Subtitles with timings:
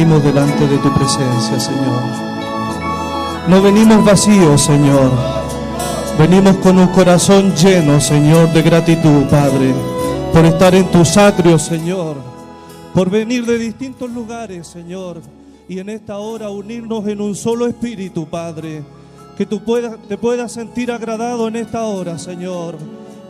[0.00, 2.02] venimos delante de tu presencia, Señor.
[3.48, 5.10] No venimos vacíos, Señor.
[6.18, 9.74] Venimos con un corazón lleno, Señor, de gratitud, Padre,
[10.32, 12.16] por estar en tus atrios, Señor,
[12.94, 15.20] por venir de distintos lugares, Señor,
[15.68, 18.82] y en esta hora unirnos en un solo espíritu, Padre.
[19.36, 22.76] Que tú puedas, te puedas sentir agradado en esta hora, Señor.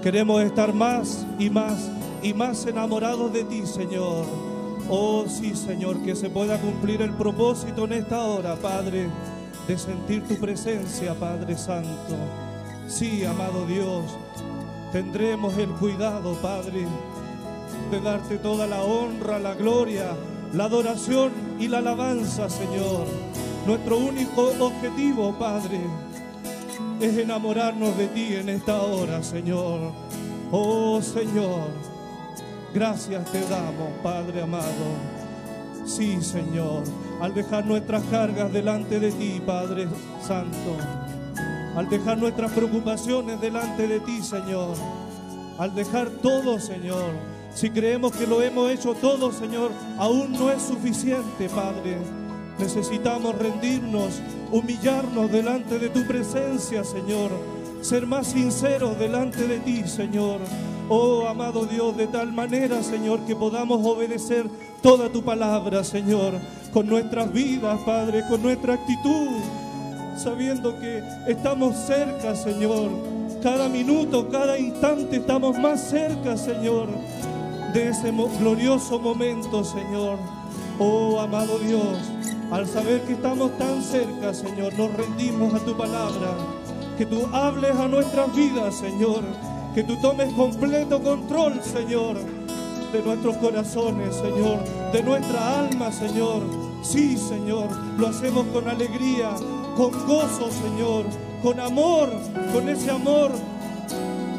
[0.05, 1.91] Queremos estar más y más
[2.23, 4.50] y más enamorados de ti, Señor.
[4.93, 9.09] Oh sí, Señor, que se pueda cumplir el propósito en esta hora, Padre,
[9.69, 12.17] de sentir tu presencia, Padre Santo.
[12.89, 14.05] Sí, amado Dios,
[14.91, 16.87] tendremos el cuidado, Padre,
[17.93, 20.17] de darte toda la honra, la gloria,
[20.53, 21.31] la adoración
[21.61, 23.07] y la alabanza, Señor.
[23.69, 25.81] Nuestro único objetivo, Padre,
[27.01, 29.93] es enamorarnos de ti en esta hora, Señor.
[30.51, 31.69] Oh Señor,
[32.75, 35.21] gracias te damos, Padre amado.
[35.85, 36.85] Sí, Señor,
[37.21, 39.89] al dejar nuestras cargas delante de ti, Padre
[40.27, 40.77] Santo.
[41.77, 44.77] Al dejar nuestras preocupaciones delante de ti, Señor.
[45.59, 47.13] Al dejar todo, Señor.
[47.55, 51.99] Si creemos que lo hemos hecho todo, Señor, aún no es suficiente, Padre.
[52.59, 54.21] Necesitamos rendirnos,
[54.53, 57.31] humillarnos delante de tu presencia, Señor.
[57.81, 60.41] Ser más sinceros delante de ti, Señor.
[60.93, 64.51] Oh, amado Dios, de tal manera, Señor, que podamos obedecer
[64.83, 66.35] toda tu palabra, Señor,
[66.73, 69.29] con nuestras vidas, Padre, con nuestra actitud,
[70.17, 72.91] sabiendo que estamos cerca, Señor.
[73.41, 76.89] Cada minuto, cada instante estamos más cerca, Señor,
[77.73, 80.19] de ese glorioso momento, Señor.
[80.81, 81.99] Oh, amado Dios,
[82.51, 86.35] al saber que estamos tan cerca, Señor, nos rendimos a tu palabra.
[86.99, 89.23] Que tú hables a nuestras vidas, Señor.
[89.75, 92.17] Que tú tomes completo control, Señor,
[92.93, 94.59] de nuestros corazones, Señor,
[94.93, 96.43] de nuestra alma, Señor.
[96.83, 99.31] Sí, Señor, lo hacemos con alegría,
[99.77, 101.05] con gozo, Señor,
[101.41, 102.11] con amor,
[102.53, 103.31] con ese amor,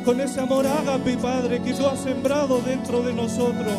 [0.04, 3.74] con ese amor ágape, Padre, que tú has sembrado dentro de nosotros.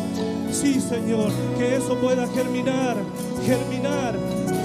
[0.51, 2.95] Sí, Señor, que eso pueda germinar,
[3.45, 4.15] germinar,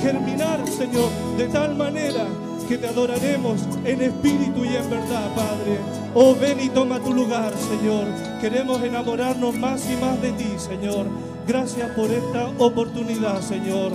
[0.00, 2.26] germinar, Señor, de tal manera
[2.68, 5.78] que te adoraremos en espíritu y en verdad, Padre.
[6.14, 8.04] Oh, ven y toma tu lugar, Señor.
[8.42, 11.06] Queremos enamorarnos más y más de ti, Señor.
[11.46, 13.92] Gracias por esta oportunidad, Señor.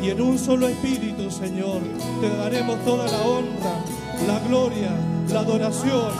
[0.00, 1.80] Y en un solo espíritu, Señor,
[2.20, 3.84] te daremos toda la honra,
[4.28, 4.92] la gloria,
[5.28, 6.12] la adoración,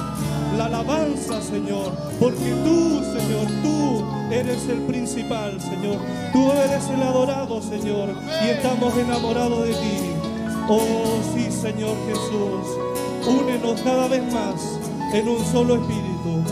[0.59, 1.93] la alabanza, Señor.
[2.19, 5.99] Porque tú, Señor, tú eres el principal, Señor.
[6.33, 8.09] Tú eres el adorado, Señor.
[8.45, 10.22] Y estamos enamorados de ti.
[10.69, 12.79] Oh, sí, Señor Jesús.
[13.27, 14.79] Únenos cada vez más
[15.13, 16.43] en un solo espíritu.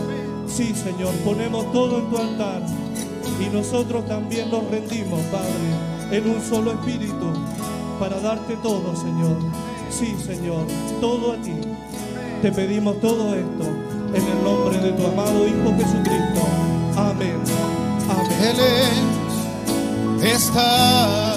[0.47, 2.61] Sí, Señor, ponemos todo en tu altar.
[3.39, 7.33] Y nosotros también nos rendimos, Padre, en un solo espíritu
[7.99, 9.37] para darte todo, Señor.
[9.89, 10.65] Sí, Señor,
[10.99, 11.53] todo a ti.
[12.41, 13.63] Te pedimos todo esto
[14.13, 16.41] en el nombre de tu amado Hijo Jesucristo.
[16.95, 17.37] Amén.
[18.09, 18.55] Amén.
[20.23, 21.30] Él.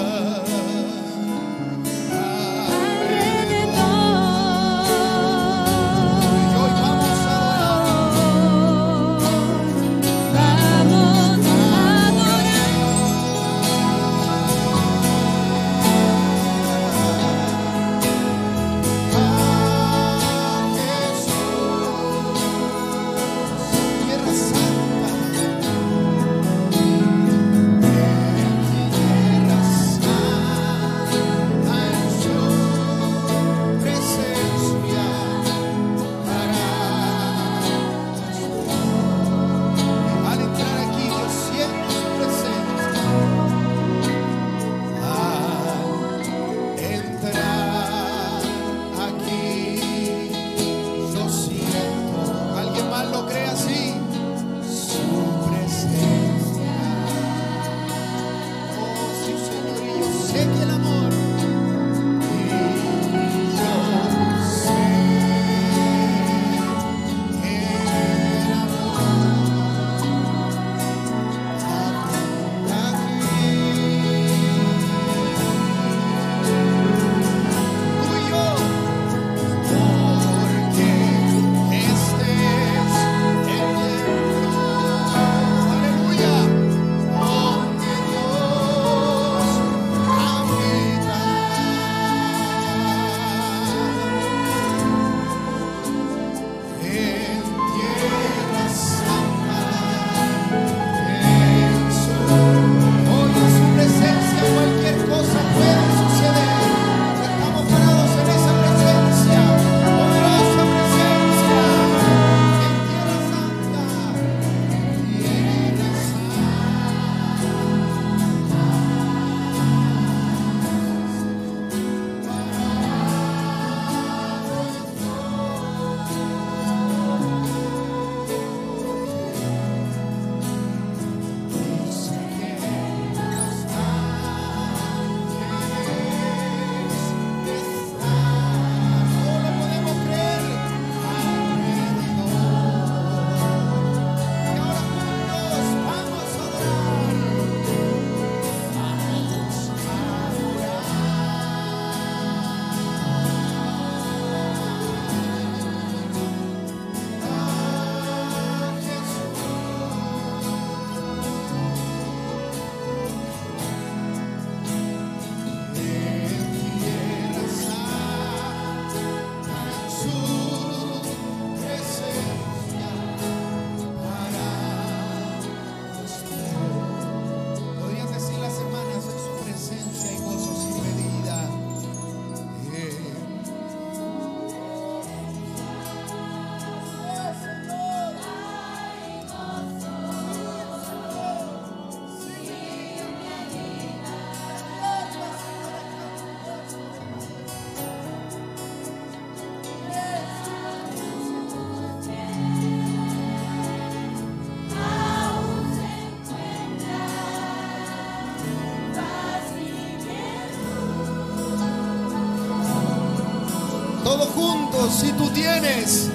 [214.17, 216.09] todos juntos si tú tienes.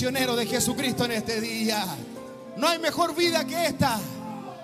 [0.00, 1.84] de Jesucristo en este día.
[2.56, 4.00] No hay mejor vida que esta.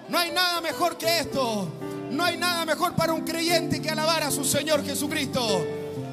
[0.08, 1.68] No hay nada mejor que esto.
[2.10, 5.62] No hay nada mejor para un creyente que alabar a su Señor Jesucristo.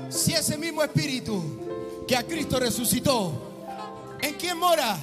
[0.09, 1.41] Si ese mismo espíritu
[2.05, 3.31] que a Cristo resucitó,
[4.21, 4.97] ¿en quién mora?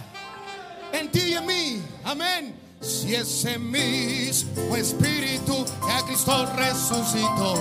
[0.93, 1.83] En ti y en mí.
[2.05, 2.55] Amén.
[2.79, 7.55] Si ese mismo espíritu que a Cristo resucitó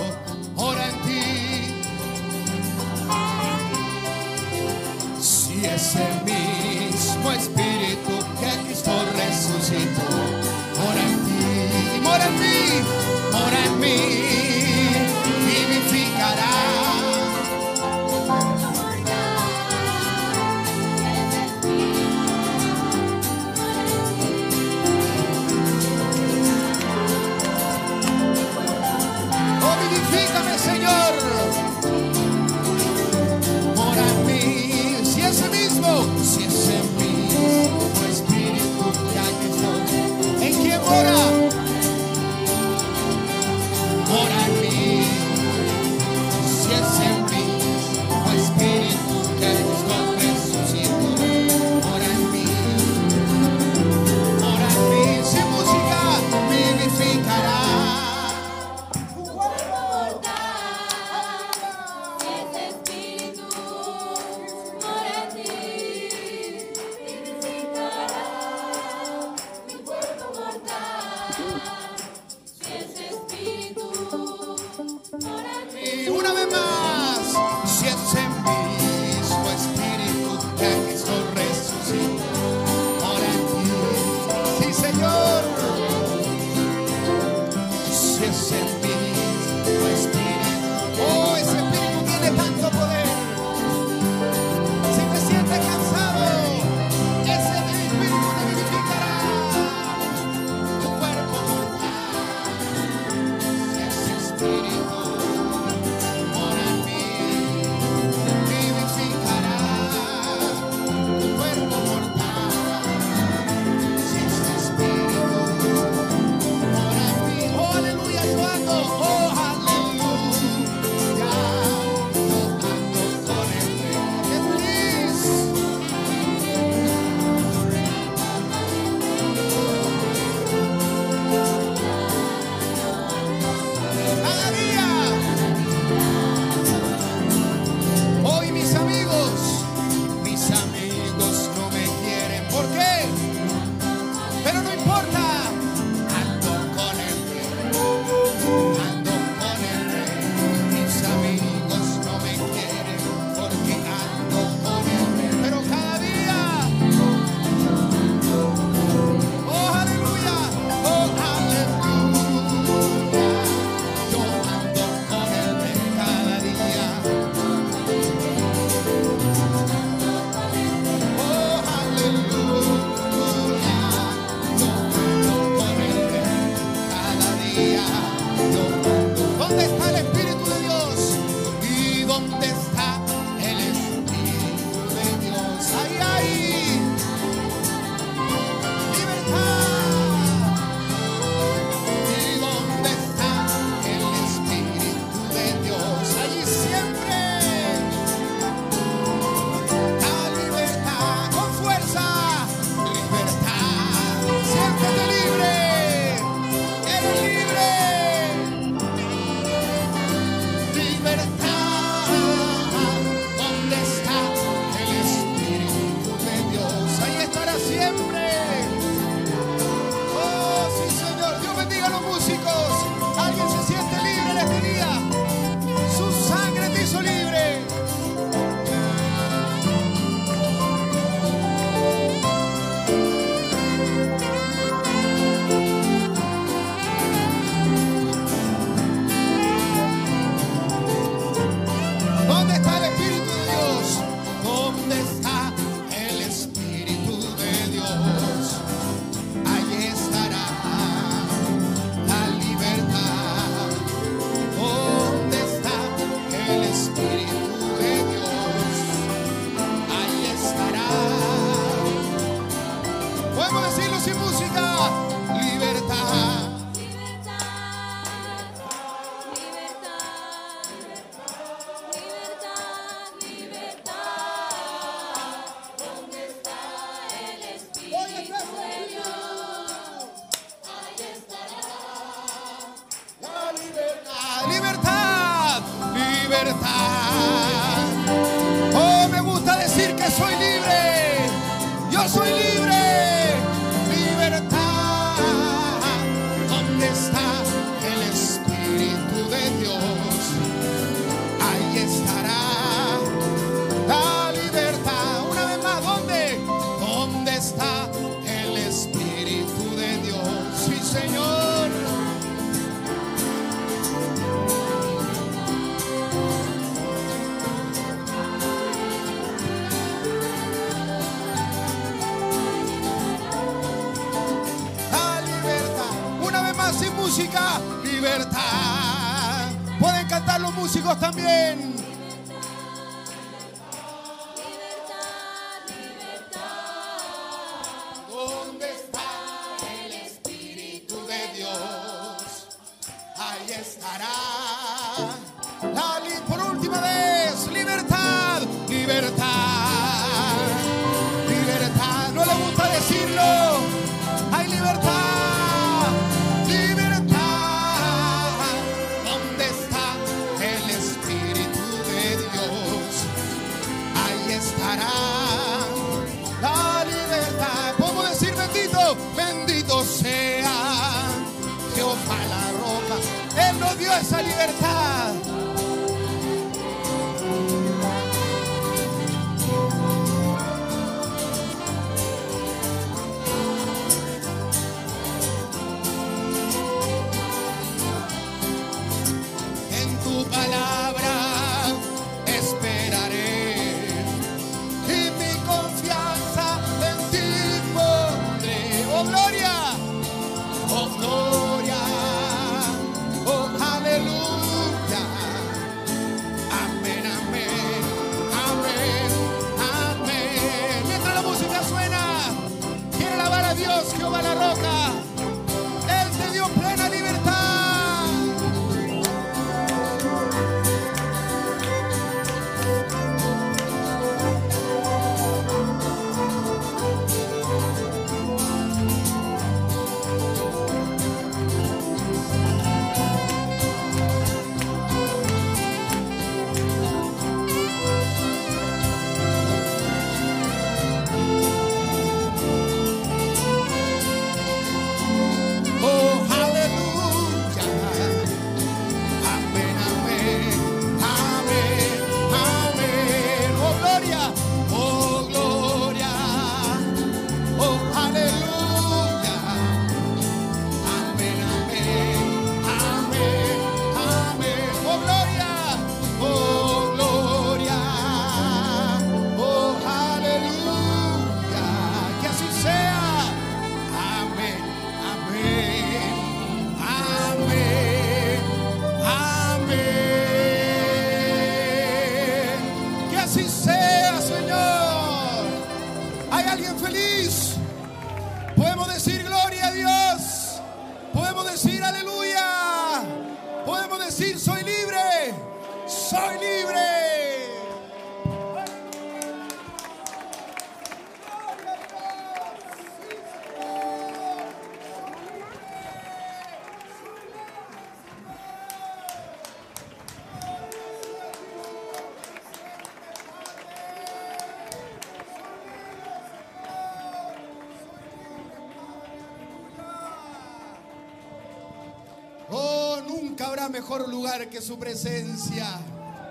[523.40, 525.66] nunca habrá mejor lugar que su presencia.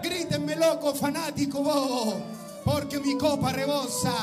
[0.04, 2.16] Grítenme loco, fanático vos,
[2.64, 4.14] porque mi copa rebosa.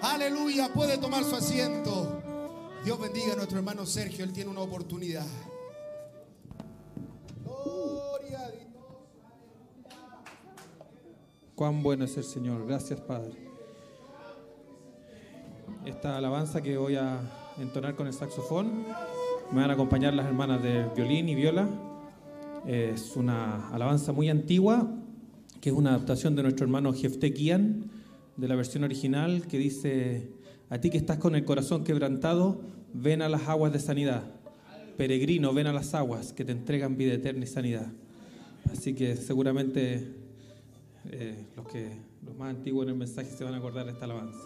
[0.00, 2.22] Aleluya, puede tomar su asiento.
[2.84, 5.26] Dios bendiga a nuestro hermano Sergio, él tiene una oportunidad.
[7.42, 8.68] Gloria a Dios.
[11.56, 12.64] Cuán bueno es el Señor.
[12.64, 13.36] Gracias, Padre.
[15.84, 17.18] Esta alabanza que voy a
[17.58, 18.84] entonar con el saxofón
[19.50, 21.68] me van a acompañar las hermanas de violín y viola.
[22.66, 24.90] Es una alabanza muy antigua,
[25.60, 27.90] que es una adaptación de nuestro hermano Jefté Kian,
[28.36, 30.30] de la versión original, que dice,
[30.70, 32.62] a ti que estás con el corazón quebrantado,
[32.94, 34.24] ven a las aguas de sanidad.
[34.96, 37.92] Peregrino, ven a las aguas que te entregan vida eterna y sanidad.
[38.72, 40.08] Así que seguramente
[41.10, 41.90] eh, los, que,
[42.24, 44.38] los más antiguos en el mensaje se van a acordar de esta alabanza.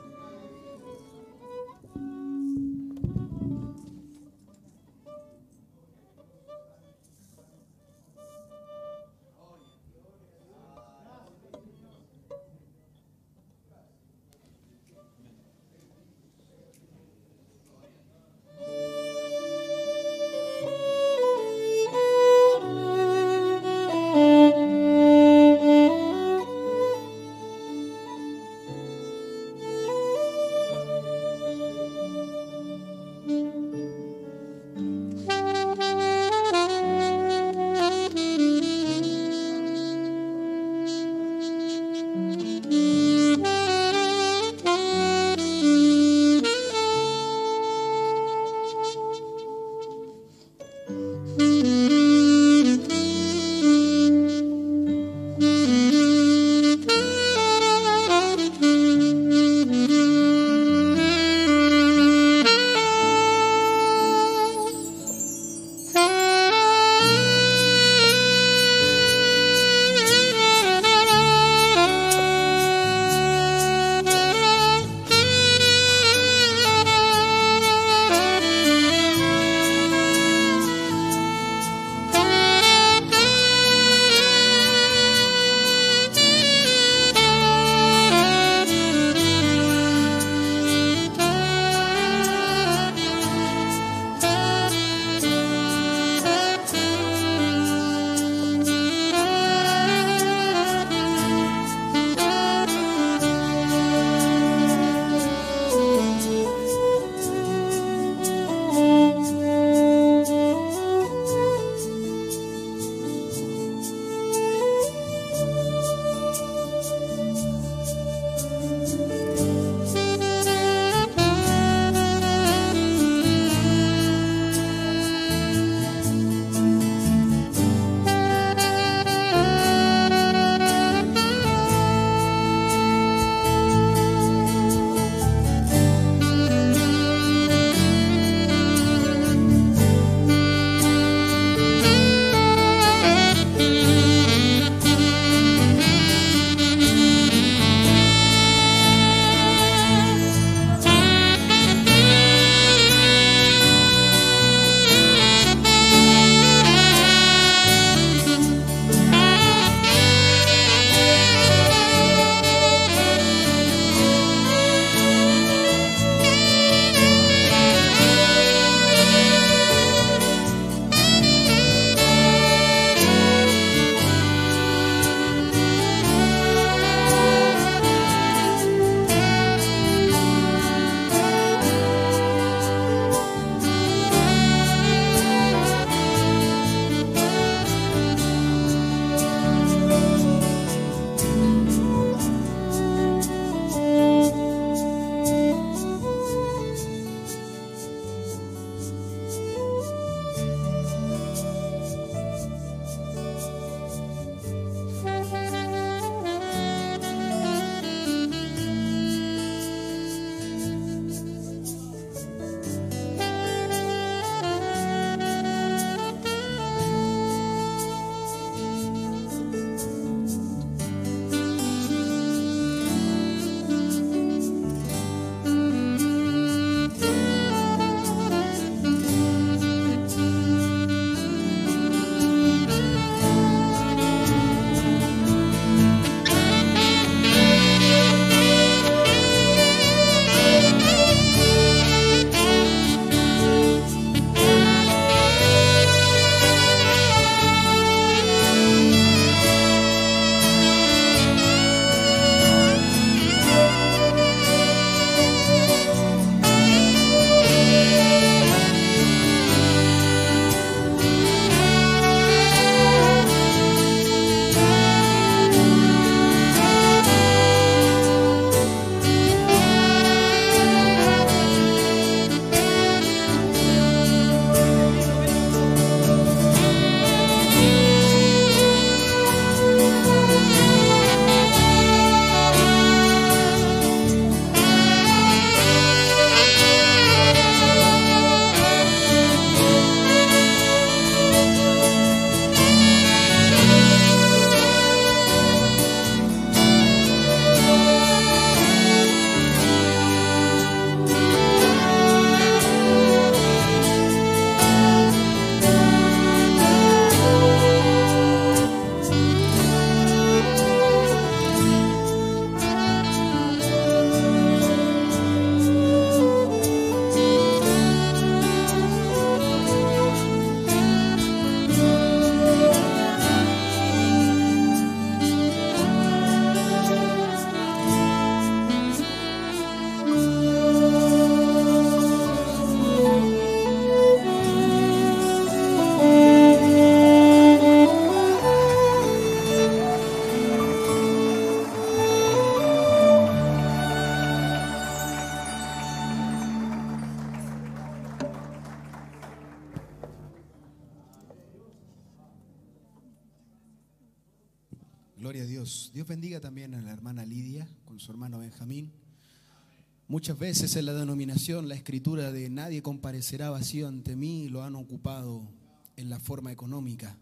[360.18, 364.74] Muchas veces en la denominación la escritura de nadie comparecerá vacío ante mí lo han
[364.74, 365.48] ocupado
[365.94, 367.16] en la forma económica.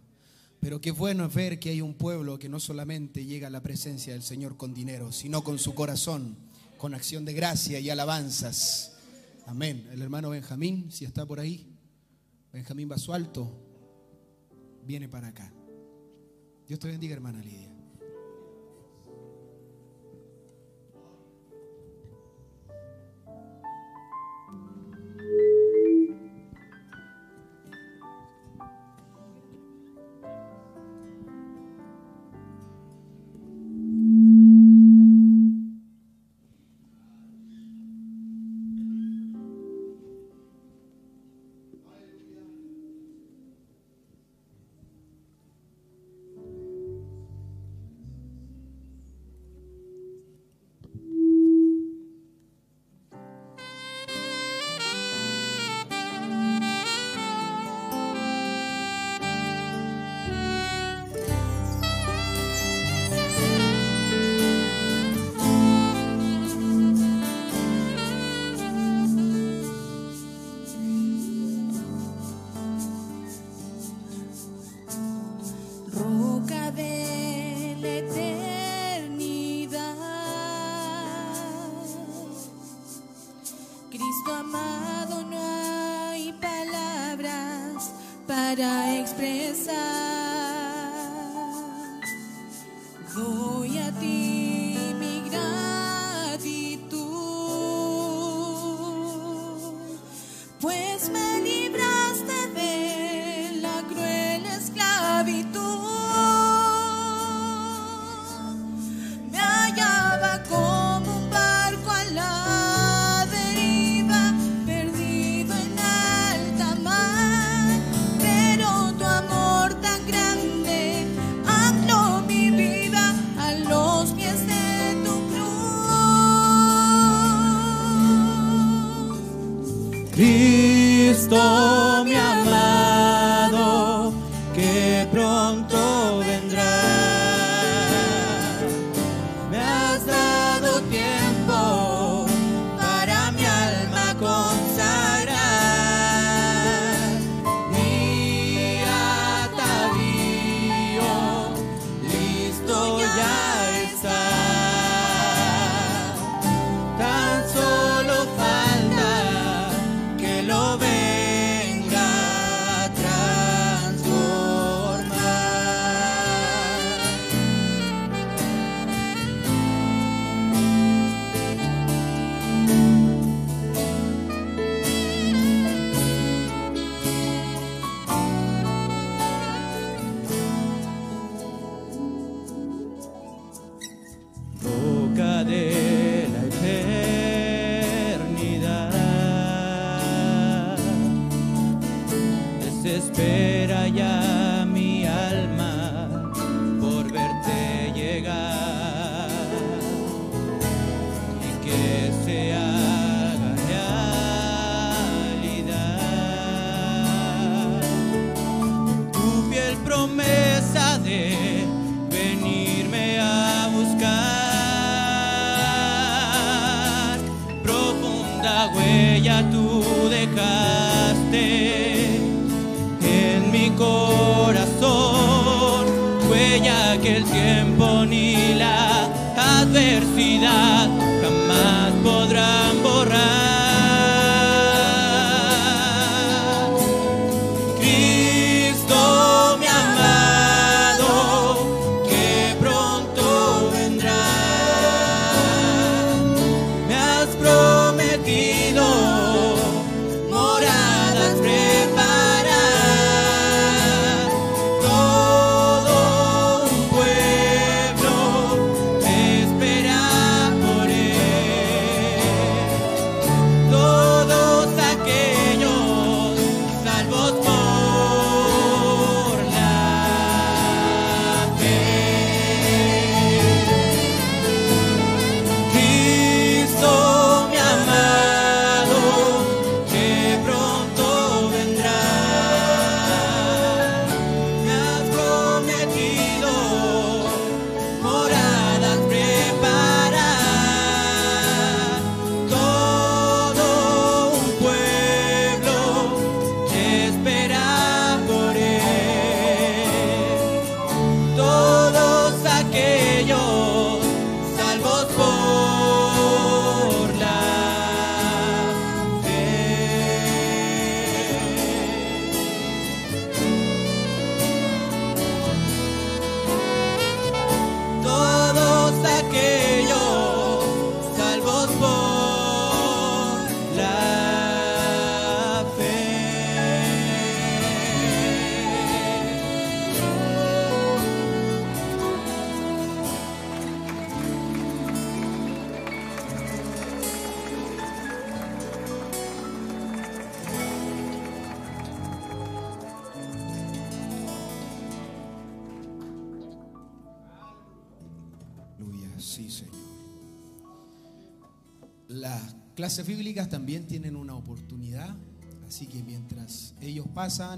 [0.60, 3.62] Pero qué bueno es ver que hay un pueblo que no solamente llega a la
[3.62, 6.38] presencia del Señor con dinero, sino con su corazón,
[6.78, 8.96] con acción de gracia y alabanzas.
[9.44, 9.86] Amén.
[9.92, 11.66] El hermano Benjamín, si está por ahí,
[12.50, 13.52] Benjamín Basualto,
[14.86, 15.52] viene para acá.
[16.66, 17.75] Dios te bendiga, hermana Lidia.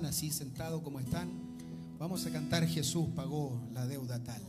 [0.07, 1.29] Así sentados como están,
[1.99, 4.41] vamos a cantar Jesús pagó la deuda tal.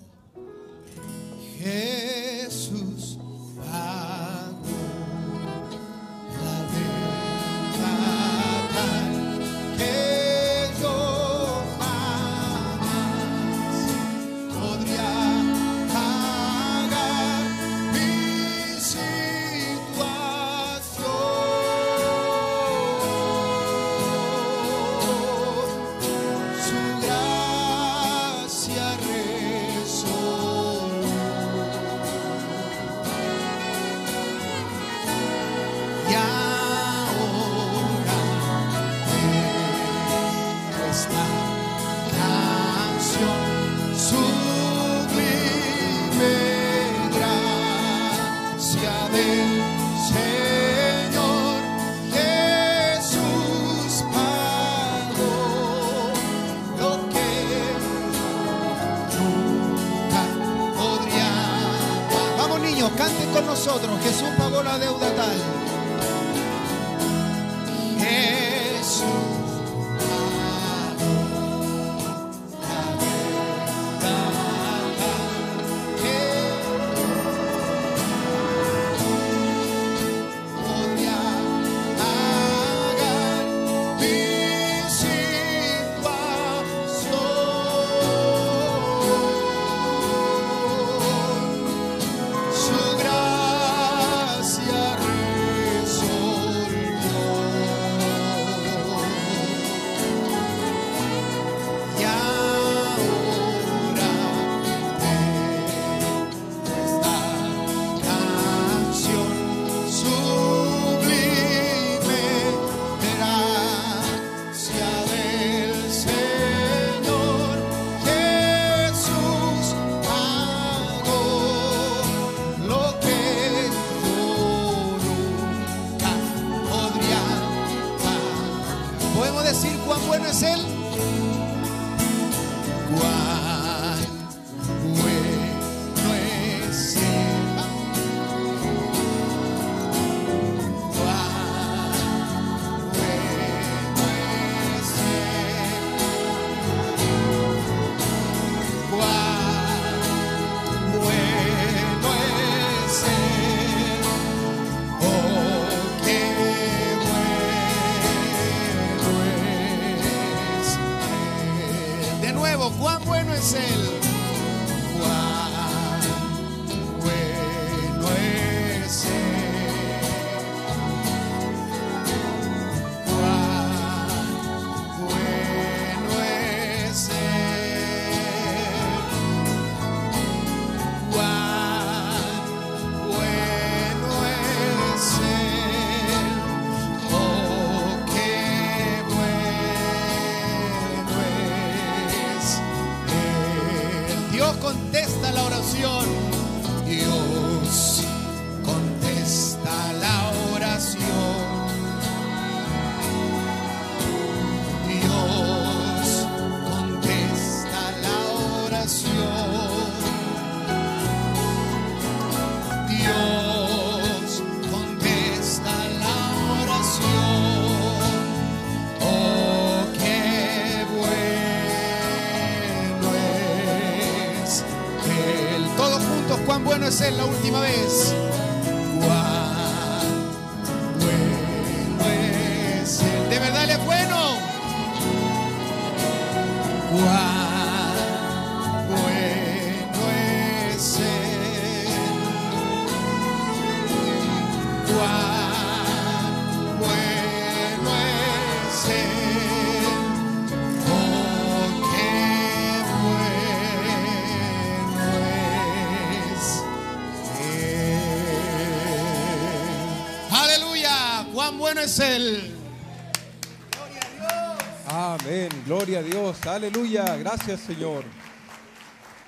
[266.49, 268.03] Aleluya, gracias Señor.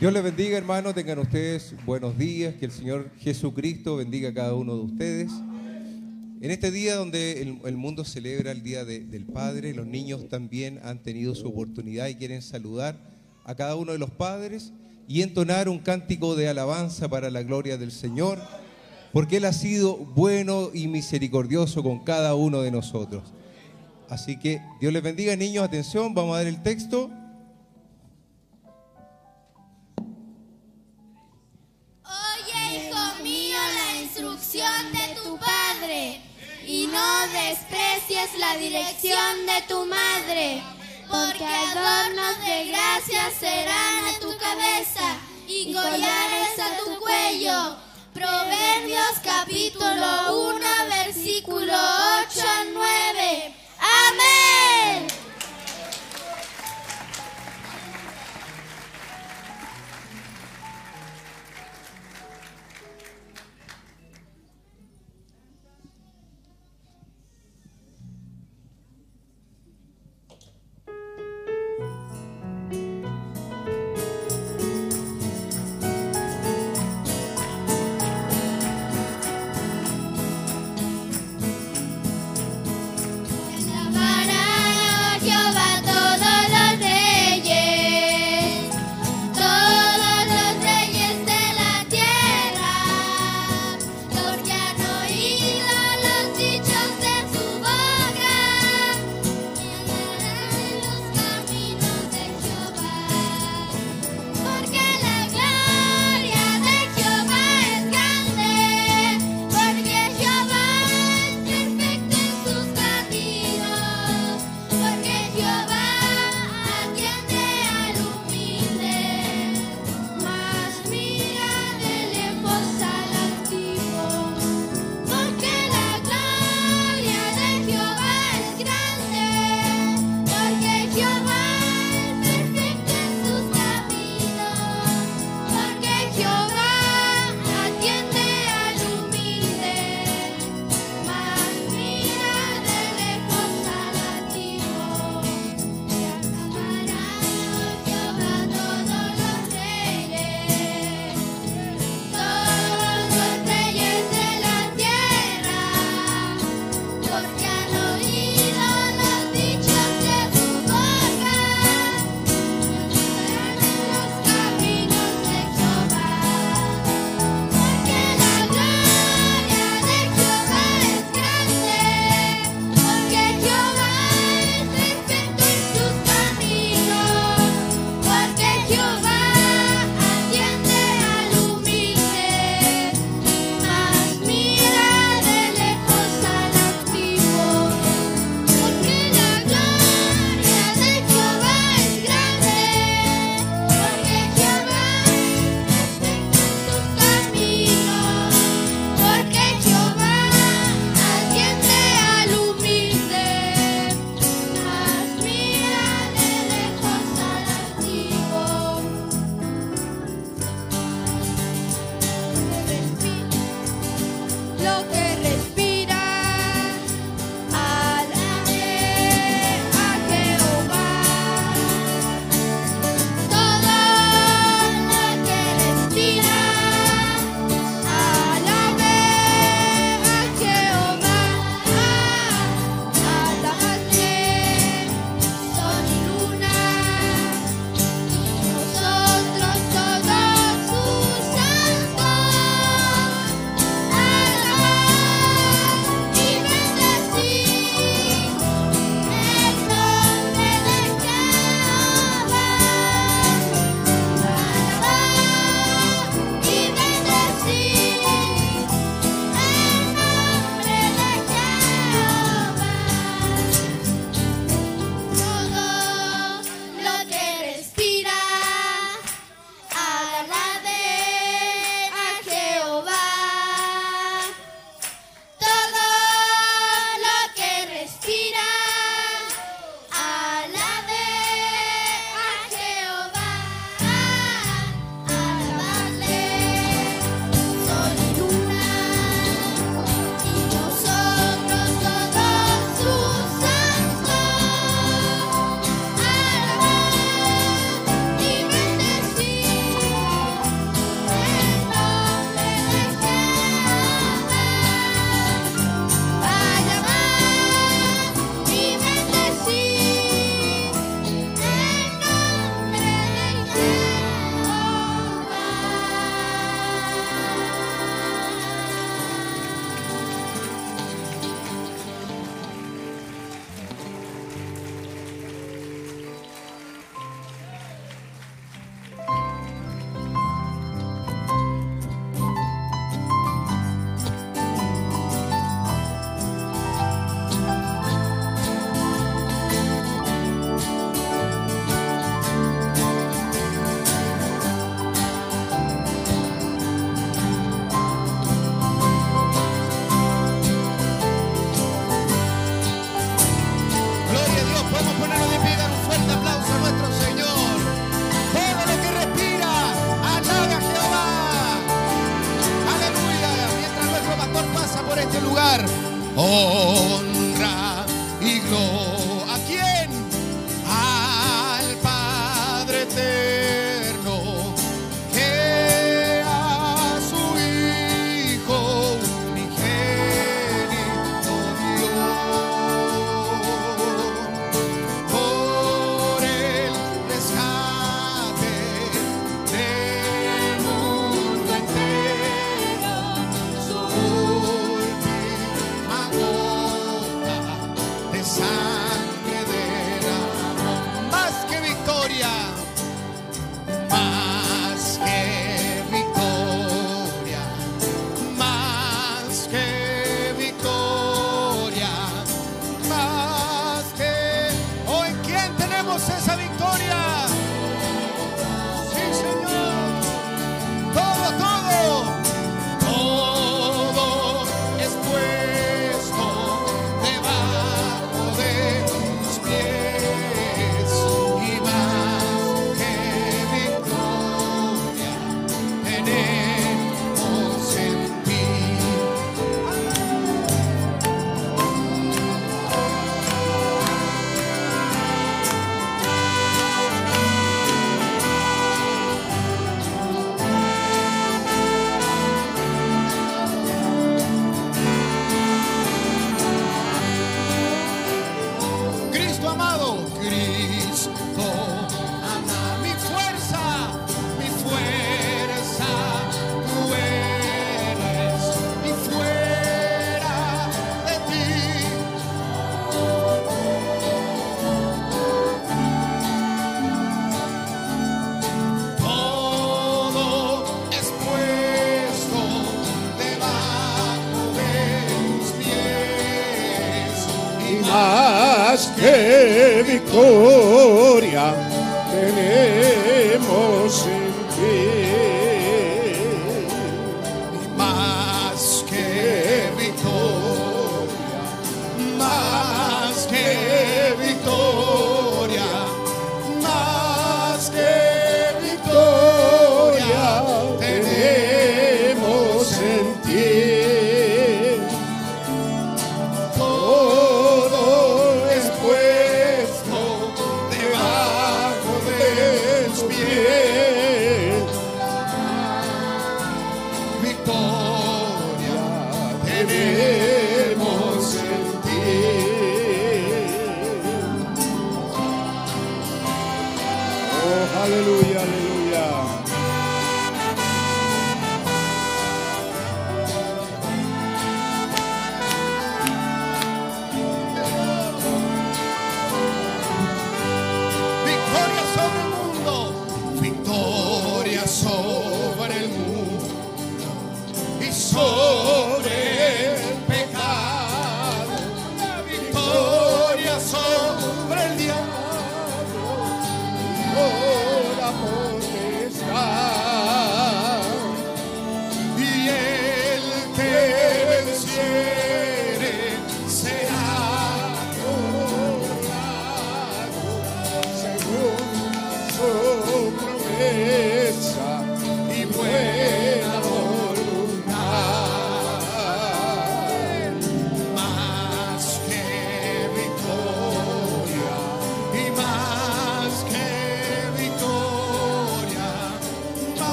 [0.00, 4.54] Dios les bendiga hermanos, tengan ustedes buenos días, que el Señor Jesucristo bendiga a cada
[4.54, 5.30] uno de ustedes.
[6.40, 11.02] En este día donde el, mundo celebra el Día del Padre, los niños también han
[11.02, 12.96] tenido su oportunidad y quieren saludar
[13.44, 14.72] a cada uno de los padres
[15.06, 18.38] y entonar un cántico de alabanza para la gloria del Señor,
[19.12, 23.34] porque Él ha sido bueno y misericordioso con cada uno de nosotros.
[24.12, 27.10] Así que Dios les bendiga, niños, atención, vamos a dar el texto.
[32.04, 36.20] Oye, hijo mío, la instrucción de tu padre
[36.66, 40.62] y no desprecies la dirección de tu madre,
[41.08, 45.16] porque adornos de gracia serán a tu cabeza
[45.48, 47.76] y collares a tu cuello.
[48.12, 50.60] Proverbios capítulo 1,
[51.02, 53.61] versículo 8 a 9.
[54.12, 55.21] 兄妹。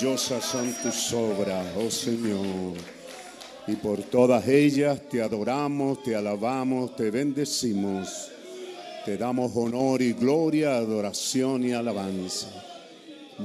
[0.00, 2.74] Maravillosas son tus obras, oh Señor.
[3.66, 8.30] Y por todas ellas te adoramos, te alabamos, te bendecimos.
[9.04, 12.48] Te damos honor y gloria, adoración y alabanza.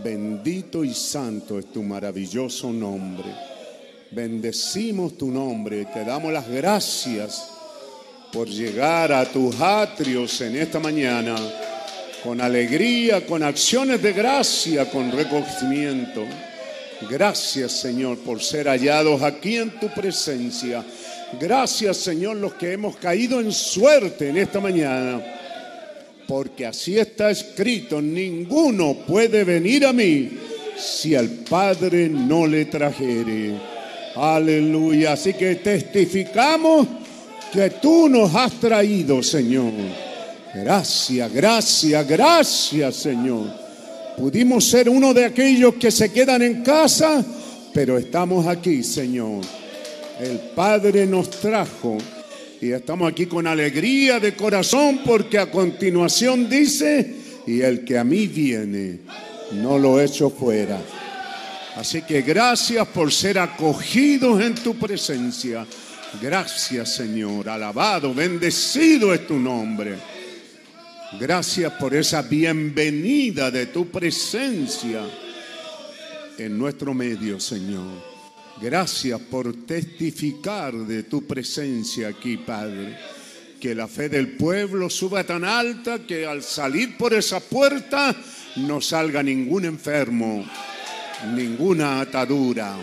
[0.01, 3.29] Bendito y santo es tu maravilloso nombre.
[4.11, 7.49] Bendecimos tu nombre y te damos las gracias
[8.31, 11.35] por llegar a tus atrios en esta mañana
[12.25, 16.25] con alegría, con acciones de gracia, con reconocimiento.
[17.07, 20.83] Gracias Señor por ser hallados aquí en tu presencia.
[21.39, 25.23] Gracias Señor los que hemos caído en suerte en esta mañana.
[26.27, 30.31] Porque así está escrito, ninguno puede venir a mí
[30.75, 33.53] si el Padre no le trajere.
[34.15, 35.13] Aleluya.
[35.13, 36.87] Así que testificamos
[37.53, 39.71] que tú nos has traído, Señor.
[40.55, 43.51] Gracias, gracias, gracias, Señor.
[44.17, 47.25] Pudimos ser uno de aquellos que se quedan en casa,
[47.73, 49.43] pero estamos aquí, Señor.
[50.17, 51.97] El Padre nos trajo
[52.61, 58.05] y estamos aquí con alegría de corazón porque a continuación dice, y el que a
[58.05, 58.99] mí viene,
[59.61, 60.79] no lo echo fuera.
[61.75, 65.67] Así que gracias por ser acogidos en tu presencia.
[66.21, 70.15] Gracias Señor, alabado, bendecido es tu nombre.
[71.19, 75.01] Gracias por esa bienvenida de tu presencia
[76.37, 78.03] en nuestro medio, Señor.
[78.61, 82.97] Gracias por testificar de tu presencia aquí, Padre.
[83.59, 88.15] Que la fe del pueblo suba tan alta que al salir por esa puerta
[88.57, 90.45] no salga ningún enfermo,
[91.33, 92.77] ninguna atadura.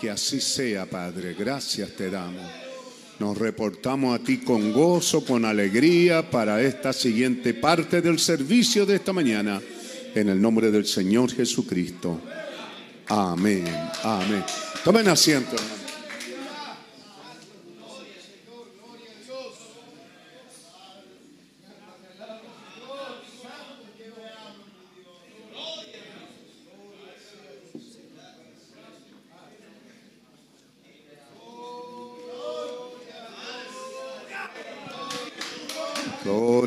[0.00, 1.34] Que así sea, Padre.
[1.34, 2.65] Gracias te damos.
[3.18, 8.96] Nos reportamos a ti con gozo, con alegría para esta siguiente parte del servicio de
[8.96, 9.60] esta mañana.
[10.14, 12.20] En el nombre del Señor Jesucristo.
[13.08, 13.64] Amén.
[14.02, 14.44] Amén.
[14.84, 15.85] Tomen asiento, hermano.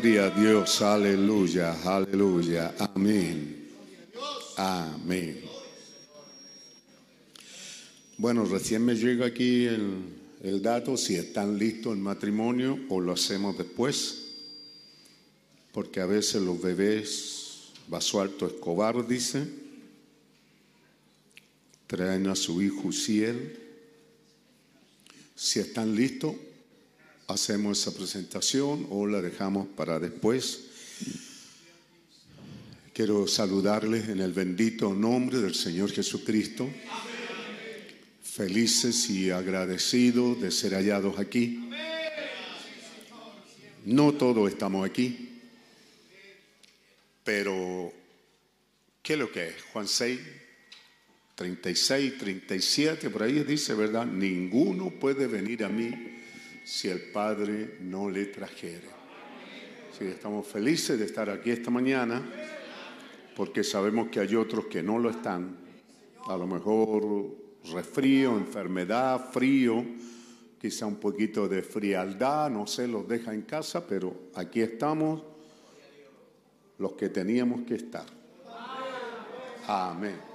[0.00, 3.68] Gloria a Dios, aleluya, aleluya, amén,
[4.56, 5.42] amén.
[8.16, 9.98] Bueno, recién me llega aquí el,
[10.42, 14.28] el dato si están listos el matrimonio o lo hacemos después,
[15.70, 19.46] porque a veces los bebés, Basualto Escobar dice,
[21.86, 23.58] traen a su hijo Uciel.
[25.36, 26.36] Si están listos,
[27.30, 30.64] hacemos esa presentación o la dejamos para después.
[32.92, 36.68] Quiero saludarles en el bendito nombre del Señor Jesucristo.
[38.22, 41.68] Felices y agradecidos de ser hallados aquí.
[43.86, 45.40] No todos estamos aquí,
[47.24, 47.92] pero
[49.02, 49.54] ¿qué es lo que es?
[49.72, 50.20] Juan 6,
[51.34, 54.04] 36, 37, por ahí dice, ¿verdad?
[54.04, 56.19] Ninguno puede venir a mí
[56.70, 58.88] si el Padre no le trajere.
[59.90, 62.22] Sí, estamos felices de estar aquí esta mañana
[63.34, 65.56] porque sabemos que hay otros que no lo están.
[66.28, 67.34] A lo mejor
[67.72, 69.84] resfrío, enfermedad, frío,
[70.60, 75.24] quizá un poquito de frialdad, no sé, los deja en casa, pero aquí estamos
[76.78, 78.06] los que teníamos que estar.
[79.66, 80.29] Amén.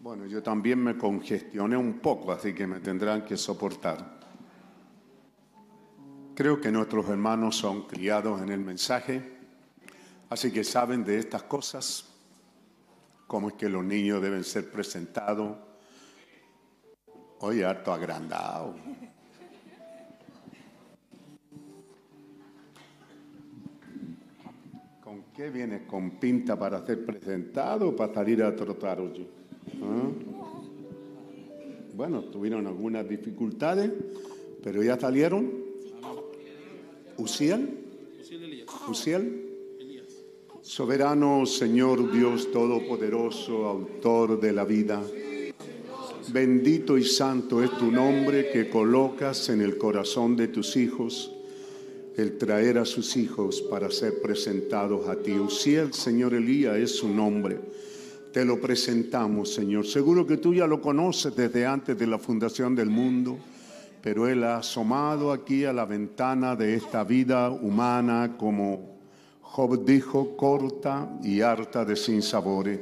[0.00, 4.18] Bueno, yo también me congestioné un poco, así que me tendrán que soportar.
[6.34, 9.22] Creo que nuestros hermanos son criados en el mensaje,
[10.30, 12.06] así que saben de estas cosas,
[13.26, 15.54] cómo es que los niños deben ser presentados.
[17.40, 18.76] Oye, harto agrandado.
[25.04, 25.82] ¿Con qué vienes?
[25.82, 29.39] ¿Con pinta para ser presentado o para salir a trotar, oye?
[31.94, 33.90] Bueno, tuvieron algunas dificultades,
[34.62, 35.50] pero ya salieron.
[37.18, 37.68] ¿Uciel?
[38.88, 39.46] ¿Uciel?
[40.62, 45.02] Soberano Señor Dios Todopoderoso, autor de la vida,
[46.32, 51.32] bendito y santo es tu nombre que colocas en el corazón de tus hijos
[52.16, 55.32] el traer a sus hijos para ser presentados a ti.
[55.32, 57.58] el Señor Elías, es su nombre.
[58.32, 59.86] Te lo presentamos, Señor.
[59.86, 63.38] Seguro que tú ya lo conoces desde antes de la fundación del mundo,
[64.00, 68.98] pero Él ha asomado aquí a la ventana de esta vida humana como
[69.42, 72.78] Job dijo, corta y harta de sinsabores.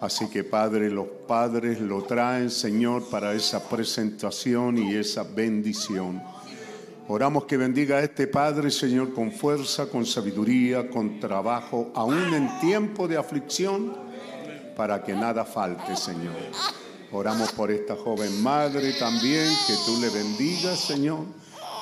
[0.00, 6.20] Así que Padre, los padres lo traen, Señor, para esa presentación y esa bendición.
[7.08, 12.50] Oramos que bendiga a este Padre, Señor, con fuerza, con sabiduría, con trabajo, aún en
[12.58, 14.05] tiempo de aflicción,
[14.76, 16.36] para que nada falte, Señor.
[17.10, 21.24] Oramos por esta joven madre también, que tú le bendigas, Señor,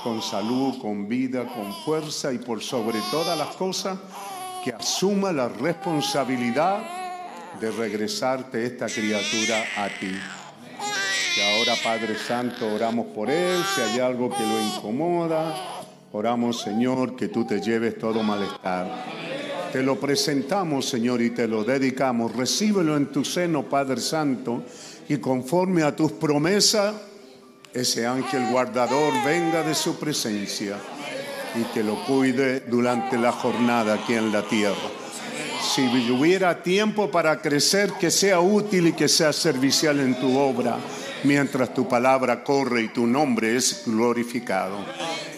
[0.04, 3.98] con salud, con vida, con fuerza y por sobre todas las cosas,
[4.62, 6.82] que asuma la responsabilidad
[7.60, 10.14] de regresarte esta criatura a ti.
[11.36, 15.54] Y ahora, Padre Santo, oramos por él, si hay algo que lo incomoda,
[16.12, 19.13] oramos, Señor, que tú te lleves todo malestar.
[19.74, 22.36] Te lo presentamos, Señor, y te lo dedicamos.
[22.36, 24.62] Recíbelo en tu seno, Padre Santo,
[25.08, 26.94] y conforme a tus promesas,
[27.72, 30.76] ese ángel guardador venga de su presencia
[31.60, 34.76] y que lo cuide durante la jornada aquí en la tierra.
[35.60, 35.82] Si
[36.12, 40.78] hubiera tiempo para crecer, que sea útil y que sea servicial en tu obra
[41.24, 44.84] mientras tu palabra corre y tu nombre es glorificado.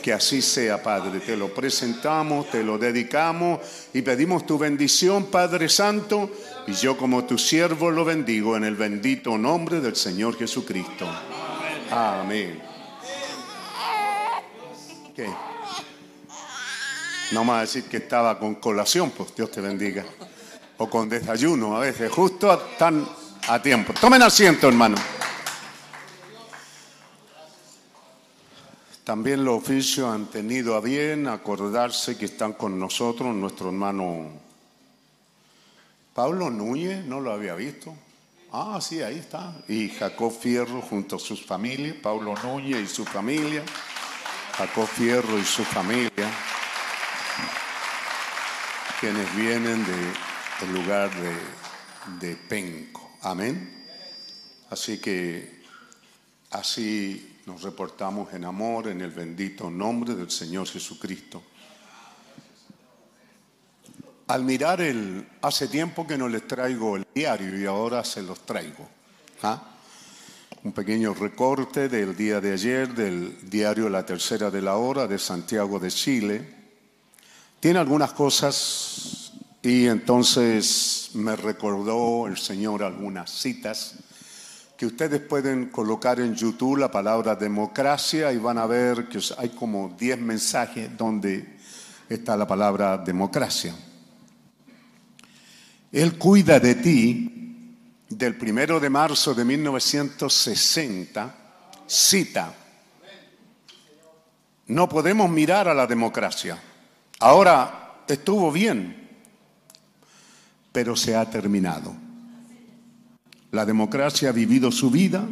[0.02, 1.20] Que así sea, Padre.
[1.20, 3.60] Te lo presentamos, te lo dedicamos
[3.92, 6.30] y pedimos tu bendición, Padre Santo,
[6.66, 11.06] y yo como tu siervo lo bendigo en el bendito nombre del Señor Jesucristo.
[11.90, 12.62] Amén.
[15.14, 15.28] ¿Qué?
[17.32, 20.04] No a decir que estaba con colación, pues Dios te bendiga.
[20.78, 23.06] O con desayuno a veces, justo tan
[23.48, 23.92] a tiempo.
[24.00, 24.96] Tomen asiento, hermano.
[29.07, 34.33] También los oficios han tenido a bien acordarse que están con nosotros nuestro hermano
[36.12, 37.95] Pablo Núñez, no lo había visto.
[38.51, 39.55] Ah, sí, ahí está.
[39.69, 43.62] Y Jacob Fierro junto a sus familias, Pablo Núñez y su familia,
[44.57, 46.28] Jacob Fierro y su familia,
[48.99, 53.09] quienes vienen del lugar de, de Penco.
[53.23, 53.87] Amén.
[54.69, 55.62] Así que
[56.51, 61.43] así nos reportamos en amor en el bendito nombre del Señor Jesucristo.
[64.27, 68.40] Al mirar el, hace tiempo que no les traigo el diario y ahora se los
[68.40, 68.89] traigo.
[69.44, 69.62] ¿ah?
[70.64, 75.16] Un pequeño recorte del día de ayer del diario La Tercera de la Hora de
[75.16, 76.55] Santiago de Chile.
[77.60, 79.32] Tiene algunas cosas
[79.62, 83.94] y entonces me recordó el Señor algunas citas
[84.77, 89.48] que ustedes pueden colocar en YouTube la palabra democracia y van a ver que hay
[89.51, 91.57] como 10 mensajes donde
[92.09, 93.74] está la palabra democracia.
[95.90, 97.32] Él cuida de ti
[98.09, 101.35] del primero de marzo de 1960,
[101.86, 102.55] cita,
[104.69, 106.61] no podemos mirar a la democracia.
[107.20, 109.09] Ahora estuvo bien,
[110.73, 112.06] pero se ha terminado.
[113.57, 115.27] La democracia ha vivido su vida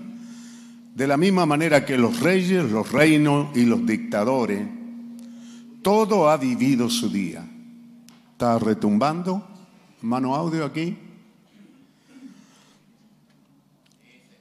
[0.95, 4.67] de la misma manera que los reyes, los reinos y los dictadores.
[5.83, 7.47] Todo ha vivido su día.
[8.33, 9.47] ¿Está retumbando?
[10.01, 10.97] Mano audio aquí.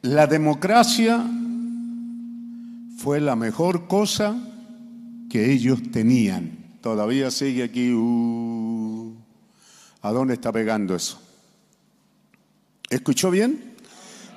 [0.03, 1.21] La democracia
[2.99, 4.33] fue la mejor cosa
[5.29, 6.57] que ellos tenían.
[6.79, 7.91] Todavía sigue aquí.
[7.91, 9.13] Uh,
[10.01, 11.19] ¿A dónde está pegando eso?
[12.89, 13.72] ¿Escuchó bien?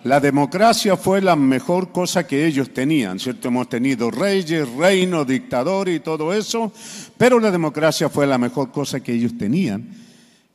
[0.04, 3.48] La democracia fue la mejor cosa que ellos tenían, ¿cierto?
[3.48, 6.72] Hemos tenido reyes, reinos, dictadores y todo eso,
[7.16, 9.88] pero la democracia fue la mejor cosa que ellos tenían.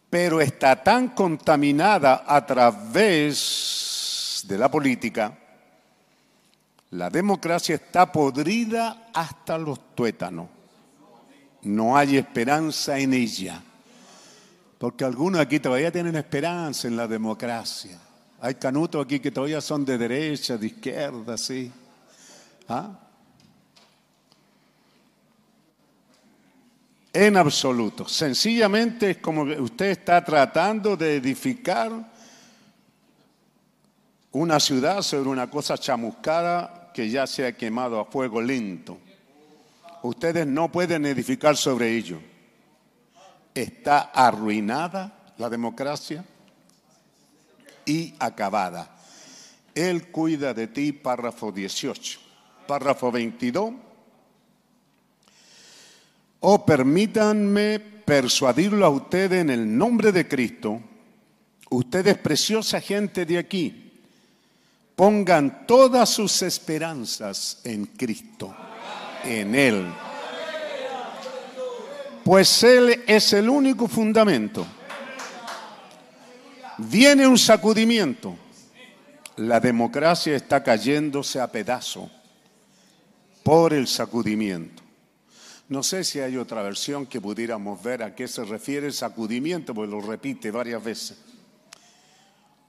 [0.09, 5.37] Pero está tan contaminada a través de la política,
[6.91, 10.47] la democracia está podrida hasta los tuétanos.
[11.63, 13.61] No hay esperanza en ella.
[14.77, 17.97] Porque algunos aquí todavía tienen esperanza en la democracia.
[18.43, 21.71] Hay canutos aquí que todavía son de derecha, de izquierda, sí.
[22.67, 22.89] ¿Ah?
[27.13, 28.07] En absoluto.
[28.07, 31.91] Sencillamente es como que usted está tratando de edificar
[34.31, 38.97] una ciudad sobre una cosa chamuscada que ya se ha quemado a fuego lento.
[40.01, 42.19] Ustedes no pueden edificar sobre ello.
[43.53, 46.25] está arruinada la democracia
[47.91, 48.89] y acabada.
[49.75, 52.19] Él cuida de ti, párrafo 18.
[52.65, 53.73] Párrafo 22.
[56.39, 60.81] Oh, permítanme persuadirlo a ustedes en el nombre de Cristo.
[61.69, 63.91] Ustedes, preciosa gente de aquí,
[64.95, 68.55] pongan todas sus esperanzas en Cristo,
[69.25, 69.85] en Él.
[72.23, 74.65] Pues Él es el único fundamento.
[76.89, 78.35] Viene un sacudimiento.
[79.37, 82.09] La democracia está cayéndose a pedazo
[83.43, 84.81] por el sacudimiento.
[85.69, 89.73] No sé si hay otra versión que pudiéramos ver a qué se refiere el sacudimiento,
[89.73, 91.17] porque lo repite varias veces.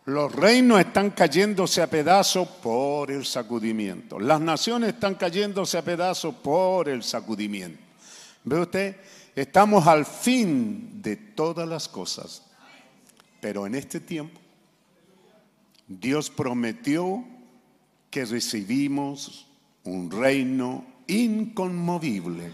[0.04, 4.20] Los reinos están cayéndose a pedazos por el sacudimiento.
[4.20, 7.82] Las naciones están cayéndose a pedazos por el sacudimiento.
[8.44, 8.96] ¿Ve usted?
[9.34, 12.42] Estamos al fin de todas las cosas.
[13.42, 14.40] Pero en este tiempo,
[15.88, 17.24] Dios prometió
[18.08, 19.48] que recibimos
[19.82, 22.52] un reino inconmovible,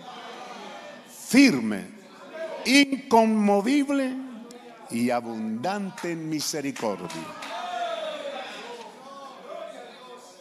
[1.28, 1.85] firme,
[2.65, 4.16] inconmovible
[4.90, 7.06] y abundante en misericordia.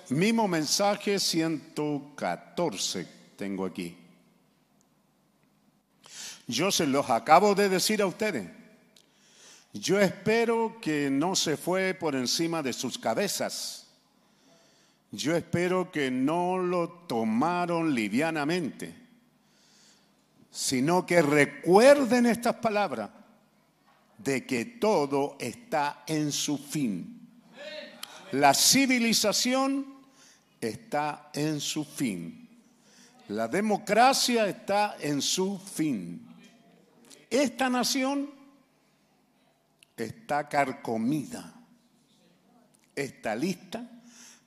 [0.07, 3.05] Mismo mensaje 114
[3.35, 3.97] tengo aquí.
[6.47, 8.56] Yo se los acabo de decir a ustedes.
[9.79, 13.85] Yo espero que no se fue por encima de sus cabezas.
[15.11, 18.95] Yo espero que no lo tomaron livianamente,
[20.51, 23.09] sino que recuerden estas palabras
[24.17, 27.27] de que todo está en su fin.
[28.31, 29.85] La civilización
[30.59, 32.49] está en su fin.
[33.29, 36.25] La democracia está en su fin.
[37.29, 38.36] Esta nación
[40.05, 41.53] está carcomida,
[42.95, 43.89] está lista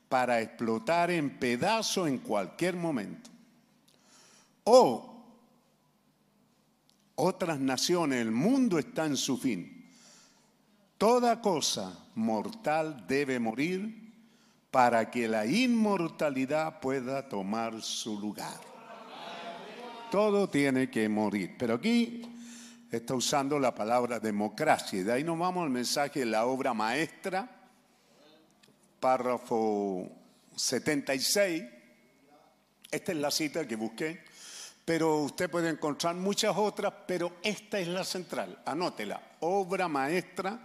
[0.09, 3.31] para explotar en pedazos en cualquier momento.
[4.65, 5.11] O
[7.17, 9.89] otras naciones, el mundo está en su fin.
[10.97, 14.13] Toda cosa mortal debe morir
[14.71, 18.61] para que la inmortalidad pueda tomar su lugar.
[20.11, 21.57] Todo tiene que morir.
[21.59, 22.23] Pero aquí
[22.91, 25.05] está usando la palabra democracia.
[25.05, 27.49] De ahí nos vamos al mensaje de la obra maestra,
[28.99, 30.09] párrafo
[30.57, 31.65] 76.
[32.91, 34.25] Esta es la cita que busqué,
[34.85, 38.61] pero usted puede encontrar muchas otras, pero esta es la central.
[38.65, 40.61] Anótela, obra maestra,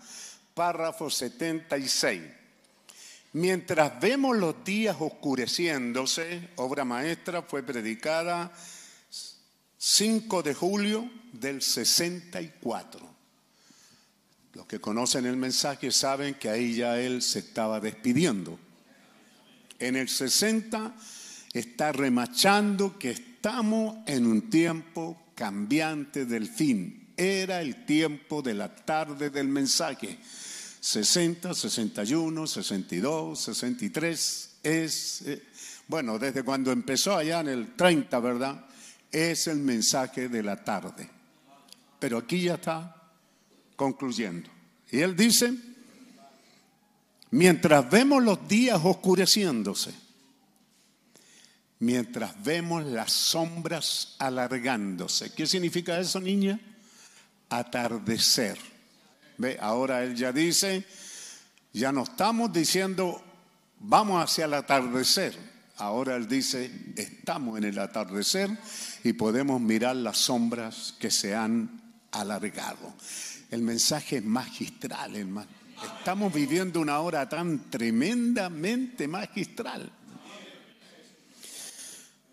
[0.55, 2.23] párrafo 76.
[3.33, 8.51] Mientras vemos los días oscureciéndose, obra maestra fue predicada
[9.87, 13.07] 5 de julio del 64.
[14.53, 18.57] Los que conocen el mensaje saben que ahí ya él se estaba despidiendo.
[19.77, 20.95] En el 60
[21.53, 27.09] está remachando que estamos en un tiempo cambiante del fin.
[27.15, 30.17] Era el tiempo de la tarde del mensaje.
[30.79, 35.43] 60, 61, 62, 63 es, eh,
[35.87, 38.65] bueno, desde cuando empezó allá en el 30, ¿verdad?
[39.15, 41.09] Es el mensaje de la tarde.
[41.99, 42.95] Pero aquí ya está
[43.77, 44.49] concluyendo.
[44.91, 45.53] Y él dice,
[47.31, 49.93] mientras vemos los días oscureciéndose,
[51.79, 56.59] mientras vemos las sombras alargándose, ¿qué significa eso, niña?
[57.49, 58.59] Atardecer.
[59.37, 60.85] Ve, ahora él ya dice,
[61.71, 63.23] ya no estamos diciendo,
[63.79, 65.54] vamos hacia el atardecer.
[65.77, 68.49] Ahora él dice, estamos en el atardecer
[69.03, 71.81] y podemos mirar las sombras que se han
[72.11, 72.93] alargado.
[73.51, 75.49] El mensaje es magistral, hermano.
[75.99, 79.91] Estamos viviendo una hora tan tremendamente magistral.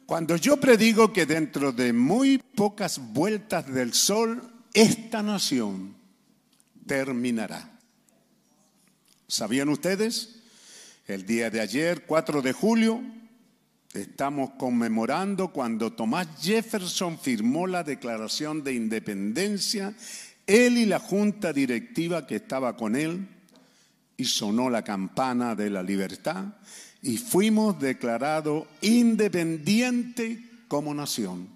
[0.06, 4.43] Cuando yo predigo que dentro de muy pocas vueltas del sol,
[4.73, 5.97] esta nación
[6.86, 7.70] terminará.
[9.27, 10.36] ¿Sabían ustedes?
[11.06, 13.02] El día de ayer, 4 de julio,
[13.94, 19.94] Estamos conmemorando cuando Tomás Jefferson firmó la Declaración de Independencia,
[20.47, 23.28] él y la junta directiva que estaba con él,
[24.16, 26.55] y sonó la campana de la libertad,
[27.02, 30.39] y fuimos declarados independientes
[30.69, 31.48] como nación.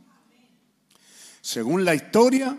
[1.40, 2.54] Según la historia,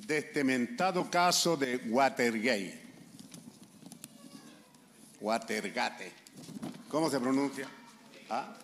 [0.07, 2.81] de este mentado caso de Watergate.
[5.19, 6.11] Watergate.
[6.87, 7.67] ¿Cómo se pronuncia?
[8.29, 8.55] ¿Ah?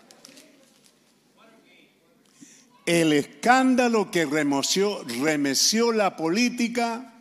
[2.86, 7.14] El escándalo que remoció, remeció la política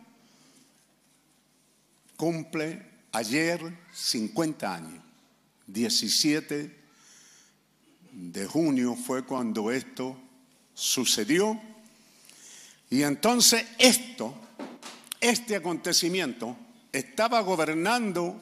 [2.15, 2.81] cumple
[3.11, 5.03] ayer 50 años.
[5.67, 6.79] 17
[8.11, 10.17] de junio fue cuando esto
[10.73, 11.59] sucedió.
[12.93, 14.35] Y entonces esto,
[15.19, 16.55] este acontecimiento,
[16.91, 18.39] estaba gobernando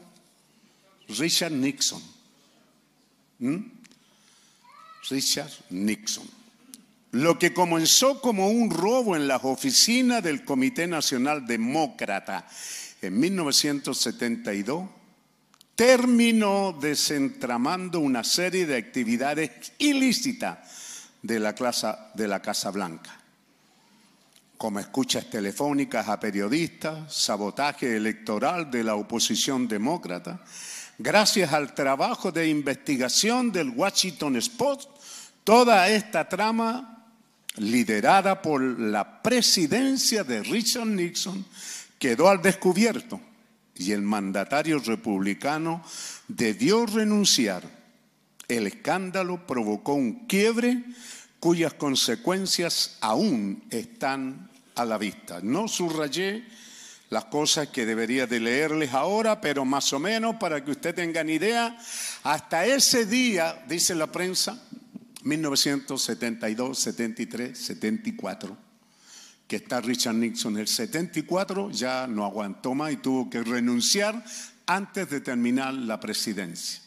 [1.08, 2.04] Richard Nixon.
[3.40, 3.60] ¿Mm?
[5.10, 6.30] Richard Nixon.
[7.12, 12.46] Lo que comenzó como un robo en las oficinas del Comité Nacional Demócrata
[13.02, 14.90] en 1972,
[15.76, 20.58] terminó desentramando una serie de actividades ilícitas
[21.22, 21.56] de la,
[22.16, 23.21] de la Casa Blanca,
[24.62, 30.40] como escuchas telefónicas a periodistas, sabotaje electoral de la oposición demócrata,
[31.00, 34.92] gracias al trabajo de investigación del Washington Post,
[35.44, 37.08] toda esta trama
[37.56, 41.44] liderada por la presidencia de Richard Nixon
[41.98, 43.20] quedó al descubierto
[43.74, 45.84] y el mandatario republicano
[46.28, 47.64] debió renunciar.
[48.48, 50.84] El escándalo provocó un quiebre
[51.40, 54.51] cuyas consecuencias aún están
[54.82, 55.40] a la vista.
[55.42, 56.46] No subrayé
[57.10, 61.30] las cosas que debería de leerles ahora, pero más o menos para que usted tengan
[61.30, 61.78] idea,
[62.24, 64.62] hasta ese día, dice la prensa,
[65.24, 68.58] 1972, 73, 74,
[69.46, 70.58] que está Richard Nixon.
[70.58, 74.24] El 74 ya no aguantó más y tuvo que renunciar
[74.66, 76.82] antes de terminar la presidencia.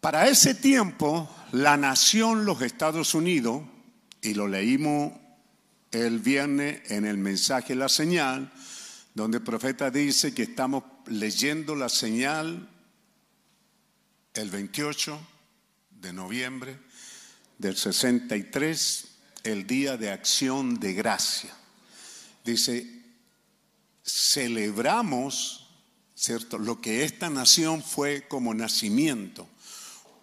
[0.00, 3.62] Para ese tiempo, la nación, los Estados Unidos,
[4.22, 5.12] y lo leímos
[5.92, 8.52] el viernes en el mensaje La Señal,
[9.14, 12.68] donde el profeta dice que estamos leyendo la señal
[14.34, 15.18] el 28
[15.90, 16.78] de noviembre
[17.58, 19.08] del 63,
[19.42, 21.52] el día de acción de gracia.
[22.44, 22.86] Dice,
[24.04, 25.68] celebramos,
[26.14, 26.58] ¿cierto?
[26.58, 29.48] Lo que esta nación fue como nacimiento,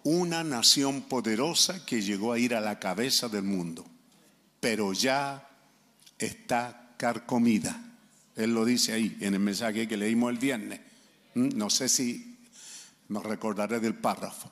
[0.02, 3.84] una nación poderosa que llegó a ir a la cabeza del mundo,
[4.60, 5.45] pero ya
[6.18, 7.80] está carcomida.
[8.34, 10.80] Él lo dice ahí en el mensaje que leímos el viernes.
[11.34, 12.38] Mm, no sé si
[13.08, 14.50] me recordaré del párrafo.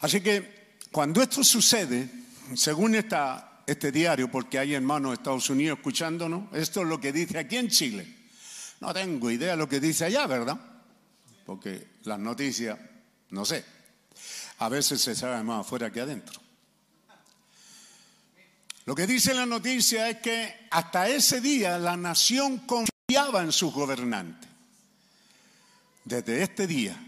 [0.00, 2.10] Así que cuando esto sucede,
[2.54, 7.12] según esta, este diario, porque hay hermanos de Estados Unidos escuchándonos, esto es lo que
[7.12, 8.22] dice aquí en Chile.
[8.80, 10.58] No tengo idea de lo que dice allá, ¿verdad?
[11.46, 12.78] Porque las noticias,
[13.30, 13.64] no sé,
[14.58, 16.41] a veces se sabe más afuera que adentro.
[18.84, 23.72] Lo que dice la noticia es que hasta ese día la nación confiaba en sus
[23.72, 24.50] gobernantes.
[26.04, 27.00] Desde este día,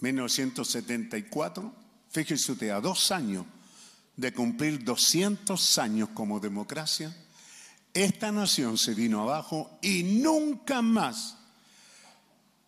[0.00, 1.72] 1974,
[2.10, 3.46] fíjese usted, a dos años
[4.16, 7.16] de cumplir 200 años como democracia,
[7.94, 11.38] esta nación se vino abajo y nunca más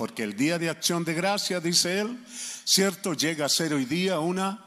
[0.00, 2.18] porque el día de acción de gracia, dice él,
[2.64, 4.64] cierto, llega a ser hoy día una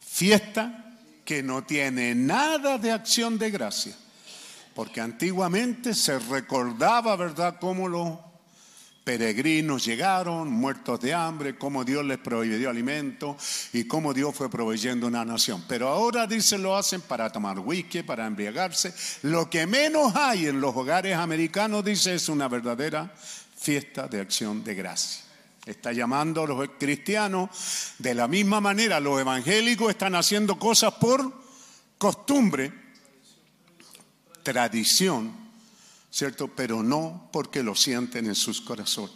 [0.00, 0.96] fiesta
[1.26, 3.94] que no tiene nada de acción de gracia.
[4.74, 8.18] Porque antiguamente se recordaba, ¿verdad?, cómo los
[9.04, 13.36] peregrinos llegaron, muertos de hambre, cómo Dios les proveyó alimento
[13.74, 15.64] y cómo Dios fue proveyendo una nación.
[15.68, 18.94] Pero ahora, dice, lo hacen para tomar whisky, para embriagarse.
[19.22, 23.12] Lo que menos hay en los hogares americanos, dice, es una verdadera
[23.62, 25.22] fiesta de acción de gracia.
[25.64, 28.98] Está llamando a los cristianos de la misma manera.
[28.98, 31.32] Los evangélicos están haciendo cosas por
[31.98, 32.72] costumbre,
[34.42, 35.32] tradición,
[36.10, 36.48] ¿cierto?
[36.48, 39.14] Pero no porque lo sienten en sus corazones.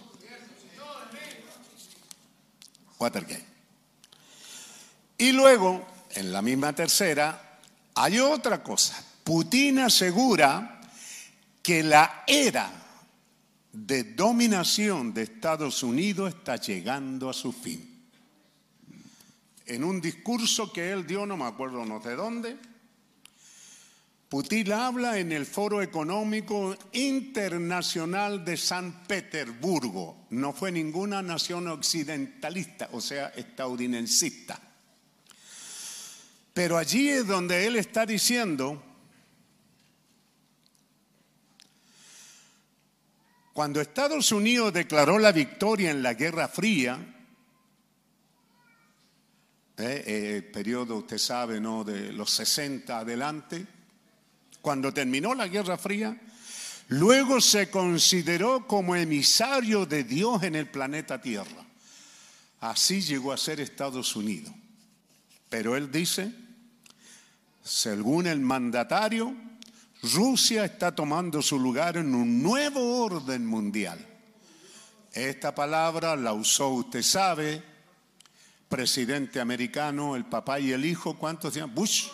[2.99, 3.45] Watergate.
[5.19, 7.59] Y luego, en la misma tercera,
[7.95, 9.03] hay otra cosa.
[9.25, 10.81] Putin asegura
[11.63, 12.86] que la era
[13.77, 18.09] de dominación de Estados Unidos está llegando a su fin.
[19.67, 22.57] En un discurso que él dio, no me acuerdo no de dónde,
[24.31, 30.27] Putin habla en el Foro Económico Internacional de San Petersburgo.
[30.31, 34.47] No fue ninguna nación occidentalista, o sea, estadounidense.
[36.55, 38.83] Pero allí es donde él está diciendo
[43.57, 46.99] Cuando Estados Unidos declaró la victoria en la Guerra Fría,
[49.79, 51.83] eh, eh, el periodo, usted sabe, ¿no?
[51.83, 53.67] de los 60 adelante,
[54.61, 56.21] cuando terminó la Guerra Fría,
[56.89, 61.65] luego se consideró como emisario de Dios en el planeta Tierra.
[62.61, 64.53] Así llegó a ser Estados Unidos.
[65.49, 66.31] Pero él dice,
[67.65, 69.35] según el mandatario,
[70.15, 73.99] Rusia está tomando su lugar en un nuevo orden mundial.
[75.13, 77.63] Esta palabra la usó, usted sabe,
[78.69, 81.75] presidente americano, el papá y el hijo, ¿cuántos decían?
[81.75, 82.09] Bush.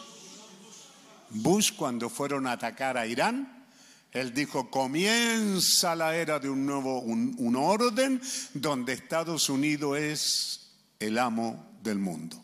[1.30, 3.66] Bush cuando fueron a atacar a Irán,
[4.12, 8.20] él dijo, comienza la era de un nuevo, un, un orden
[8.52, 12.42] donde Estados Unidos es el amo del mundo.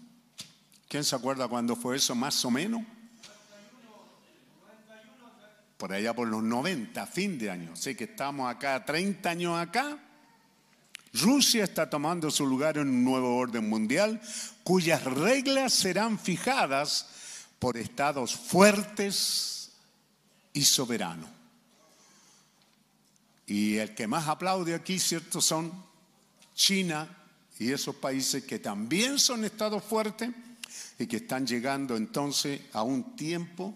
[0.88, 2.14] ¿Quién se acuerda cuándo fue eso?
[2.14, 2.82] Más o menos
[5.78, 7.74] por allá por los 90, fin de año.
[7.76, 9.96] Sé que estamos acá, 30 años acá.
[11.14, 14.20] Rusia está tomando su lugar en un nuevo orden mundial
[14.62, 17.06] cuyas reglas serán fijadas
[17.60, 19.70] por estados fuertes
[20.52, 21.30] y soberanos.
[23.46, 25.40] Y el que más aplaude aquí, ¿cierto?
[25.40, 25.72] Son
[26.55, 27.09] China
[27.59, 30.30] y esos países que también son estados fuertes
[30.98, 33.74] y que están llegando entonces a un tiempo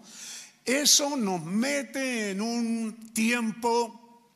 [0.65, 4.29] eso nos mete en un tiempo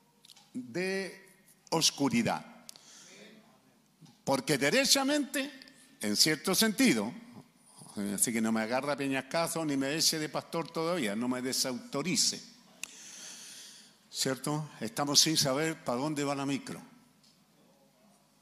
[0.54, 1.26] de
[1.70, 2.45] oscuridad.
[4.24, 5.49] Porque derechamente,
[6.02, 7.14] en cierto sentido,
[8.14, 12.41] así que no me agarra peñascazo ni me eche de pastor todavía, no me desautorice.
[14.10, 14.72] ¿Cierto?
[14.82, 16.82] Estamos sin saber para dónde va la micro.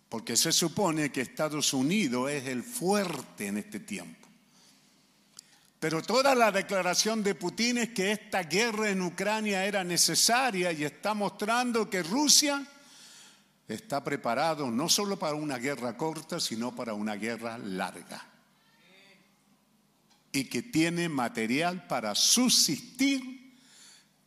[0.09, 4.24] Porque se supone que Estados Unidos es el fuerte en este tiempo.
[5.85, 10.83] Pero toda la declaración de Putin es que esta guerra en Ucrania era necesaria y
[10.83, 12.65] está mostrando que Rusia
[13.67, 18.25] está preparado no solo para una guerra corta, sino para una guerra larga.
[20.31, 23.55] Y que tiene material para subsistir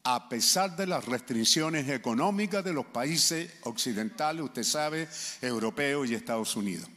[0.04, 5.08] a pesar de las restricciones económicas de los países occidentales, usted sabe,
[5.42, 6.88] europeos y Estados Unidos.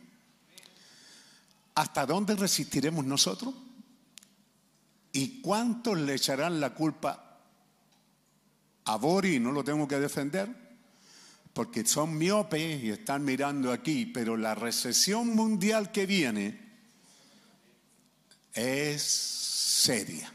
[1.73, 3.55] ¿Hasta dónde resistiremos nosotros?
[5.13, 7.39] ¿Y cuántos le echarán la culpa
[8.85, 9.39] a Bori?
[9.39, 10.49] No lo tengo que defender,
[11.53, 16.59] porque son miopes y están mirando aquí, pero la recesión mundial que viene
[18.53, 20.33] es seria.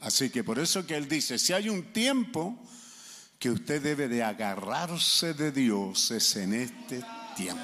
[0.00, 2.58] Así que por eso que él dice, si hay un tiempo
[3.38, 7.02] que usted debe de agarrarse de Dios, es en este
[7.36, 7.62] tiempo.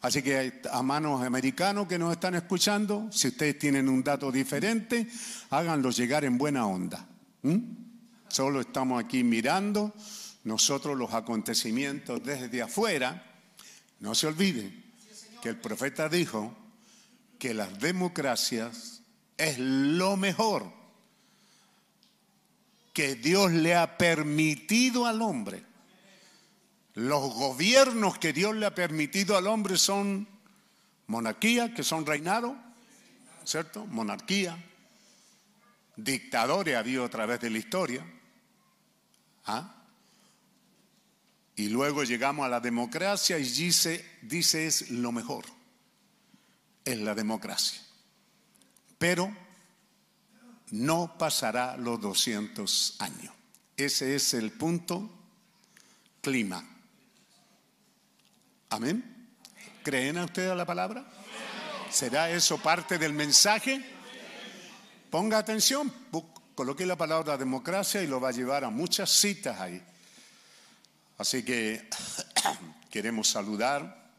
[0.00, 5.08] así que a manos americanos que nos están escuchando, si ustedes tienen un dato diferente,
[5.50, 7.04] háganlo llegar en buena onda.
[7.42, 7.58] ¿Mm?
[8.28, 9.92] Solo estamos aquí mirando
[10.44, 13.26] nosotros los acontecimientos desde afuera.
[13.98, 14.84] No se olviden
[15.42, 16.56] que el profeta dijo
[17.40, 19.02] que las democracias
[19.36, 20.72] es lo mejor
[22.92, 25.69] que Dios le ha permitido al hombre.
[26.94, 30.26] Los gobiernos que Dios le ha permitido al hombre son
[31.06, 32.56] monarquía, que son reinado,
[33.44, 33.86] ¿cierto?
[33.86, 34.56] Monarquía.
[35.96, 38.04] Dictadores ha habido a través de la historia.
[39.46, 39.74] ¿Ah?
[41.56, 45.44] Y luego llegamos a la democracia y dice, dice es lo mejor.
[46.84, 47.80] Es la democracia.
[48.98, 49.30] Pero
[50.70, 53.34] no pasará los 200 años.
[53.76, 55.10] Ese es el punto
[56.20, 56.64] clima.
[58.70, 59.26] Amén.
[59.82, 61.04] ¿Creen a ustedes la palabra?
[61.90, 63.84] ¿Será eso parte del mensaje?
[65.10, 65.92] Ponga atención,
[66.54, 69.82] coloque la palabra democracia y lo va a llevar a muchas citas ahí.
[71.18, 71.88] Así que
[72.90, 74.12] queremos saludar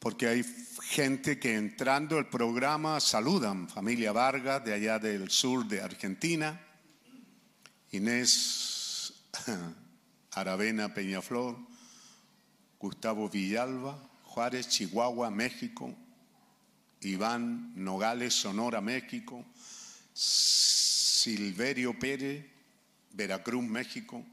[0.00, 0.44] porque hay
[0.82, 6.60] gente que entrando el programa saludan, familia Vargas de allá del sur de Argentina,
[7.92, 9.12] Inés
[10.32, 11.70] Aravena Peñaflor,
[12.82, 15.94] Gustavo Villalba, Juárez, Chihuahua, México,
[17.00, 19.44] Iván Nogales, Sonora, México,
[20.12, 22.44] Silverio Pérez,
[23.12, 24.24] Veracruz, México,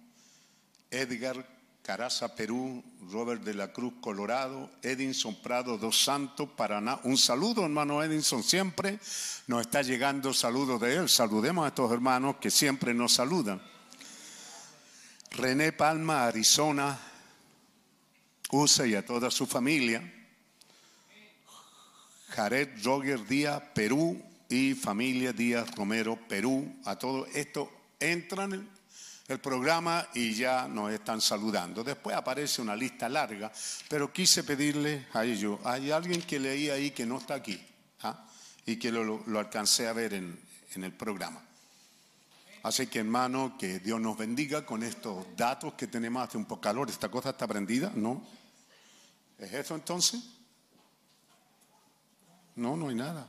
[0.90, 1.46] Edgar
[1.84, 7.00] Caraza, Perú, Robert de la Cruz, Colorado, Edinson Prado, Dos Santos, Paraná.
[7.04, 9.00] Un saludo, hermano Edinson, siempre
[9.46, 11.10] nos está llegando saludos de él.
[11.10, 13.62] Saludemos a estos hermanos que siempre nos saludan.
[15.32, 17.00] René Palma, Arizona,
[18.52, 20.02] USA y a toda su familia.
[22.30, 26.80] Jared Roger Díaz, Perú y familia Díaz Romero, Perú.
[26.86, 28.70] A todo esto entran
[29.28, 31.84] el programa y ya nos están saludando.
[31.84, 33.52] Después aparece una lista larga,
[33.88, 37.62] pero quise pedirle a ellos, hay alguien que leí ahí que no está aquí
[38.02, 38.26] ¿ah?
[38.66, 40.40] y que lo, lo, alcancé a ver en,
[40.74, 41.44] en el programa.
[42.64, 46.28] Así que hermano, que Dios nos bendiga con estos datos que tenemos.
[46.28, 48.22] Hace un poco calor, esta cosa está prendida, ¿no?
[49.40, 50.22] ¿Es eso entonces?
[52.56, 53.26] No, no hay nada.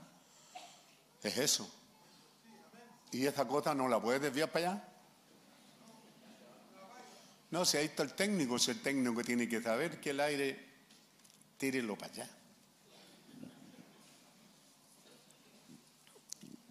[1.23, 1.73] Es eso.
[3.13, 4.85] ¿Y esta cosa no la puede desviar para allá?
[7.51, 10.69] No, si ahí está el técnico, si el técnico tiene que saber que el aire,
[11.59, 12.31] tírelo para allá.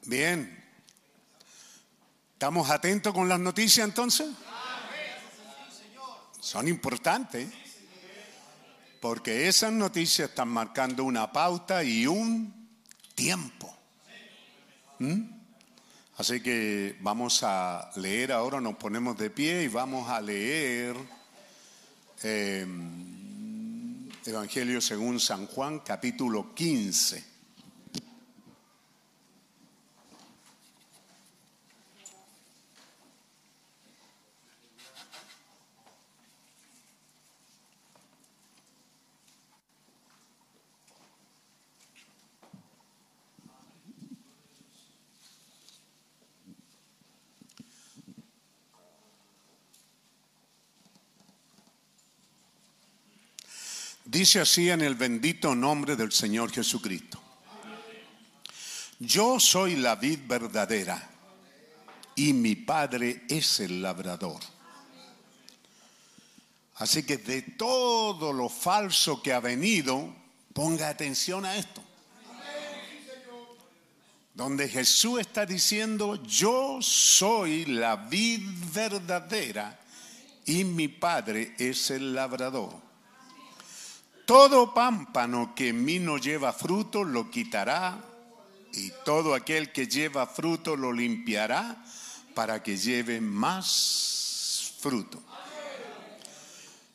[0.06, 0.56] Bien.
[2.34, 4.30] ¿Estamos atentos con las noticias entonces?
[6.40, 7.69] Son importantes.
[9.00, 12.54] Porque esas noticias están marcando una pauta y un
[13.16, 13.76] tiempo.
[15.00, 15.22] ¿Mm?
[16.18, 20.98] Así que vamos a leer ahora, nos ponemos de pie y vamos a leer
[22.24, 22.68] eh,
[24.26, 27.29] Evangelio según San Juan, capítulo 15.
[54.10, 57.22] Dice así en el bendito nombre del Señor Jesucristo.
[58.98, 61.08] Yo soy la vid verdadera
[62.16, 64.40] y mi Padre es el labrador.
[66.78, 70.12] Así que de todo lo falso que ha venido,
[70.54, 71.84] ponga atención a esto.
[74.34, 78.42] Donde Jesús está diciendo, yo soy la vid
[78.74, 79.80] verdadera
[80.48, 82.89] y mi Padre es el labrador.
[84.30, 87.98] Todo pámpano que en mí no lleva fruto lo quitará
[88.74, 91.84] y todo aquel que lleva fruto lo limpiará
[92.36, 95.20] para que lleve más fruto.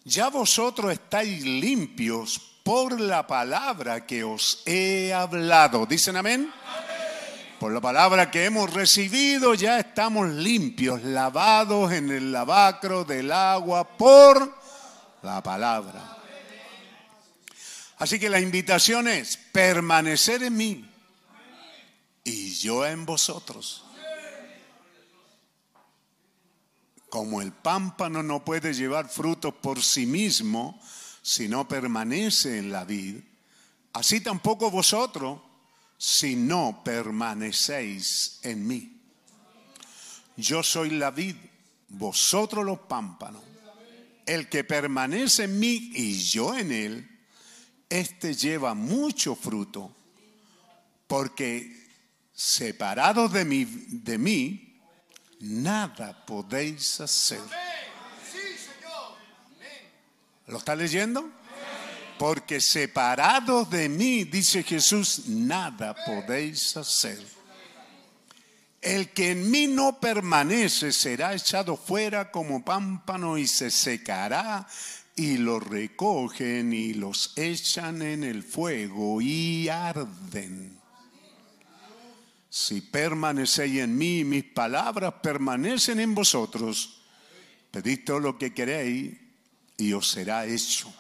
[0.05, 5.87] Ya vosotros estáis limpios por la palabra que os he hablado.
[5.87, 6.53] ¿Dicen amén?
[7.59, 13.83] Por la palabra que hemos recibido ya estamos limpios, lavados en el lavacro del agua
[13.83, 14.57] por
[15.23, 16.14] la palabra.
[18.05, 20.85] Así que la invitación es permanecer en mí
[22.23, 23.83] y yo en vosotros.
[27.09, 30.79] Como el pámpano no puede llevar frutos por sí mismo
[31.23, 33.21] si no permanece en la vid,
[33.95, 35.41] así tampoco vosotros
[35.97, 39.01] si no permanecéis en mí.
[40.37, 41.37] Yo soy la vid,
[41.89, 43.43] vosotros los pámpanos.
[44.27, 47.14] El que permanece en mí y yo en él,
[47.95, 49.95] éste lleva mucho fruto,
[51.07, 51.89] porque
[52.33, 54.81] separados de mí, de mí,
[55.41, 57.41] nada podéis hacer.
[60.47, 61.31] ¿Lo está leyendo?
[62.19, 67.25] Porque separados de mí, dice Jesús, nada podéis hacer.
[68.81, 74.67] El que en mí no permanece será echado fuera como pámpano y se secará
[75.17, 80.79] y lo recogen y los echan en el fuego y arden.
[82.51, 87.03] Si permanecéis en mí, mis palabras permanecen en vosotros,
[87.71, 89.17] pedid todo lo que queréis
[89.77, 90.93] y os será hecho.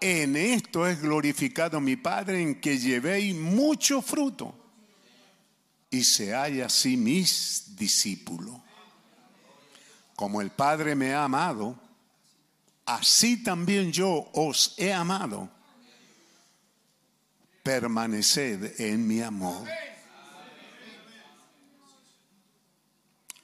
[0.00, 4.54] En esto es glorificado mi Padre, en que llevéis mucho fruto
[5.90, 8.56] y seáis así mis discípulos.
[10.14, 11.87] Como el Padre me ha amado,
[12.88, 15.50] así también yo os he amado.
[17.62, 19.68] Permaneced en mi amor.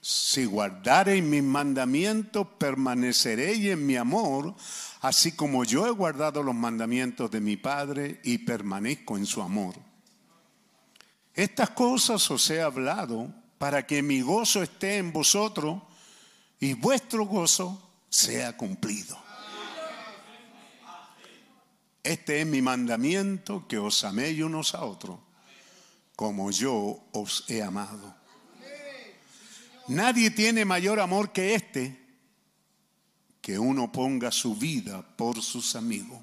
[0.00, 4.54] Si guardareis mis mandamientos, permaneceréis en mi amor,
[5.02, 9.74] así como yo he guardado los mandamientos de mi Padre y permanezco en su amor.
[11.34, 15.82] Estas cosas os he hablado para que mi gozo esté en vosotros
[16.60, 19.23] y vuestro gozo sea cumplido.
[22.04, 25.18] Este es mi mandamiento, que os améis unos a otros,
[26.14, 28.14] como yo os he amado.
[29.88, 31.98] Nadie tiene mayor amor que este,
[33.40, 36.20] que uno ponga su vida por sus amigos.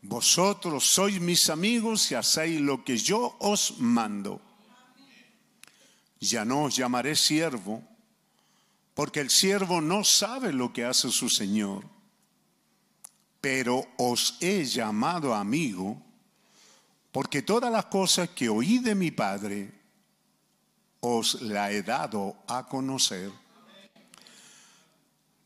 [0.00, 4.40] Vosotros sois mis amigos y hacéis lo que yo os mando.
[6.18, 7.82] Ya no os llamaré siervo,
[8.94, 11.93] porque el siervo no sabe lo que hace su Señor
[13.44, 16.00] pero os he llamado amigo,
[17.12, 19.70] porque todas las cosas que oí de mi Padre
[21.00, 23.30] os la he dado a conocer.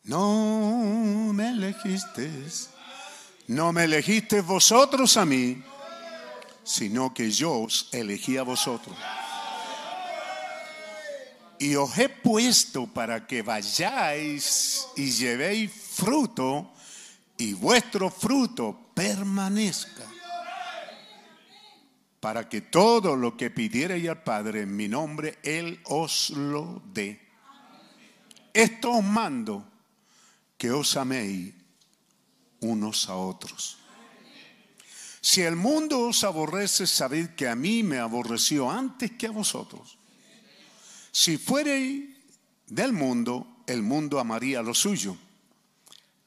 [0.05, 2.71] No me elegisteis,
[3.49, 5.61] no me elegisteis vosotros a mí,
[6.63, 8.97] sino que yo os elegí a vosotros.
[11.59, 16.78] Y os he puesto para que vayáis y llevéis fruto
[17.39, 20.05] y vuestro fruto permanezca,
[22.19, 27.21] para que todo lo que pidierais al Padre en mi nombre, Él os lo dé.
[28.53, 29.65] Esto os mando,
[30.59, 31.55] que os améis
[32.61, 33.79] unos a otros.
[35.21, 39.97] Si el mundo os aborrece, sabed que a mí me aborreció antes que a vosotros.
[41.13, 42.17] Si fuereis
[42.67, 45.17] del mundo, el mundo amaría lo suyo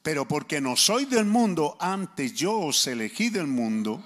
[0.02, 4.02] pero porque no soy del mundo, antes yo os elegí del mundo,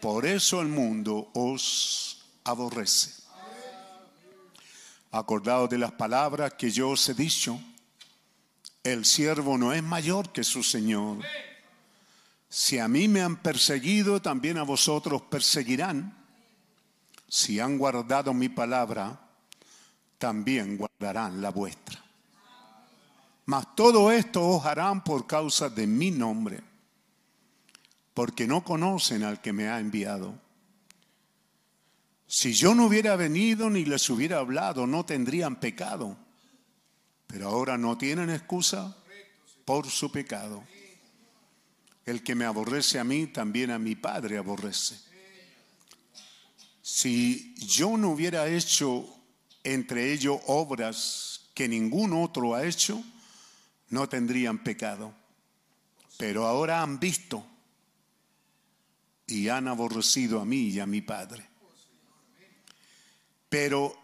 [0.00, 3.22] por eso el mundo os aborrece.
[5.10, 7.60] Acordaos de las palabras que yo os he dicho,
[8.82, 11.18] el siervo no es mayor que su Señor.
[12.48, 16.18] Si a mí me han perseguido, también a vosotros perseguirán.
[17.28, 19.20] Si han guardado mi palabra,
[20.18, 22.01] también guardarán la vuestra.
[23.44, 26.62] Mas todo esto os harán por causa de mi nombre,
[28.14, 30.34] porque no conocen al que me ha enviado.
[32.26, 36.16] Si yo no hubiera venido ni les hubiera hablado, no tendrían pecado.
[37.26, 38.96] Pero ahora no tienen excusa
[39.64, 40.62] por su pecado.
[42.06, 44.98] El que me aborrece a mí, también a mi Padre aborrece.
[46.80, 49.06] Si yo no hubiera hecho
[49.62, 53.02] entre ellos obras que ningún otro ha hecho,
[53.92, 55.14] no tendrían pecado.
[56.16, 57.46] Pero ahora han visto
[59.26, 61.46] y han aborrecido a mí y a mi Padre.
[63.48, 63.94] Pero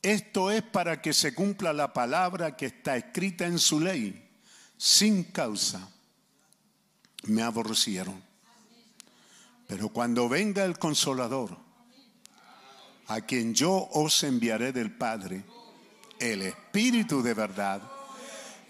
[0.00, 4.26] esto es para que se cumpla la palabra que está escrita en su ley.
[4.76, 5.86] Sin causa
[7.24, 8.22] me aborrecieron.
[9.66, 11.58] Pero cuando venga el consolador,
[13.08, 15.44] a quien yo os enviaré del Padre,
[16.18, 17.82] el Espíritu de verdad,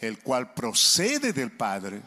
[0.00, 2.02] el cual procede del Padre,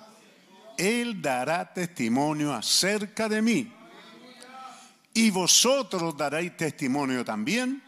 [0.77, 3.73] Él dará testimonio acerca de mí.
[5.13, 7.83] Y vosotros daréis testimonio también,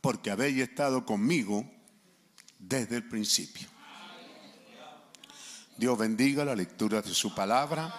[0.00, 1.64] porque habéis estado conmigo
[2.58, 3.68] desde el principio.
[5.76, 7.94] Dios bendiga la lectura de su palabra.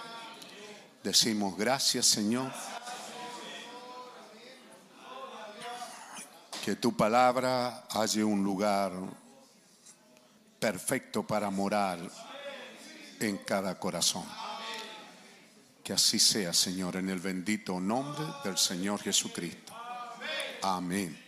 [1.03, 2.51] Decimos gracias, Señor.
[6.63, 8.91] Que tu palabra haya un lugar
[10.61, 11.99] perfecto para morar
[13.19, 14.23] en cada corazón.
[15.83, 19.73] Que así sea, Señor, en el bendito nombre del Señor Jesucristo.
[20.61, 21.19] Amén.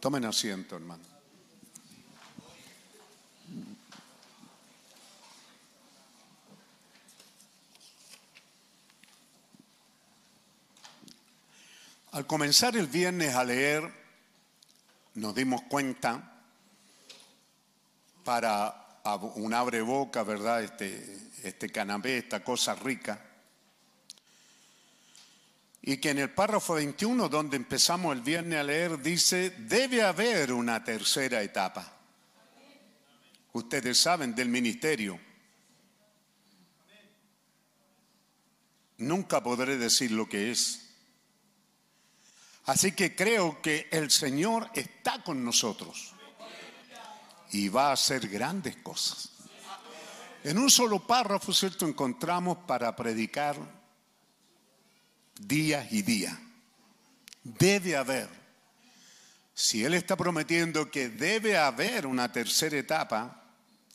[0.00, 1.04] Tomen asiento, hermano.
[12.10, 13.90] Al comenzar el viernes a leer,
[15.14, 16.31] nos dimos cuenta
[18.24, 18.82] para
[19.34, 20.62] un abre boca, ¿verdad?
[20.62, 23.20] Este, este canapé, esta cosa rica.
[25.82, 30.52] Y que en el párrafo 21, donde empezamos el viernes a leer, dice, debe haber
[30.52, 31.92] una tercera etapa.
[33.52, 35.18] Ustedes saben del ministerio.
[38.98, 40.90] Nunca podré decir lo que es.
[42.66, 46.11] Así que creo que el Señor está con nosotros
[47.52, 49.30] y va a hacer grandes cosas.
[50.44, 51.86] En un solo párrafo, ¿cierto?
[51.86, 53.56] Encontramos para predicar
[55.38, 56.38] día y día.
[57.44, 58.28] Debe haber.
[59.54, 63.44] Si Él está prometiendo que debe haber una tercera etapa,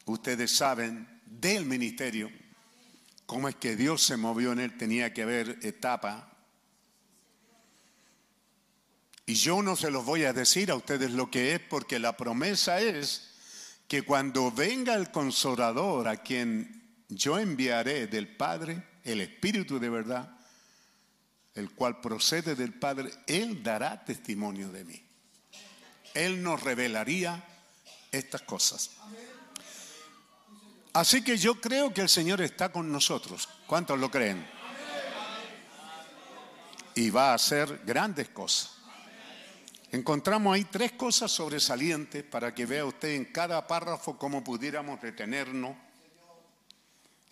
[0.05, 2.31] ustedes saben del ministerio,
[3.25, 6.31] cómo es que Dios se movió en Él, tenía que haber etapa
[9.29, 12.15] y yo no se los voy a decir a ustedes lo que es porque la
[12.15, 13.26] promesa es
[13.87, 20.37] que cuando venga el consolador a quien yo enviaré del Padre, el Espíritu de verdad,
[21.55, 25.03] el cual procede del Padre, Él dará testimonio de mí.
[26.13, 27.43] Él nos revelaría
[28.11, 28.91] estas cosas.
[30.93, 33.47] Así que yo creo que el Señor está con nosotros.
[33.67, 34.45] ¿Cuántos lo creen?
[36.95, 38.76] Y va a hacer grandes cosas.
[39.91, 45.75] Encontramos ahí tres cosas sobresalientes para que vea usted en cada párrafo cómo pudiéramos detenernos.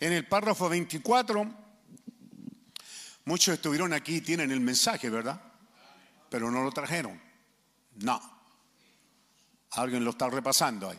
[0.00, 1.46] En el párrafo 24,
[3.26, 5.40] muchos estuvieron aquí y tienen el mensaje, ¿verdad?
[6.30, 7.20] Pero no lo trajeron.
[7.96, 8.20] No.
[9.72, 10.98] Alguien lo está repasando ahí.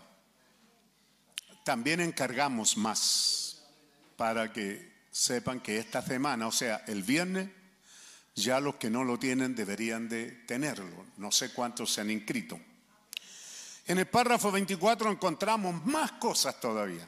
[1.64, 3.64] También encargamos más
[4.16, 7.50] para que sepan que esta semana, o sea, el viernes,
[8.38, 11.06] ya los que no lo tienen deberían de tenerlo.
[11.18, 12.60] No sé cuántos se han inscrito.
[13.88, 17.08] En el párrafo 24 encontramos más cosas todavía.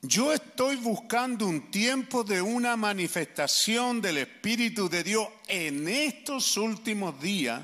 [0.00, 7.20] Yo estoy buscando un tiempo de una manifestación del Espíritu de Dios en estos últimos
[7.20, 7.62] días,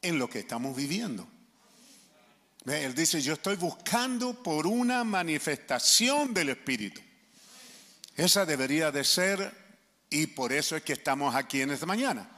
[0.00, 1.28] en lo que estamos viviendo.
[2.64, 7.02] Él dice, yo estoy buscando por una manifestación del Espíritu.
[8.16, 9.52] Esa debería de ser
[10.10, 12.28] y por eso es que estamos aquí en esta mañana.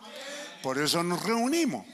[0.63, 1.87] Por eso nos reunimos.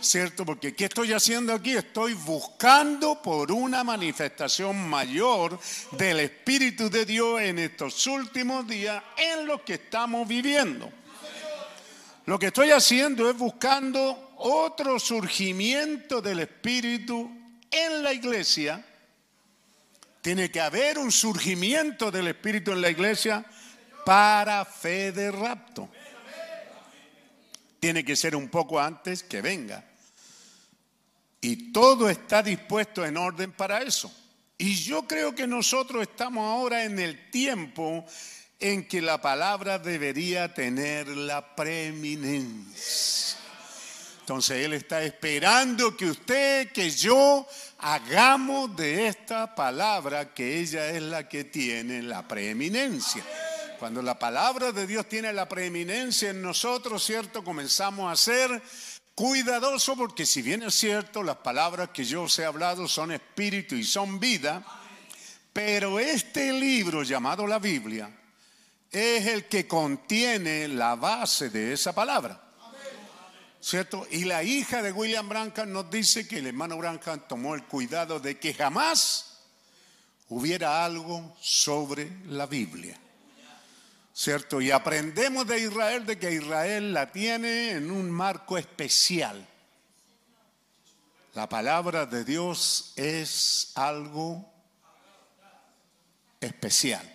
[0.00, 0.44] ¿Cierto?
[0.44, 1.76] Porque ¿qué estoy haciendo aquí?
[1.76, 5.60] Estoy buscando por una manifestación mayor
[5.92, 10.90] del Espíritu de Dios en estos últimos días en lo que estamos viviendo.
[12.26, 17.30] Lo que estoy haciendo es buscando otro surgimiento del Espíritu
[17.70, 18.84] en la iglesia
[20.22, 23.44] tiene que haber un surgimiento del Espíritu en la iglesia
[24.06, 25.90] para fe de rapto.
[27.80, 29.84] Tiene que ser un poco antes que venga.
[31.40, 34.14] Y todo está dispuesto en orden para eso.
[34.56, 38.06] Y yo creo que nosotros estamos ahora en el tiempo
[38.60, 43.41] en que la palabra debería tener la preeminencia.
[44.22, 47.44] Entonces Él está esperando que usted, que yo
[47.78, 53.24] hagamos de esta palabra que ella es la que tiene la preeminencia.
[53.80, 57.42] Cuando la palabra de Dios tiene la preeminencia en nosotros, ¿cierto?
[57.42, 58.62] Comenzamos a hacer
[59.14, 63.74] Cuidadoso porque si bien es cierto, las palabras que yo os he hablado son espíritu
[63.74, 64.64] y son vida,
[65.52, 68.08] pero este libro llamado la Biblia
[68.90, 72.51] es el que contiene la base de esa palabra.
[73.62, 74.08] ¿Cierto?
[74.10, 78.18] Y la hija de William Branham nos dice que el hermano Branham tomó el cuidado
[78.18, 79.38] de que jamás
[80.28, 82.98] hubiera algo sobre la Biblia.
[84.12, 84.60] ¿Cierto?
[84.60, 89.46] Y aprendemos de Israel de que Israel la tiene en un marco especial.
[91.34, 94.44] La palabra de Dios es algo
[96.40, 97.11] especial.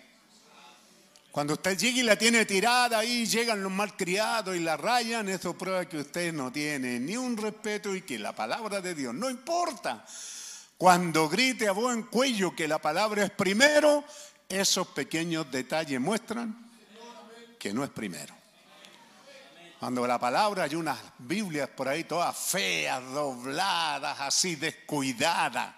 [1.38, 5.56] Cuando usted llega y la tiene tirada ahí, llegan los malcriados y la rayan, eso
[5.56, 9.30] prueba que usted no tiene ni un respeto y que la palabra de Dios no
[9.30, 10.04] importa.
[10.76, 14.02] Cuando grite a buen cuello que la palabra es primero,
[14.48, 16.68] esos pequeños detalles muestran
[17.56, 18.34] que no es primero.
[19.78, 25.72] Cuando la palabra hay unas Biblias por ahí todas feas, dobladas, así descuidadas.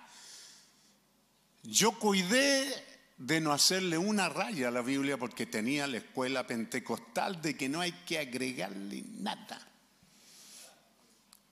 [1.63, 2.90] Yo cuidé
[3.21, 7.69] de no hacerle una raya a la Biblia porque tenía la escuela pentecostal de que
[7.69, 9.61] no hay que agregarle nada.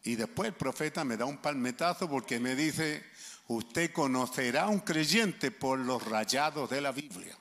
[0.03, 3.05] Y después el profeta me da un palmetazo porque me dice,
[3.49, 7.37] usted conocerá a un creyente por los rayados de la Biblia.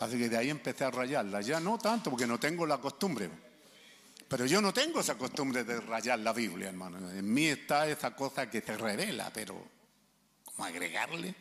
[0.00, 1.42] Así que de ahí empecé a rayarla.
[1.42, 3.28] Ya no tanto porque no tengo la costumbre.
[4.26, 7.10] Pero yo no tengo esa costumbre de rayar la Biblia, hermano.
[7.10, 9.62] En mí está esa cosa que se revela, pero
[10.42, 11.34] como agregarle.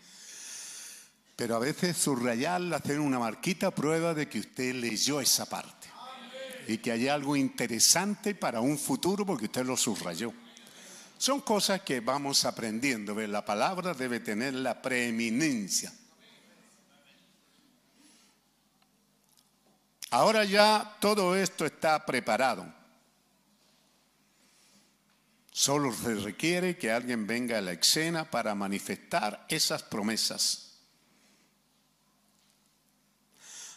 [1.36, 5.88] Pero a veces subrayarla, hacer una marquita, prueba de que usted leyó esa parte.
[6.68, 10.32] Y que hay algo interesante para un futuro porque usted lo subrayó.
[11.18, 13.16] Son cosas que vamos aprendiendo.
[13.28, 15.92] La palabra debe tener la preeminencia.
[20.12, 22.72] Ahora ya todo esto está preparado.
[25.52, 30.73] Solo se requiere que alguien venga a la escena para manifestar esas promesas.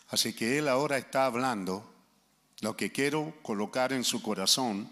[0.09, 1.93] Así que Él ahora está hablando.
[2.61, 4.91] Lo que quiero colocar en su corazón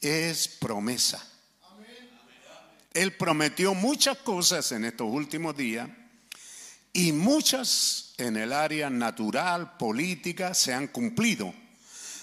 [0.00, 1.26] es promesa.
[2.92, 5.88] Él prometió muchas cosas en estos últimos días
[6.92, 11.52] y muchas en el área natural, política, se han cumplido.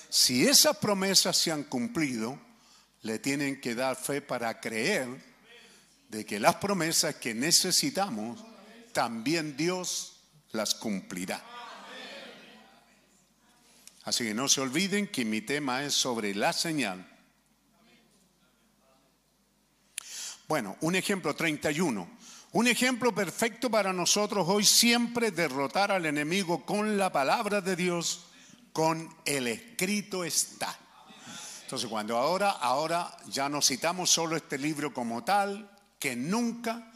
[0.10, 2.40] Si esas promesas se han cumplido,
[3.02, 5.08] le tienen que dar fe para creer
[6.08, 8.44] de que las promesas que necesitamos,
[8.94, 10.22] también Dios
[10.52, 11.44] las cumplirá.
[14.12, 17.08] Así que no se olviden que mi tema es sobre la señal.
[20.50, 22.10] Bueno, un ejemplo 31.
[22.52, 28.26] Un ejemplo perfecto para nosotros hoy siempre derrotar al enemigo con la palabra de Dios,
[28.74, 30.78] con el escrito está.
[31.64, 36.92] Entonces cuando ahora, ahora ya no citamos solo este libro como tal, que nunca,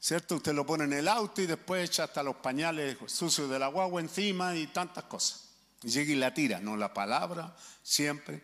[0.00, 0.36] ¿cierto?
[0.36, 3.66] Usted lo pone en el auto y después echa hasta los pañales sucios de la
[3.66, 5.49] guagua encima y tantas cosas.
[5.82, 6.60] Llega y la tira.
[6.60, 8.42] No, la palabra siempre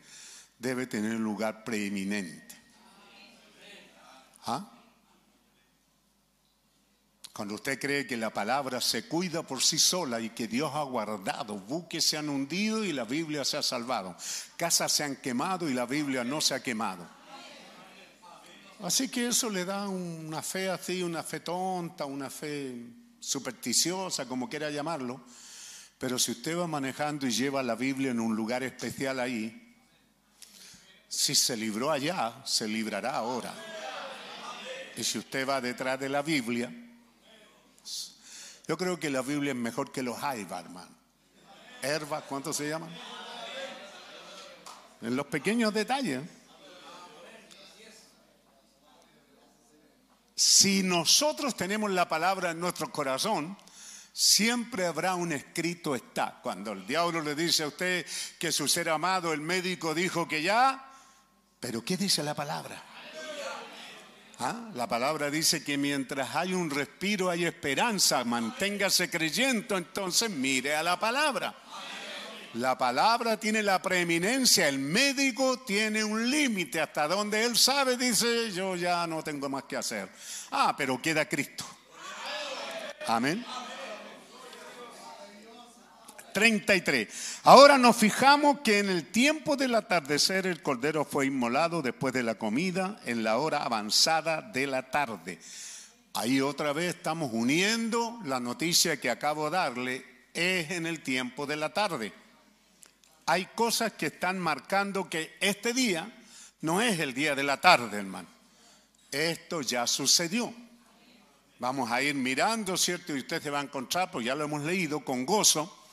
[0.58, 2.54] debe tener un lugar preeminente.
[4.46, 4.72] ¿Ah?
[7.36, 10.82] Cuando usted cree que la palabra se cuida por sí sola y que Dios ha
[10.84, 14.16] guardado, buques se han hundido y la Biblia se ha salvado,
[14.56, 17.06] casas se han quemado y la Biblia no se ha quemado.
[18.80, 22.74] Así que eso le da una fe así, una fe tonta, una fe
[23.20, 25.20] supersticiosa, como quiera llamarlo.
[25.98, 29.62] Pero si usted va manejando y lleva la Biblia en un lugar especial ahí,
[31.08, 33.54] si se libró allá, se librará ahora.
[34.96, 36.72] Y si usted va detrás de la Biblia,
[38.68, 40.94] yo creo que la Biblia es mejor que los Jaiba, hermano.
[41.82, 42.90] Herba, ¿cuántos se llaman?
[45.02, 46.22] En los pequeños detalles.
[50.34, 53.56] Si nosotros tenemos la palabra en nuestro corazón,
[54.18, 56.40] siempre habrá un escrito está.
[56.42, 58.06] Cuando el diablo le dice a usted
[58.38, 60.90] que su ser amado, el médico dijo que ya,
[61.60, 62.82] pero ¿qué dice la palabra?
[64.38, 64.70] ¿Ah?
[64.72, 70.82] La palabra dice que mientras hay un respiro hay esperanza, manténgase creyendo, entonces mire a
[70.82, 71.54] la palabra.
[72.54, 78.50] La palabra tiene la preeminencia, el médico tiene un límite hasta donde él sabe, dice,
[78.50, 80.08] yo ya no tengo más que hacer.
[80.52, 81.66] Ah, pero queda Cristo.
[83.06, 83.44] Amén.
[86.36, 87.08] 33.
[87.44, 92.22] Ahora nos fijamos que en el tiempo del atardecer el cordero fue inmolado después de
[92.22, 95.38] la comida en la hora avanzada de la tarde.
[96.12, 100.04] Ahí otra vez estamos uniendo la noticia que acabo de darle,
[100.34, 102.12] es en el tiempo de la tarde.
[103.24, 106.12] hay cosas que están marcando que este día
[106.60, 108.28] no es el día de la tarde, hermano.
[109.10, 110.52] Esto ya sucedió.
[111.60, 113.16] Vamos a ir mirando, ¿cierto?
[113.16, 115.85] Y usted se va a encontrar, pues ya lo hemos leído con gozo,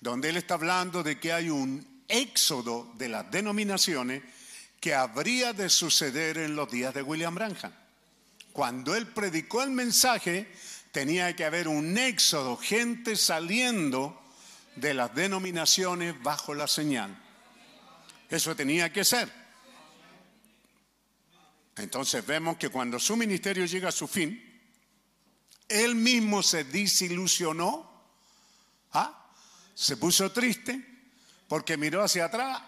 [0.00, 4.22] donde él está hablando de que hay un éxodo de las denominaciones
[4.80, 7.72] que habría de suceder en los días de William Branham.
[8.52, 10.50] Cuando él predicó el mensaje,
[10.92, 14.20] tenía que haber un éxodo, gente saliendo
[14.76, 17.16] de las denominaciones bajo la señal.
[18.30, 19.32] Eso tenía que ser.
[21.76, 24.44] Entonces vemos que cuando su ministerio llega a su fin,
[25.68, 27.88] él mismo se desilusionó,
[28.92, 29.17] ¿ah?
[29.78, 30.84] Se puso triste,
[31.46, 32.60] porque miró hacia atrás.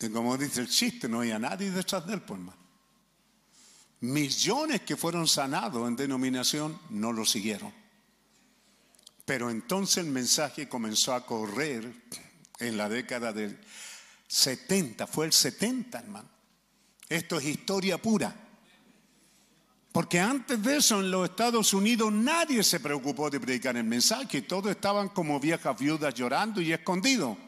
[0.00, 2.58] Y como dice el chiste, no había nadie detrás de él, pues hermano.
[4.00, 7.72] Millones que fueron sanados en denominación no lo siguieron.
[9.24, 12.02] Pero entonces el mensaje comenzó a correr
[12.58, 13.60] en la década del
[14.26, 16.28] 70, fue el 70, hermano.
[17.08, 18.45] Esto es historia pura.
[19.96, 24.42] Porque antes de eso en los Estados Unidos nadie se preocupó de predicar el mensaje,
[24.42, 27.38] todos estaban como viejas viudas llorando y escondidos.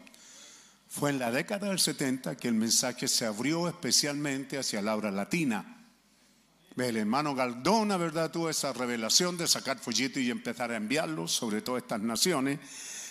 [0.88, 5.10] Fue en la década del 70 que el mensaje se abrió especialmente hacia la obra
[5.10, 5.84] latina.
[6.74, 8.30] El hermano Galdona, ¿verdad?
[8.30, 12.60] Tuvo esa revelación de sacar folletos y empezar a enviarlos sobre todas estas naciones.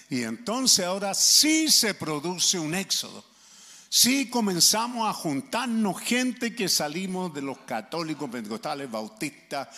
[0.09, 3.23] Y entonces ahora sí se produce un éxodo.
[3.89, 9.69] Sí comenzamos a juntarnos gente que salimos de los católicos, pentecostales, bautistas,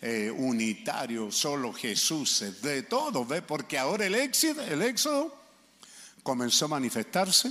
[0.00, 3.42] eh, unitarios, solo Jesús, de todo, ¿ve?
[3.42, 5.34] Porque ahora el éxodo, el éxodo
[6.22, 7.50] comenzó a manifestarse.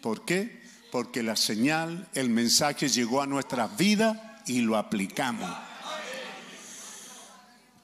[0.00, 0.62] ¿Por qué?
[0.90, 5.48] Porque la señal, el mensaje llegó a nuestras vidas y lo aplicamos.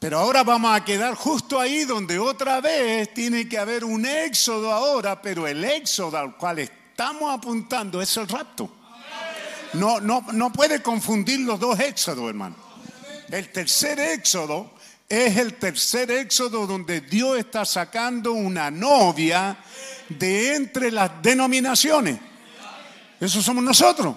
[0.01, 4.73] Pero ahora vamos a quedar justo ahí donde otra vez tiene que haber un éxodo
[4.73, 8.71] ahora, pero el éxodo al cual estamos apuntando es el rapto.
[9.75, 12.57] No, no, no puede confundir los dos éxodos, hermano.
[13.31, 14.73] El tercer éxodo
[15.09, 19.59] es el tercer éxodo donde Dios está sacando una novia
[20.09, 22.19] de entre las denominaciones.
[23.21, 24.17] Eso somos nosotros.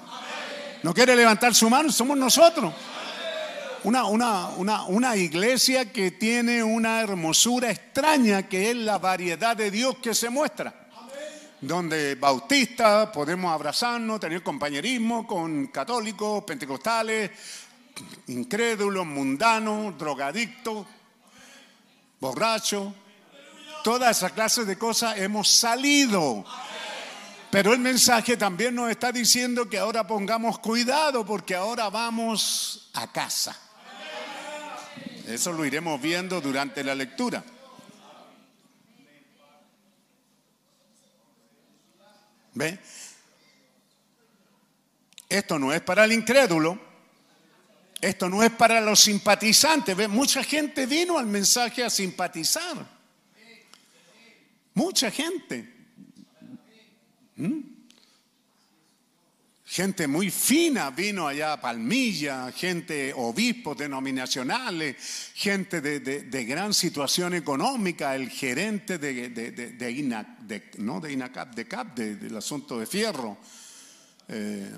[0.83, 2.73] No quiere levantar su mano, somos nosotros.
[3.83, 9.71] Una, una, una, una, iglesia que tiene una hermosura extraña que es la variedad de
[9.71, 10.80] Dios que se muestra.
[11.61, 17.29] Donde bautistas podemos abrazarnos, tener compañerismo con católicos, pentecostales,
[18.27, 20.87] incrédulos, mundanos, drogadictos,
[22.19, 22.91] borrachos.
[23.83, 26.43] Toda esa clase de cosas hemos salido.
[27.51, 33.11] Pero el mensaje también nos está diciendo que ahora pongamos cuidado porque ahora vamos a
[33.11, 33.55] casa.
[35.27, 37.43] Eso lo iremos viendo durante la lectura.
[42.53, 42.79] ¿Ve?
[45.29, 46.79] Esto no es para el incrédulo,
[48.01, 49.95] esto no es para los simpatizantes.
[49.95, 50.07] ¿Ve?
[50.07, 52.85] Mucha gente vino al mensaje a simpatizar.
[54.73, 55.73] Mucha gente.
[57.35, 57.80] ¿Mm?
[59.71, 64.97] Gente muy fina vino allá a Palmilla, gente obispos denominacionales,
[65.33, 72.81] gente de, gran situación económica, el gerente de, de, de INACAP, de CAP, del asunto
[72.81, 73.37] de fierro.
[74.27, 74.69] Eh,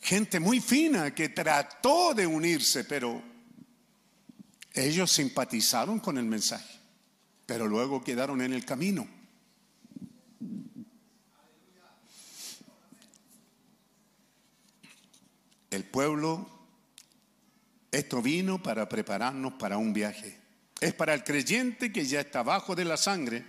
[0.00, 3.22] gente muy fina que trató de unirse, pero
[4.74, 6.74] ellos simpatizaron con el mensaje,
[7.46, 9.21] pero luego quedaron en el camino.
[15.72, 16.46] El pueblo,
[17.90, 20.38] esto vino para prepararnos para un viaje.
[20.78, 23.46] Es para el creyente que ya está bajo de la sangre.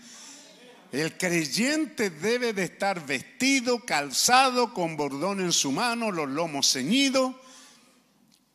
[0.94, 7.36] El creyente debe de estar vestido, calzado, con bordón en su mano, los lomos ceñidos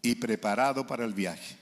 [0.00, 1.58] y preparado para el viaje.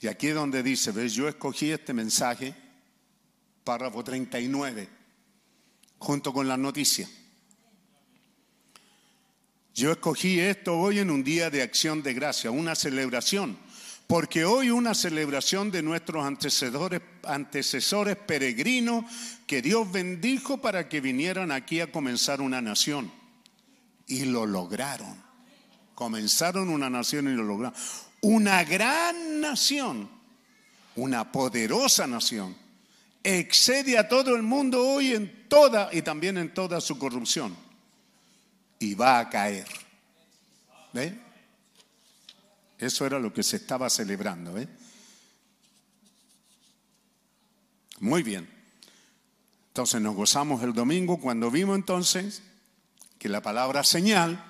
[0.00, 1.12] Y aquí es donde dice, ¿ves?
[1.12, 2.52] Yo escogí este mensaje,
[3.62, 4.88] párrafo 39,
[5.98, 7.08] junto con la noticia.
[9.74, 13.56] Yo escogí esto hoy en un día de acción de gracia, una celebración,
[14.06, 19.06] porque hoy una celebración de nuestros antecesores, antecesores peregrinos
[19.46, 23.10] que Dios bendijo para que vinieran aquí a comenzar una nación.
[24.06, 25.22] Y lo lograron.
[25.94, 27.74] Comenzaron una nación y lo lograron.
[28.20, 30.10] Una gran nación,
[30.96, 32.54] una poderosa nación,
[33.24, 37.71] excede a todo el mundo hoy en toda y también en toda su corrupción
[38.82, 39.66] y va a caer.
[40.92, 41.16] ¿Ve?
[42.78, 44.52] Eso era lo que se estaba celebrando.
[44.52, 44.68] ¿ve?
[48.00, 48.48] Muy bien.
[49.68, 52.42] Entonces nos gozamos el domingo cuando vimos entonces
[53.18, 54.44] que la palabra señal,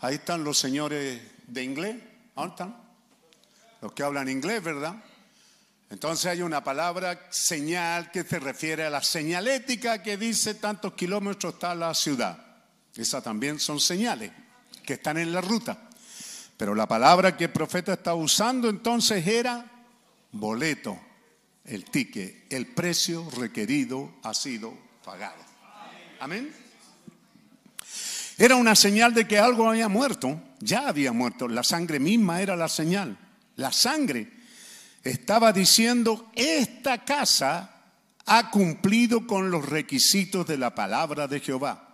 [0.00, 1.96] ahí están los señores de inglés,
[2.34, 2.76] ¿dónde están?
[3.82, 4.96] Los que hablan inglés, ¿verdad?
[5.90, 11.54] Entonces hay una palabra señal que se refiere a la señalética que dice tantos kilómetros
[11.54, 12.45] está la ciudad.
[12.96, 14.32] Esas también son señales
[14.84, 15.88] que están en la ruta.
[16.56, 19.70] Pero la palabra que el profeta estaba usando entonces era
[20.32, 20.98] boleto,
[21.64, 24.72] el ticket, el precio requerido ha sido
[25.04, 25.44] pagado.
[26.20, 26.52] Amén.
[28.38, 32.56] Era una señal de que algo había muerto, ya había muerto, la sangre misma era
[32.56, 33.18] la señal.
[33.56, 34.30] La sangre
[35.02, 37.70] estaba diciendo, esta casa
[38.26, 41.85] ha cumplido con los requisitos de la palabra de Jehová.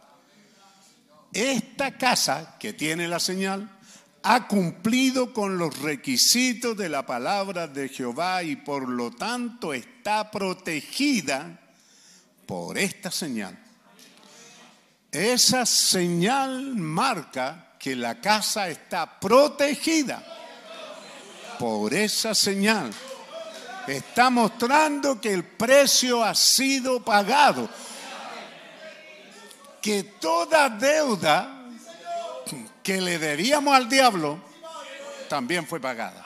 [1.32, 3.70] Esta casa que tiene la señal
[4.22, 10.30] ha cumplido con los requisitos de la palabra de Jehová y por lo tanto está
[10.30, 11.58] protegida
[12.46, 13.58] por esta señal.
[15.10, 20.22] Esa señal marca que la casa está protegida
[21.58, 22.92] por esa señal.
[23.86, 27.68] Está mostrando que el precio ha sido pagado.
[29.82, 31.66] Que toda deuda
[32.82, 34.40] que le debíamos al diablo
[35.28, 36.24] también fue pagada.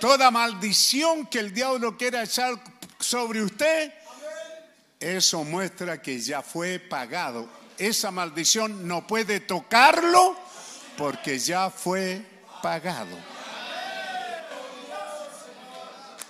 [0.00, 2.54] Toda maldición que el diablo quiera echar
[2.98, 3.92] sobre usted,
[5.00, 7.48] eso muestra que ya fue pagado.
[7.78, 10.36] Esa maldición no puede tocarlo
[10.96, 12.22] porque ya fue
[12.62, 13.16] pagado.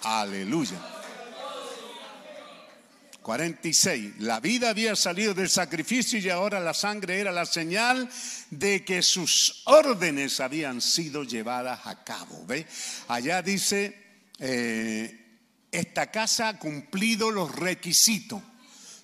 [0.02, 0.97] Aleluya.
[3.28, 4.20] 46.
[4.20, 8.08] La vida había salido del sacrificio y ahora la sangre era la señal
[8.48, 12.46] de que sus órdenes habían sido llevadas a cabo.
[12.46, 12.66] ¿Ve?
[13.06, 15.40] Allá dice, eh,
[15.70, 18.40] esta casa ha cumplido los requisitos.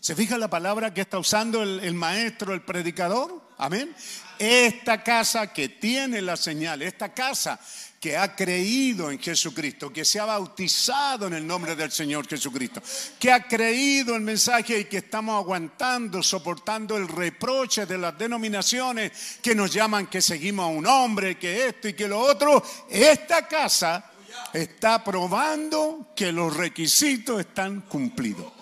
[0.01, 3.47] ¿Se fija la palabra que está usando el, el maestro, el predicador?
[3.59, 3.95] Amén.
[4.39, 7.61] Esta casa que tiene la señal, esta casa
[8.05, 12.83] que ha creído en Jesucristo, que se ha bautizado en el nombre del Señor Jesucristo,
[13.19, 19.39] que ha creído el mensaje y que estamos aguantando, soportando el reproche de las denominaciones
[19.41, 23.49] que nos llaman que seguimos a un hombre, que esto y que lo otro, esta
[23.49, 24.13] casa
[24.53, 28.53] está probando que los requisitos están cumplidos.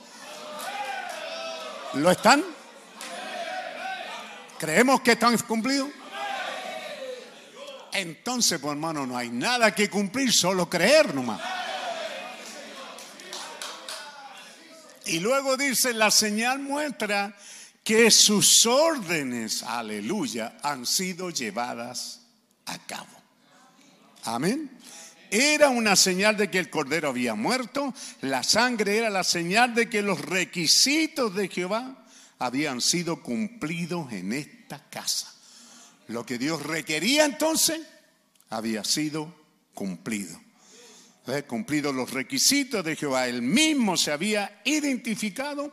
[1.94, 2.44] ¿Lo están?
[4.60, 5.88] ¿Creemos que están cumplidos?
[7.92, 11.40] Entonces, pues hermano, no hay nada que cumplir, solo creer nomás.
[15.06, 17.36] Y luego dice, la señal muestra
[17.84, 22.20] que sus órdenes, aleluya, han sido llevadas
[22.66, 23.10] a cabo.
[24.24, 24.70] Amén.
[25.30, 29.88] Era una señal de que el cordero había muerto, la sangre era la señal de
[29.88, 32.04] que los requisitos de Jehová
[32.38, 35.32] habían sido cumplidos en esta casa.
[36.12, 37.80] Lo que Dios requería entonces
[38.50, 39.34] había sido
[39.72, 40.38] cumplido.
[41.46, 43.28] Cumplido los requisitos de Jehová.
[43.28, 45.72] Él mismo se había identificado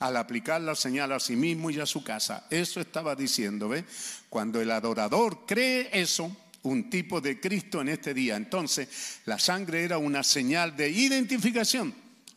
[0.00, 2.46] al aplicar la señal a sí mismo y a su casa.
[2.50, 3.84] Eso estaba diciendo, ¿ve?
[4.28, 9.84] Cuando el adorador cree eso, un tipo de Cristo en este día, entonces la sangre
[9.84, 11.94] era una señal de identificación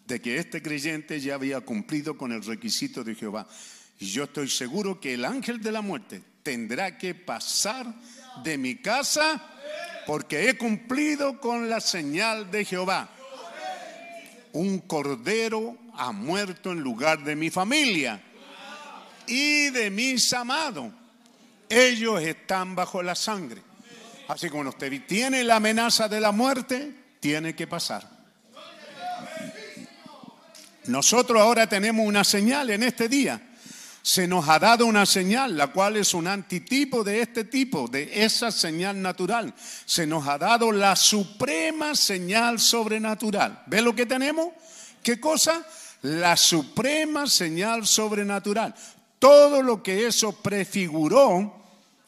[0.08, 3.48] de que este creyente ya había cumplido con el requisito de Jehová.
[4.00, 7.94] Y yo estoy seguro que el ángel de la muerte tendrá que pasar
[8.44, 9.42] de mi casa
[10.06, 13.10] porque he cumplido con la señal de Jehová.
[14.54, 18.22] Un cordero ha muerto en lugar de mi familia
[19.28, 20.92] y de mis amados.
[21.70, 23.62] Ellos están bajo la sangre.
[24.28, 28.10] Así como usted tiene la amenaza de la muerte, tiene que pasar.
[30.88, 33.51] Nosotros ahora tenemos una señal en este día
[34.02, 38.24] se nos ha dado una señal, la cual es un antitipo de este tipo, de
[38.24, 39.54] esa señal natural.
[39.86, 43.64] Se nos ha dado la suprema señal sobrenatural.
[43.68, 44.48] ¿Ve lo que tenemos?
[45.04, 45.66] ¿Qué cosa?
[46.02, 48.74] La suprema señal sobrenatural.
[49.20, 51.64] Todo lo que eso prefiguró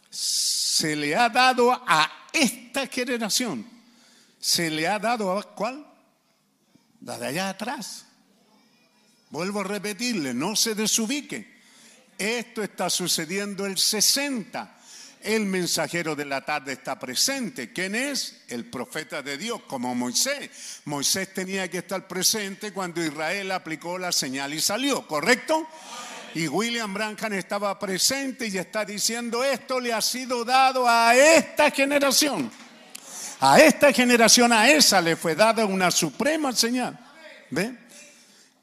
[0.10, 3.68] se le ha dado a esta generación.
[4.40, 5.86] Se le ha dado a cuál?
[7.02, 8.08] La de allá atrás.
[9.30, 11.53] Vuelvo a repetirle, no se desubique.
[12.18, 14.80] Esto está sucediendo el 60.
[15.22, 17.72] El mensajero de la tarde está presente.
[17.72, 18.42] ¿Quién es?
[18.50, 20.50] El profeta de Dios, como Moisés.
[20.86, 25.68] Moisés tenía que estar presente cuando Israel aplicó la señal y salió, ¿correcto?
[26.36, 31.72] Y William Branham estaba presente y está diciendo, esto le ha sido dado a esta
[31.72, 32.52] generación.
[33.40, 37.00] A esta generación, a esa le fue dada una suprema señal.
[37.50, 37.78] ¿Ve?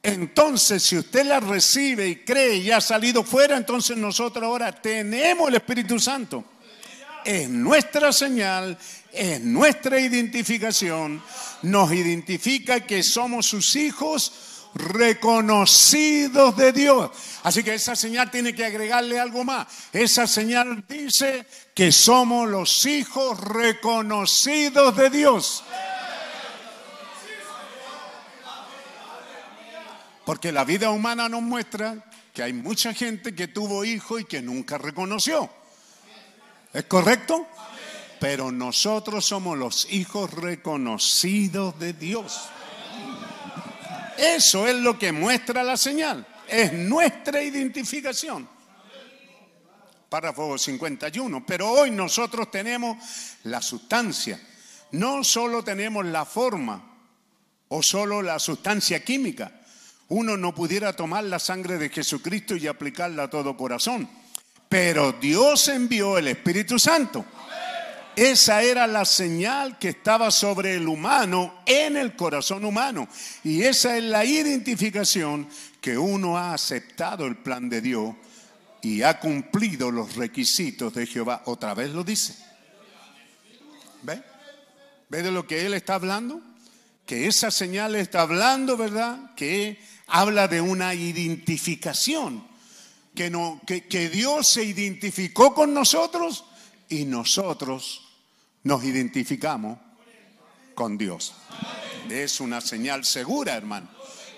[0.03, 5.49] Entonces, si usted la recibe y cree y ha salido fuera, entonces nosotros ahora tenemos
[5.49, 6.45] el Espíritu Santo.
[7.23, 8.79] Es nuestra señal,
[9.13, 11.23] es nuestra identificación.
[11.63, 14.33] Nos identifica que somos sus hijos
[14.75, 17.11] reconocidos de Dios.
[17.43, 19.67] Así que esa señal tiene que agregarle algo más.
[19.93, 21.45] Esa señal dice
[21.75, 25.65] que somos los hijos reconocidos de Dios.
[30.25, 34.43] Porque la vida humana nos muestra que hay mucha gente que tuvo hijo y que
[34.43, 35.51] nunca reconoció.
[36.73, 37.47] ¿Es correcto?
[38.21, 42.41] Pero nosotros somos los hijos reconocidos de Dios.
[44.19, 46.27] Eso es lo que muestra la señal.
[46.47, 48.47] Es nuestra identificación.
[50.11, 51.47] Párrafo 51.
[51.47, 52.99] Pero hoy nosotros tenemos
[53.45, 54.39] la sustancia.
[54.93, 56.85] No solo tenemos la forma
[57.69, 59.60] o solo la sustancia química.
[60.11, 64.11] Uno no pudiera tomar la sangre de Jesucristo y aplicarla a todo corazón.
[64.69, 67.25] Pero Dios envió el Espíritu Santo.
[68.17, 73.09] Esa era la señal que estaba sobre el humano en el corazón humano.
[73.45, 75.49] Y esa es la identificación
[75.81, 78.15] que uno ha aceptado el plan de Dios
[78.83, 81.43] y ha cumplido los requisitos de Jehová.
[81.45, 82.35] Otra vez lo dice.
[84.03, 84.21] ¿Ve?
[85.09, 86.50] ¿Ve de lo que él está hablando?
[87.11, 89.35] Que esa señal está hablando, ¿verdad?
[89.35, 92.47] Que habla de una identificación.
[93.17, 93.33] Que,
[93.89, 96.45] que, Dios se identificó con nosotros
[96.89, 98.13] y nosotros
[98.63, 99.81] nos identificamos
[100.77, 101.35] con Dios.
[102.09, 103.89] Es una señal segura, hermano.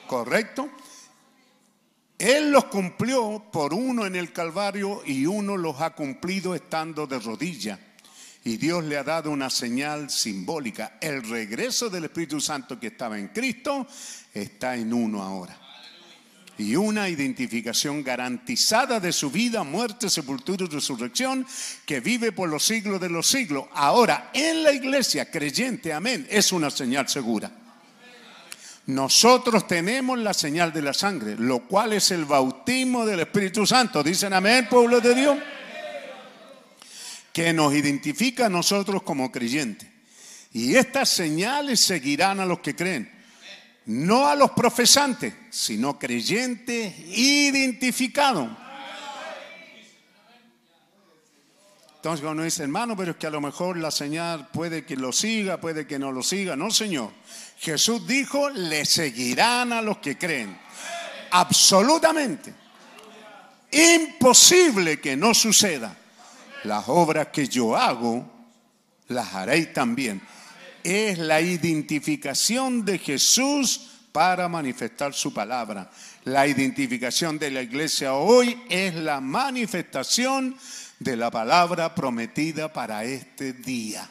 [0.07, 0.71] ¿Correcto?
[2.19, 7.19] Él los cumplió por uno en el Calvario y uno los ha cumplido estando de
[7.19, 7.79] rodilla.
[8.45, 10.99] Y Dios le ha dado una señal simbólica.
[11.01, 13.87] El regreso del Espíritu Santo que estaba en Cristo
[14.35, 15.63] está en uno ahora
[16.59, 21.47] y una identificación garantizada de su vida, muerte, sepultura y resurrección,
[21.87, 23.65] que vive por los siglos de los siglos.
[23.73, 27.51] Ahora, en la iglesia creyente, amén, es una señal segura.
[28.87, 34.03] Nosotros tenemos la señal de la sangre, lo cual es el bautismo del Espíritu Santo.
[34.03, 35.39] Dicen amén, pueblo de Dios.
[37.33, 39.89] Que nos identifica a nosotros como creyentes.
[40.53, 43.23] Y estas señales seguirán a los que creen
[43.87, 48.49] no a los profesantes, sino creyentes identificados.
[51.97, 55.13] Entonces cuando dice, hermano, pero es que a lo mejor la señal puede que lo
[55.13, 56.57] siga, puede que no lo siga.
[56.57, 57.11] No, Señor.
[57.59, 60.59] Jesús dijo, le seguirán a los que creen.
[61.31, 62.53] Absolutamente.
[63.71, 65.97] Imposible que no suceda.
[66.65, 68.29] Las obras que yo hago,
[69.09, 70.23] las haréis también
[70.83, 75.91] es la identificación de Jesús para manifestar su palabra.
[76.25, 80.57] La identificación de la iglesia hoy es la manifestación
[80.99, 84.09] de la palabra prometida para este día.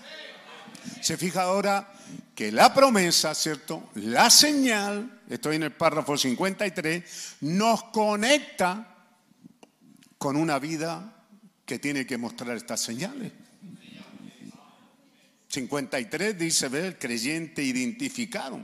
[1.01, 1.91] Se fija ahora
[2.33, 3.89] que la promesa, ¿cierto?
[3.95, 8.87] La señal, estoy en el párrafo 53, nos conecta
[10.17, 11.20] con una vida
[11.71, 13.31] que tiene que mostrar estas señales.
[15.47, 18.61] 53 dice, ve, el creyente identificado.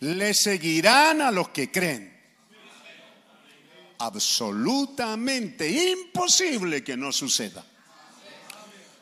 [0.00, 2.14] Le seguirán a los que creen.
[3.96, 7.64] Absolutamente imposible que no suceda.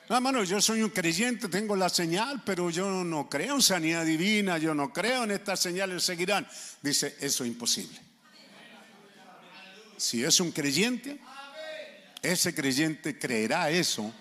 [0.09, 4.07] No, hermano, yo soy un creyente, tengo la señal, pero yo no creo en sanidad
[4.07, 6.47] divina, yo no creo en estas señales, seguirán.
[6.81, 7.99] Dice, eso es imposible.
[9.97, 11.21] Si es un creyente,
[12.23, 14.13] ese creyente creerá eso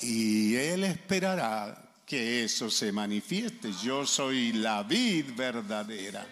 [0.00, 3.72] y Él esperará que eso se manifieste.
[3.82, 6.26] Yo soy la vid verdadera.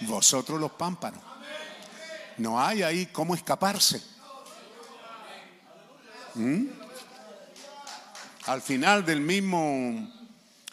[0.00, 1.22] Vosotros los pámpanos.
[2.38, 4.02] No hay ahí cómo escaparse.
[6.34, 6.66] ¿Mm?
[8.46, 10.19] Al final del mismo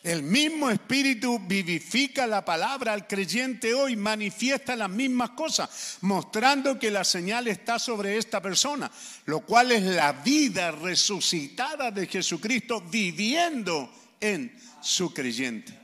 [0.08, 6.90] el mismo Espíritu vivifica la palabra al creyente hoy, manifiesta las mismas cosas, mostrando que
[6.90, 8.90] la señal está sobre esta persona,
[9.26, 15.78] lo cual es la vida resucitada de Jesucristo viviendo en su creyente.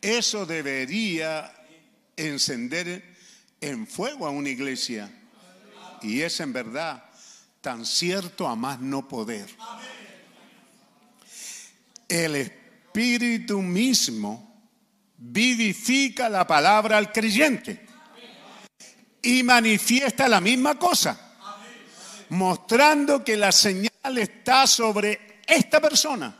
[0.00, 1.52] Eso debería
[2.16, 3.16] encender
[3.60, 5.10] en fuego a una iglesia.
[6.02, 7.02] Y es en verdad
[7.60, 9.48] tan cierto a más no poder.
[12.08, 12.67] El Espíritu
[13.62, 14.70] mismo
[15.16, 17.86] vivifica la palabra al creyente
[19.22, 21.34] y manifiesta la misma cosa,
[22.30, 26.36] mostrando que la señal está sobre esta persona.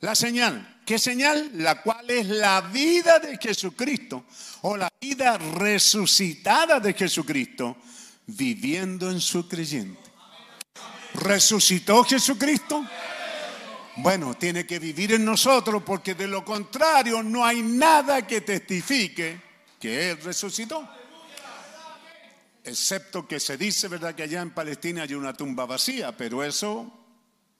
[0.00, 0.80] La señal.
[0.86, 1.50] ¿Qué señal?
[1.54, 4.24] La cual es la vida de Jesucristo
[4.62, 7.76] o la vida resucitada de Jesucristo
[8.26, 10.00] viviendo en su creyente.
[11.14, 12.84] ¿Resucitó Jesucristo?
[14.02, 19.38] Bueno, tiene que vivir en nosotros porque de lo contrario no hay nada que testifique
[19.78, 20.88] que Él resucitó.
[22.64, 26.90] Excepto que se dice, ¿verdad?, que allá en Palestina hay una tumba vacía, pero eso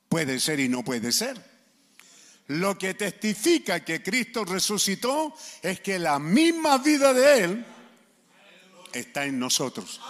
[0.09, 1.37] puede ser y no puede ser.
[2.47, 7.67] Lo que testifica que Cristo resucitó es que la misma vida de Él
[8.95, 10.01] está en nosotros.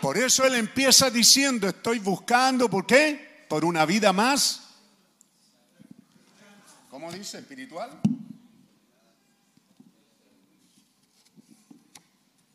[0.00, 3.44] Por eso Él empieza diciendo, estoy buscando, ¿por qué?
[3.48, 4.67] Por una vida más.
[7.08, 7.38] ¿Cómo dice?
[7.38, 7.88] Espiritual.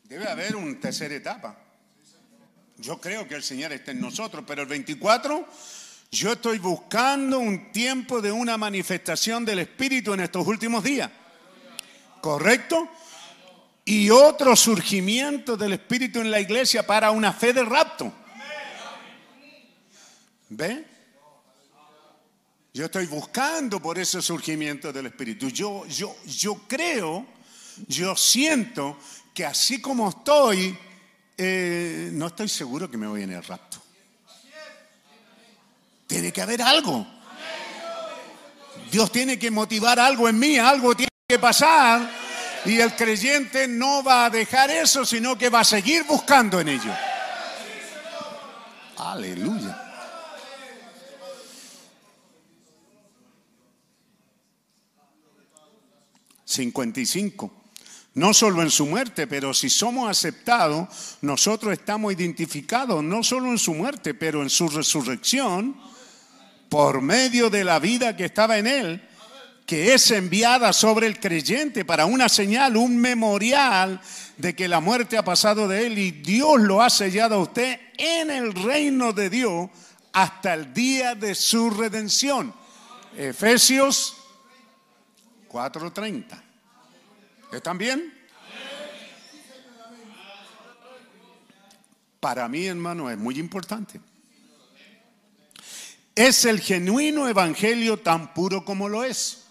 [0.04, 1.58] Debe haber una tercera etapa.
[2.76, 5.48] Yo creo que el Señor está en nosotros, pero el 24,
[6.12, 11.10] yo estoy buscando un tiempo de una manifestación del Espíritu en estos últimos días.
[12.20, 12.88] ¿Correcto?
[13.84, 18.12] Y otro surgimiento del Espíritu en la iglesia para una fe de rapto.
[20.48, 20.93] ¿Ve?
[22.76, 25.48] Yo estoy buscando por ese surgimiento del Espíritu.
[25.48, 27.24] Yo, yo, yo creo,
[27.86, 28.98] yo siento
[29.32, 30.76] que así como estoy,
[31.38, 33.80] eh, no estoy seguro que me voy en el rapto.
[36.08, 37.06] Tiene que haber algo.
[38.90, 42.10] Dios tiene que motivar algo en mí, algo tiene que pasar.
[42.64, 46.70] Y el creyente no va a dejar eso, sino que va a seguir buscando en
[46.70, 46.92] ello.
[48.96, 49.83] Aleluya.
[56.54, 57.52] Cincuenta y cinco.
[58.14, 60.88] No solo en su muerte, pero si somos aceptados,
[61.20, 65.76] nosotros estamos identificados no solo en su muerte, pero en su resurrección,
[66.68, 69.08] por medio de la vida que estaba en él,
[69.66, 74.00] que es enviada sobre el creyente para una señal, un memorial
[74.36, 77.80] de que la muerte ha pasado de él y Dios lo ha sellado a usted
[77.98, 79.70] en el reino de Dios
[80.12, 82.54] hasta el día de su redención.
[83.16, 84.16] Efesios
[85.48, 86.43] 4:30.
[87.56, 88.12] ¿Están bien?
[92.18, 94.00] Para mí, hermano, es muy importante.
[96.16, 99.44] Es el genuino evangelio tan puro como lo es.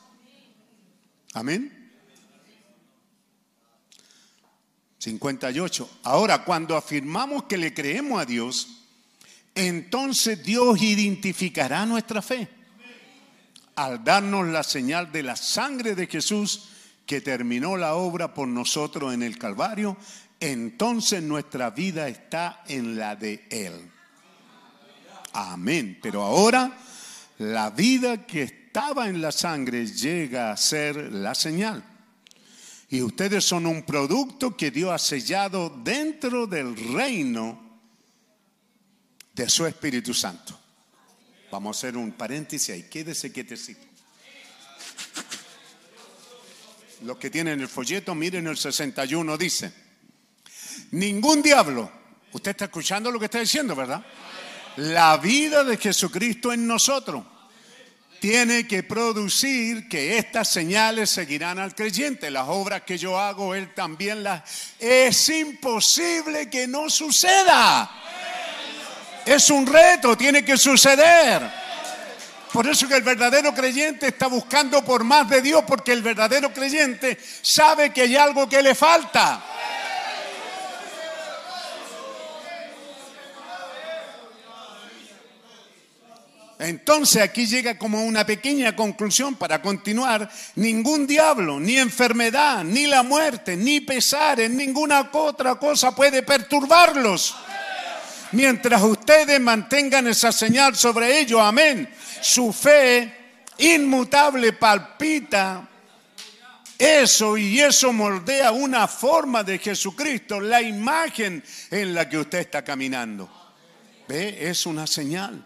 [1.34, 1.92] Amén.
[4.98, 6.00] 58.
[6.04, 8.86] Ahora, cuando afirmamos que le creemos a Dios,
[9.56, 12.50] entonces Dios identificará nuestra fe
[13.76, 16.70] al darnos la señal de la sangre de Jesús
[17.06, 19.98] que terminó la obra por nosotros en el Calvario,
[20.40, 23.92] entonces nuestra vida está en la de Él.
[25.34, 26.00] Amén.
[26.02, 26.78] Pero ahora
[27.40, 31.84] la vida que estaba en la sangre llega a ser la señal.
[32.90, 37.80] Y ustedes son un producto que Dios ha sellado dentro del reino
[39.34, 40.60] de su Espíritu Santo.
[41.52, 42.84] Vamos a hacer un paréntesis ahí.
[42.84, 43.86] Quédese quietecito.
[47.04, 49.74] Los que tienen el folleto, miren el 61, dice,
[50.92, 51.92] ningún diablo,
[52.32, 54.06] usted está escuchando lo que está diciendo, ¿verdad?
[54.78, 57.26] La vida de Jesucristo en nosotros
[58.22, 62.32] tiene que producir que estas señales seguirán al creyente.
[62.32, 64.42] Las obras que yo hago, Él también las...
[64.80, 67.92] Es imposible que no suceda.
[69.26, 71.63] Es un reto, tiene que suceder.
[72.54, 76.54] Por eso que el verdadero creyente está buscando por más de Dios, porque el verdadero
[76.54, 79.44] creyente sabe que hay algo que le falta.
[86.60, 90.30] Entonces aquí llega como una pequeña conclusión para continuar.
[90.56, 97.36] Ningún diablo, ni enfermedad, ni la muerte, ni pesar en ninguna otra cosa puede perturbarlos.
[98.32, 101.90] Mientras ustedes mantengan esa señal sobre ellos, amén.
[102.24, 103.14] Su fe
[103.58, 105.70] inmutable palpita
[106.78, 112.64] eso y eso moldea una forma de Jesucristo, la imagen en la que usted está
[112.64, 113.30] caminando.
[114.08, 114.50] ¿Ve?
[114.50, 115.46] Es una señal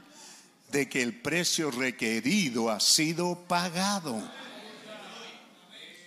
[0.71, 4.19] de que el precio requerido ha sido pagado.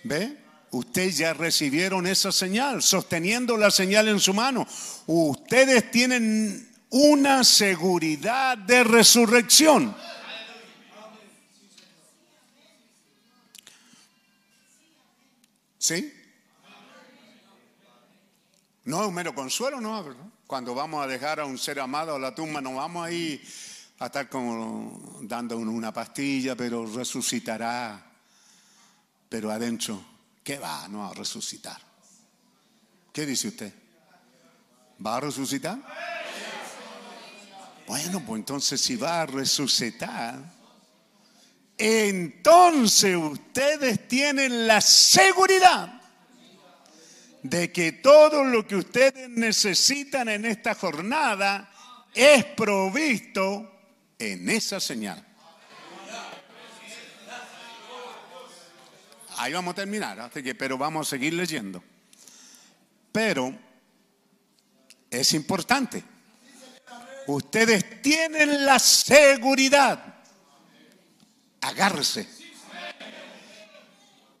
[0.03, 0.37] ¿Ve?
[0.71, 4.67] Ustedes ya recibieron esa señal, sosteniendo la señal en su mano.
[5.05, 9.95] Ustedes tienen una seguridad de resurrección.
[15.81, 16.13] ¿Sí?
[18.83, 20.25] No es un mero consuelo, no, ¿verdad?
[20.45, 23.41] Cuando vamos a dejar a un ser amado a la tumba, no vamos ahí
[23.97, 27.99] a estar como dando una pastilla, pero resucitará.
[29.27, 29.99] Pero adentro,
[30.43, 30.87] ¿qué va?
[30.87, 31.81] No a resucitar.
[33.11, 33.73] ¿Qué dice usted?
[35.03, 35.79] ¿Va a resucitar?
[37.87, 40.60] Bueno, pues entonces si va a resucitar,
[41.83, 45.99] entonces ustedes tienen la seguridad
[47.41, 51.71] de que todo lo que ustedes necesitan en esta jornada
[52.13, 53.67] es provisto
[54.19, 55.25] en esa señal.
[59.37, 61.83] Ahí vamos a terminar, que, pero vamos a seguir leyendo.
[63.11, 63.57] Pero
[65.09, 66.03] es importante.
[67.25, 70.20] Ustedes tienen la seguridad,
[71.61, 72.27] agárrese,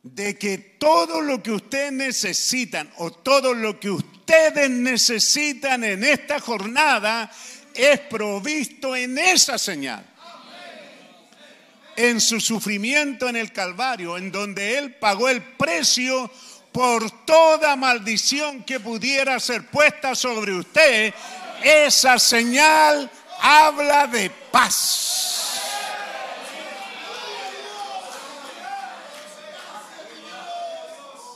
[0.03, 6.39] de que todo lo que ustedes necesitan o todo lo que ustedes necesitan en esta
[6.39, 7.31] jornada
[7.73, 10.05] es provisto en esa señal.
[11.95, 16.31] En su sufrimiento en el Calvario, en donde Él pagó el precio
[16.71, 21.13] por toda maldición que pudiera ser puesta sobre usted,
[21.63, 25.30] esa señal habla de paz.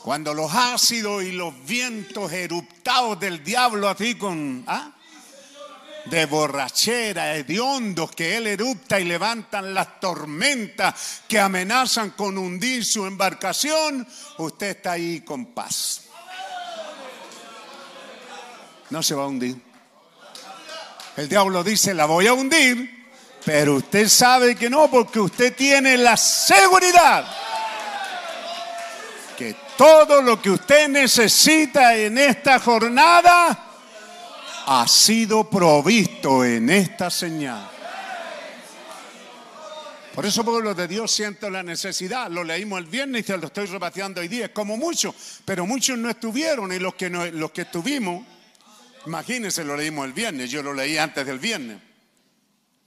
[0.06, 4.64] Cuando los ácidos y los vientos eruptados del diablo así con...
[4.68, 4.92] ¿ah?
[6.06, 13.08] de borrachera, hediondos que él erupta y levantan las tormentas que amenazan con hundir su
[13.08, 14.08] embarcación,
[14.38, 16.02] usted está ahí con paz.
[18.92, 19.60] No se va a hundir.
[21.18, 23.08] El diablo dice, la voy a hundir,
[23.44, 27.26] pero usted sabe que no, porque usted tiene la seguridad
[29.78, 33.66] todo lo que usted necesita en esta jornada,
[34.68, 37.72] ha sido provisto en esta señal.
[40.16, 42.32] Por eso, pueblo de Dios, siento la necesidad.
[42.32, 44.46] Lo leímos el viernes y se lo estoy repateando hoy día.
[44.46, 48.26] Es como muchos, pero muchos no estuvieron y los que, no, los que estuvimos,
[49.06, 50.50] imagínense, lo leímos el viernes.
[50.50, 51.80] Yo lo leí antes del viernes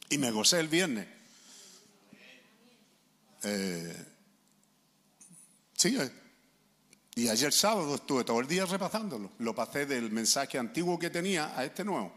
[0.08, 1.06] y me gocé el viernes.
[3.42, 4.06] Eh,
[5.74, 6.10] sí, eh,
[7.18, 9.32] y ayer sábado estuve todo el día repasándolo.
[9.40, 12.12] Lo pasé del mensaje antiguo que tenía a este nuevo.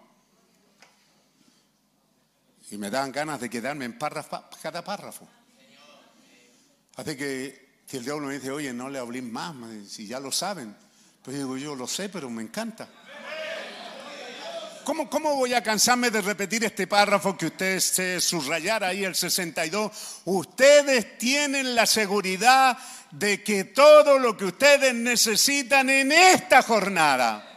[2.69, 5.27] Y me dan ganas de quedarme en párrafo, cada párrafo.
[6.97, 9.55] Así que si el diablo me dice, oye, no le hablé más,
[9.87, 10.75] si ya lo saben.
[11.23, 12.87] Pues digo, yo lo sé, pero me encanta.
[14.83, 19.15] ¿Cómo, ¿Cómo, voy a cansarme de repetir este párrafo que ustedes se subrayara ahí el
[19.15, 20.21] 62?
[20.25, 22.77] Ustedes tienen la seguridad
[23.11, 27.47] de que todo lo que ustedes necesitan en esta jornada,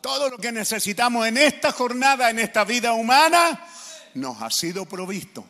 [0.00, 3.66] todo lo que necesitamos en esta jornada, en esta vida humana,
[4.14, 5.44] nos ha sido provisto.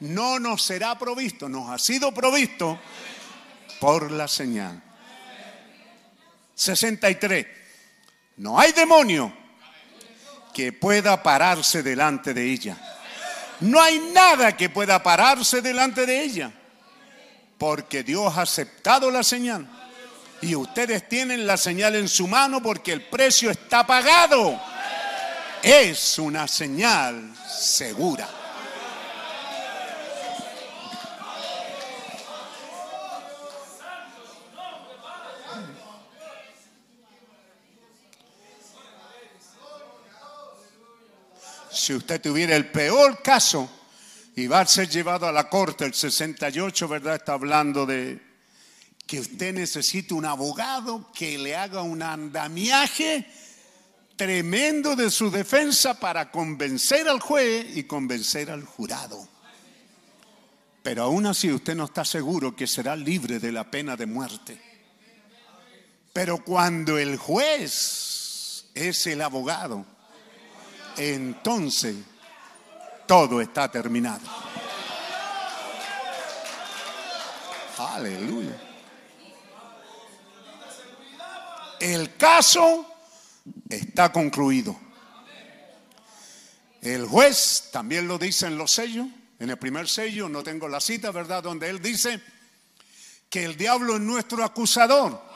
[0.00, 2.78] No nos será provisto, nos ha sido provisto
[3.80, 4.80] por la señal.
[6.54, 7.46] 63.
[8.36, 9.32] No hay demonio
[10.52, 12.76] que pueda pararse delante de ella.
[13.60, 16.57] No hay nada que pueda pararse delante de ella
[17.58, 19.68] porque Dios ha aceptado la señal.
[20.40, 24.58] Y ustedes tienen la señal en su mano porque el precio está pagado.
[25.62, 28.28] Es una señal segura.
[41.70, 43.68] Si usted tuviera el peor caso,
[44.38, 45.84] y va a ser llevado a la corte.
[45.84, 47.16] El 68, ¿verdad?
[47.16, 48.20] Está hablando de
[49.04, 53.26] que usted necesita un abogado que le haga un andamiaje
[54.14, 59.28] tremendo de su defensa para convencer al juez y convencer al jurado.
[60.84, 64.60] Pero aún así usted no está seguro que será libre de la pena de muerte.
[66.12, 69.84] Pero cuando el juez es el abogado,
[70.96, 71.96] entonces
[73.08, 74.20] todo está terminado.
[77.78, 78.56] Aleluya.
[81.80, 82.86] El caso
[83.68, 84.78] está concluido.
[86.82, 89.06] El juez también lo dice en los sellos,
[89.38, 91.42] en el primer sello, no tengo la cita, ¿verdad?
[91.42, 92.20] Donde él dice
[93.30, 95.27] que el diablo es nuestro acusador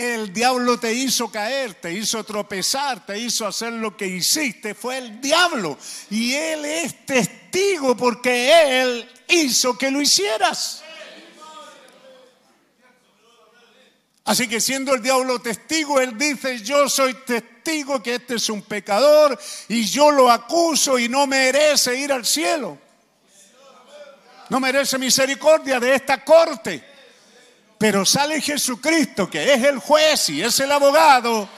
[0.00, 4.74] el diablo te hizo caer, te hizo tropezar, te hizo hacer lo que hiciste.
[4.74, 5.76] Fue el diablo.
[6.08, 10.82] Y él es testigo porque él hizo que lo hicieras.
[14.24, 18.62] Así que siendo el diablo testigo, él dice, yo soy testigo que este es un
[18.62, 22.78] pecador y yo lo acuso y no merece ir al cielo.
[24.48, 26.89] No merece misericordia de esta corte.
[27.80, 31.48] Pero sale Jesucristo, que es el juez y es el abogado,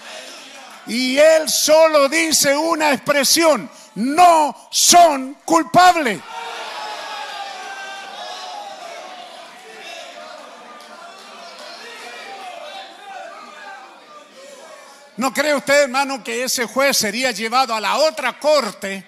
[0.87, 6.21] y él solo dice una expresión, no son culpables.
[15.17, 19.05] ¿No cree usted, hermano, que ese juez sería llevado a la otra corte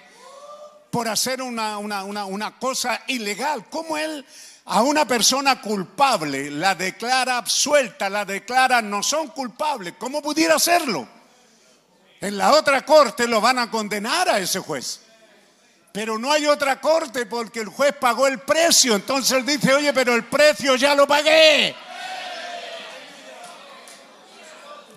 [0.91, 3.69] por hacer una, una, una, una cosa ilegal?
[3.69, 4.25] ¿Cómo él
[4.65, 9.93] a una persona culpable la declara absuelta, la declara no son culpables?
[9.97, 11.07] ¿Cómo pudiera hacerlo?
[12.19, 15.01] En la otra corte lo van a condenar a ese juez.
[15.91, 18.95] Pero no hay otra corte porque el juez pagó el precio.
[18.95, 21.75] Entonces él dice, oye, pero el precio ya lo pagué.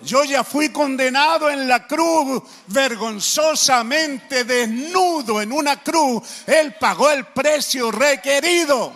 [0.01, 6.23] Yo ya fui condenado en la cruz, vergonzosamente desnudo en una cruz.
[6.47, 8.93] Él pagó el precio requerido.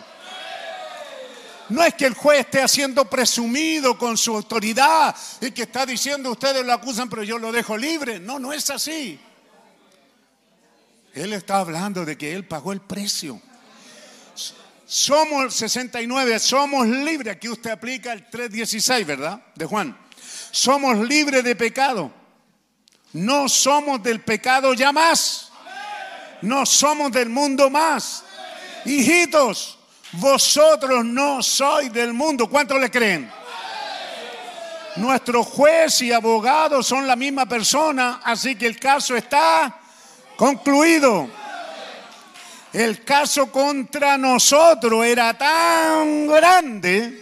[1.68, 6.30] No es que el juez esté haciendo presumido con su autoridad y que está diciendo
[6.30, 8.20] ustedes lo acusan, pero yo lo dejo libre.
[8.20, 9.18] No, no es así.
[11.14, 13.40] Él está hablando de que él pagó el precio.
[14.84, 17.36] Somos 69, somos libres.
[17.36, 19.42] Aquí usted aplica el 316, ¿verdad?
[19.54, 19.96] De Juan.
[20.50, 22.12] Somos libres de pecado.
[23.12, 25.52] No somos del pecado ya más.
[26.42, 28.24] No somos del mundo más.
[28.84, 29.73] Hijitos,
[30.18, 32.48] vosotros no sois del mundo.
[32.48, 33.30] ¿Cuántos le creen?
[34.96, 39.80] Nuestro juez y abogado son la misma persona, así que el caso está
[40.36, 41.28] concluido.
[42.72, 47.20] El caso contra nosotros era tan grande.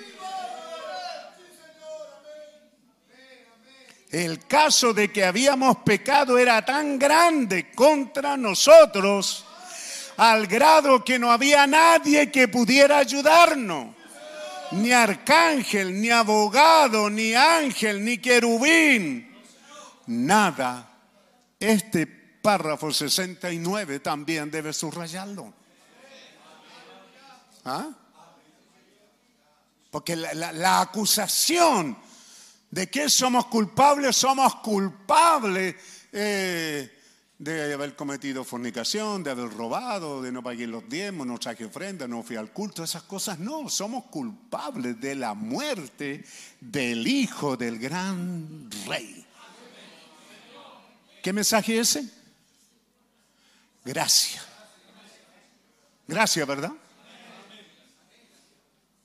[4.11, 9.47] El caso de que habíamos pecado era tan grande contra nosotros
[10.17, 13.95] al grado que no había nadie que pudiera ayudarnos.
[14.73, 19.31] Ni arcángel, ni abogado, ni ángel, ni querubín.
[20.07, 20.89] Nada.
[21.61, 25.53] Este párrafo 69 también debe subrayarlo.
[27.65, 27.91] ¿Ah?
[29.91, 31.97] Porque la, acusación
[32.71, 35.77] de que somos culpables, somos culpables
[36.11, 36.92] eh,
[37.43, 42.07] de haber cometido fornicación, de haber robado, de no pagar los diezmos, no traje ofrenda,
[42.07, 46.25] no fui al culto, esas cosas no, somos culpables de la muerte
[46.61, 49.27] del hijo del gran rey.
[51.21, 52.09] ¿Qué mensaje es ese?
[53.85, 54.47] Gracias.
[56.07, 56.73] Gracias, ¿verdad?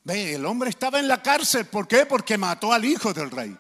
[0.04, 1.66] Ve, el hombre estaba en la cárcel.
[1.66, 2.06] ¿Por qué?
[2.06, 3.58] Porque mató al hijo del rey.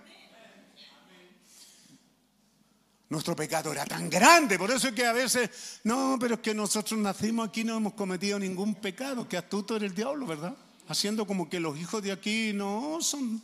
[3.09, 6.53] Nuestro pecado era tan grande, por eso es que a veces, no, pero es que
[6.53, 10.53] nosotros nacimos aquí, no hemos cometido ningún pecado, que astuto era el diablo, ¿verdad?
[10.89, 13.41] Haciendo como que los hijos de aquí no son...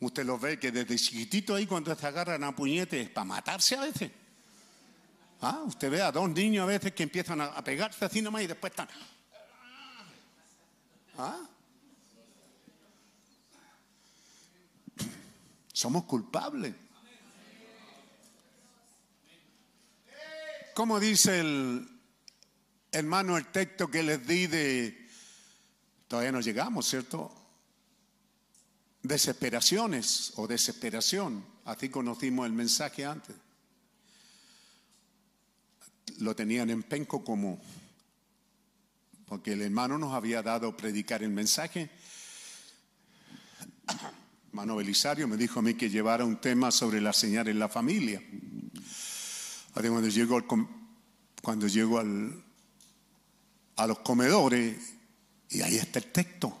[0.00, 3.82] Usted los ve que desde chiquitito ahí cuando se agarran a puñetes para matarse a
[3.82, 4.10] veces.
[5.42, 8.42] Ah, usted ve a dos niños a veces que empiezan a, a pegarse así nomás
[8.42, 8.88] y después están...
[11.18, 11.38] ¿Ah?
[15.72, 16.74] Somos culpables.
[20.74, 21.88] ¿Cómo dice el
[22.90, 25.08] hermano el texto que les di de...
[26.08, 27.32] Todavía no llegamos, ¿cierto?
[29.00, 31.46] Desesperaciones o desesperación.
[31.64, 33.36] Así conocimos el mensaje antes.
[36.18, 37.60] Lo tenían en penco como
[39.26, 41.88] porque el hermano nos había dado predicar el mensaje.
[44.48, 47.68] Hermano Belisario me dijo a mí que llevara un tema sobre la señal en la
[47.68, 48.22] familia.
[49.74, 50.46] Cuando llego, al
[51.42, 52.42] cuando llego al,
[53.76, 54.94] a los comedores,
[55.50, 56.56] y ahí está el texto.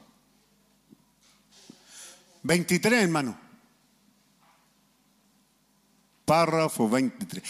[2.42, 3.38] 23, hermano.
[6.24, 7.42] Párrafo 23.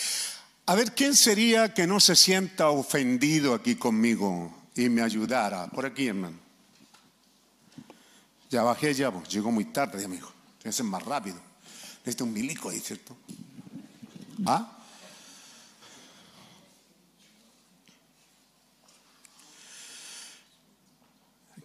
[0.67, 5.67] A ver, ¿quién sería que no se sienta ofendido aquí conmigo y me ayudara?
[5.68, 6.39] Por aquí, hermano.
[8.51, 10.28] Ya bajé ya, pues, llegó muy tarde, amigo.
[10.59, 11.36] Tiene que ser más rápido.
[11.99, 13.17] Necesita un milico ahí, ¿cierto?
[14.47, 14.74] ¿Ah?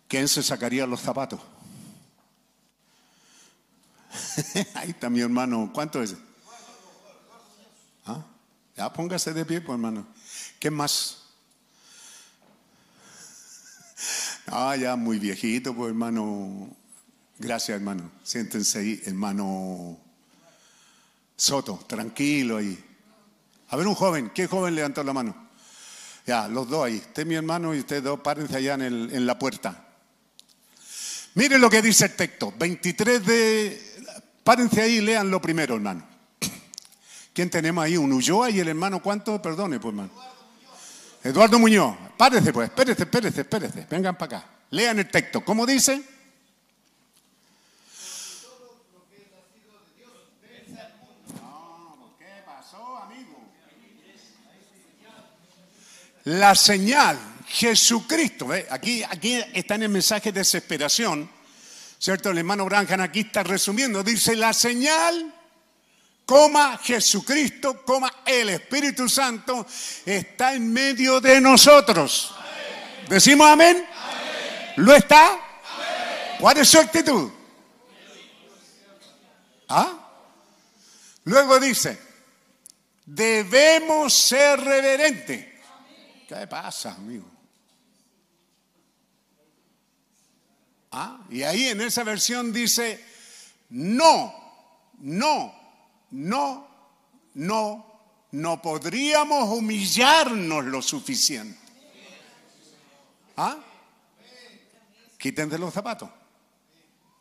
[0.09, 1.39] ¿Quién se sacaría los zapatos?
[4.73, 5.69] Ahí está mi hermano.
[5.73, 6.15] ¿Cuánto es?
[8.05, 8.25] ¿Ah?
[8.75, 10.07] Ya póngase de pie, pues, hermano.
[10.59, 11.15] ¿Qué más?
[14.51, 16.75] Ah, ya muy viejito, pues, hermano.
[17.37, 18.09] Gracias, hermano.
[18.23, 19.95] Siéntense ahí, hermano
[21.37, 22.83] Soto, tranquilo ahí.
[23.69, 25.49] A ver, un joven, ¿qué joven levantó la mano?
[26.25, 26.95] Ya, los dos ahí.
[26.95, 29.88] Usted mi hermano y ustedes dos, párense allá en, el- en la puerta.
[31.35, 32.53] Miren lo que dice el texto.
[32.57, 33.95] 23 de...
[34.43, 36.03] Párense ahí y léanlo primero, hermano.
[37.33, 37.97] ¿Quién tenemos ahí?
[37.97, 39.41] ¿Un Ulloa y el hermano cuánto?
[39.41, 40.11] Perdone, pues, hermano.
[41.23, 41.95] Eduardo Muñoz.
[42.17, 42.69] Párese, pues.
[42.69, 43.87] Espérese, espérese, espérese.
[43.89, 44.49] Vengan para acá.
[44.71, 45.43] Lean el texto.
[45.45, 46.03] ¿Cómo dice?
[56.25, 57.17] La señal,
[57.49, 58.47] Jesucristo.
[58.47, 58.67] ¿ve?
[58.69, 61.29] Aquí, aquí está en el mensaje de desesperación,
[61.97, 62.29] ¿cierto?
[62.29, 64.03] El hermano Branham aquí está resumiendo.
[64.03, 65.33] Dice, la señal,
[66.25, 69.65] coma Jesucristo, coma el Espíritu Santo,
[70.05, 72.35] está en medio de nosotros.
[73.09, 73.83] ¿Decimos amén?
[74.77, 75.39] ¿Lo está?
[76.39, 77.31] ¿Cuál es su actitud?
[79.67, 79.93] ¿Ah?
[81.23, 81.99] Luego dice,
[83.05, 85.47] debemos ser reverentes.
[86.27, 87.38] ¿Qué pasa, amigo?
[90.91, 93.03] Ah, y ahí en esa versión dice,
[93.69, 94.33] no,
[94.99, 95.53] no,
[96.11, 96.67] no,
[97.35, 98.01] no,
[98.31, 101.59] no podríamos humillarnos lo suficiente.
[103.37, 103.57] ¿Ah?
[105.17, 106.09] Quítense los zapatos.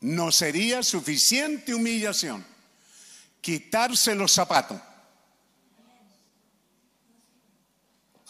[0.00, 2.44] No sería suficiente humillación
[3.40, 4.80] quitarse los zapatos.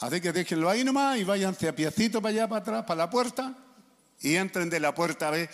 [0.01, 3.11] Así que déjenlo ahí nomás y váyanse a piecito para allá, para atrás, para la
[3.11, 3.68] puerta
[4.21, 5.51] y entren de la puerta ver.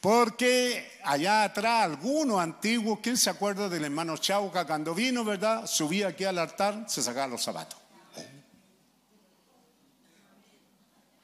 [0.00, 5.66] Porque allá atrás, algunos antiguos, ¿quién se acuerda del hermano Chauca cuando vino, verdad?
[5.66, 7.78] Subía aquí al altar, se sacaba los zapatos.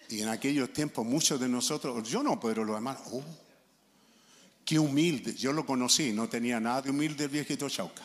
[0.08, 3.22] Y en aquellos tiempos muchos de nosotros, yo no, pero los hermanos, oh,
[4.64, 5.34] qué humilde.
[5.34, 8.02] Yo lo conocí, no tenía nada de humilde el viejito Chauca.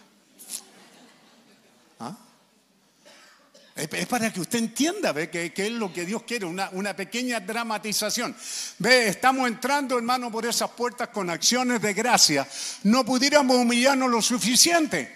[3.78, 5.30] Es para que usted entienda, ¿ve?
[5.30, 8.36] Que, que es lo que Dios quiere, una, una pequeña dramatización.
[8.80, 12.48] Ve, estamos entrando, hermano, por esas puertas con acciones de gracia.
[12.84, 15.16] No pudiéramos humillarnos lo suficiente.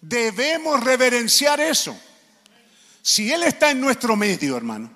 [0.00, 1.98] Debemos reverenciar eso.
[3.02, 4.88] Si Él está en nuestro medio, hermano,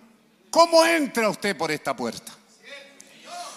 [0.49, 2.33] ¿cómo entra usted por esta puerta?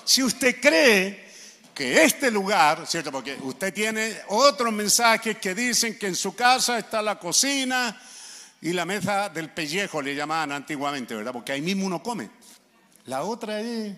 [0.05, 1.23] Si usted cree
[1.71, 3.11] que este lugar, ¿cierto?
[3.11, 8.01] Porque usted tiene otros mensajes que dicen que en su casa está la cocina
[8.65, 11.31] y la mesa del pellejo, le llamaban antiguamente, ¿verdad?
[11.31, 12.31] Porque ahí mismo uno come.
[13.05, 13.95] La otra es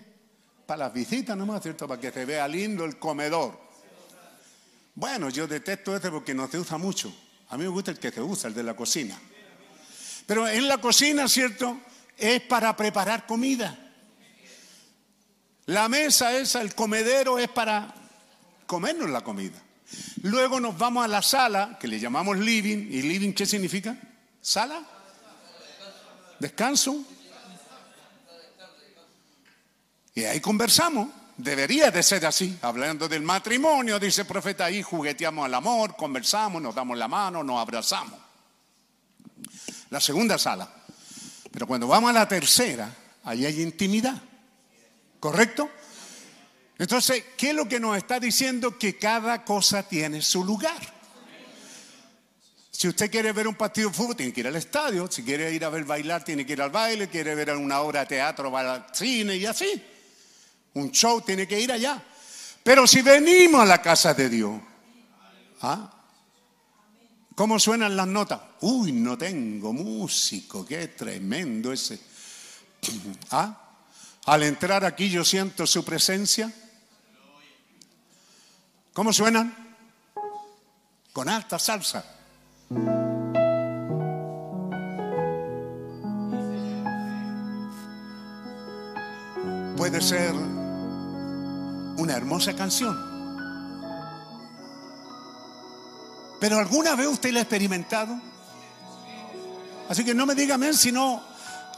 [0.66, 1.88] para las visitas nomás, ¿cierto?
[1.88, 3.58] Para que se vea lindo el comedor.
[4.94, 7.10] Bueno, yo detesto este porque no se usa mucho.
[7.48, 9.18] A mí me gusta el que se usa, el de la cocina.
[10.26, 11.80] Pero en la cocina, ¿cierto?
[12.18, 13.74] Es para preparar comida.
[15.64, 17.94] La mesa esa, el comedero es para
[18.66, 19.62] comernos la comida.
[20.24, 22.88] Luego nos vamos a la sala, que le llamamos living.
[22.90, 23.96] ¿Y living qué significa?
[24.48, 24.82] ¿Sala?
[26.38, 27.04] ¿Descanso?
[30.14, 31.10] Y ahí conversamos.
[31.36, 32.58] Debería de ser así.
[32.62, 37.44] Hablando del matrimonio, dice el profeta, ahí jugueteamos al amor, conversamos, nos damos la mano,
[37.44, 38.18] nos abrazamos.
[39.90, 40.66] La segunda sala.
[41.52, 42.90] Pero cuando vamos a la tercera,
[43.24, 44.16] ahí hay intimidad.
[45.20, 45.68] ¿Correcto?
[46.78, 48.78] Entonces, ¿qué es lo que nos está diciendo?
[48.78, 50.97] Que cada cosa tiene su lugar.
[52.78, 55.10] Si usted quiere ver un partido de fútbol, tiene que ir al estadio.
[55.10, 57.08] Si quiere ir a ver bailar, tiene que ir al baile.
[57.08, 59.82] Quiere ver una obra de teatro, va al cine y así.
[60.74, 62.00] Un show tiene que ir allá.
[62.62, 64.60] Pero si venimos a la casa de Dios,
[65.62, 65.90] ¿ah?
[67.34, 68.40] ¿cómo suenan las notas?
[68.60, 71.98] Uy, no tengo músico, qué tremendo ese.
[73.32, 73.60] ¿Ah?
[74.26, 76.52] Al entrar aquí yo siento su presencia.
[78.92, 79.76] ¿Cómo suenan?
[81.12, 82.17] Con alta salsa.
[89.76, 90.34] Puede ser
[91.96, 92.94] una hermosa canción.
[96.40, 98.20] Pero alguna vez usted la ha experimentado.
[99.88, 101.22] Así que no me diga amén, sino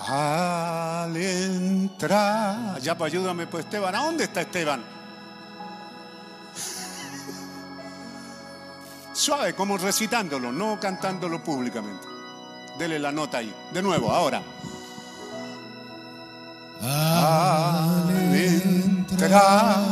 [0.00, 2.80] al entrar.
[2.80, 3.94] Ya, pues ayúdame, pues Esteban.
[3.94, 4.99] ¿A dónde está Esteban?
[9.20, 12.06] Suave, como recitándolo, no cantándolo públicamente.
[12.78, 13.54] Dele la nota ahí.
[13.70, 14.42] De nuevo, ahora.
[16.80, 19.84] Al entrar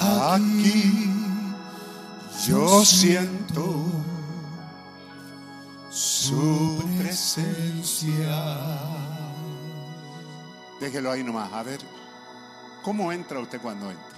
[0.00, 1.12] aquí,
[2.48, 3.84] yo siento
[5.90, 8.58] su presencia.
[10.80, 11.80] Déjelo ahí nomás, a ver.
[12.82, 14.13] ¿Cómo entra usted cuando entra?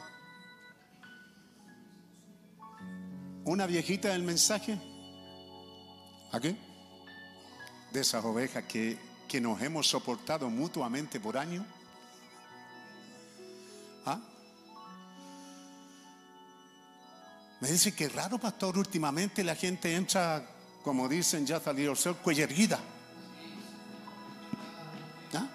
[3.47, 4.76] Una viejita del mensaje?
[6.33, 6.57] ¿Aquí?
[7.92, 11.65] De esas ovejas que, que nos hemos soportado mutuamente por años.
[14.05, 14.18] ¿Ah?
[17.60, 20.44] Me dice que raro, pastor, últimamente la gente entra,
[20.83, 22.81] como dicen, ya salió el sol, cuello erguida.
[25.34, 25.47] ¿Ah?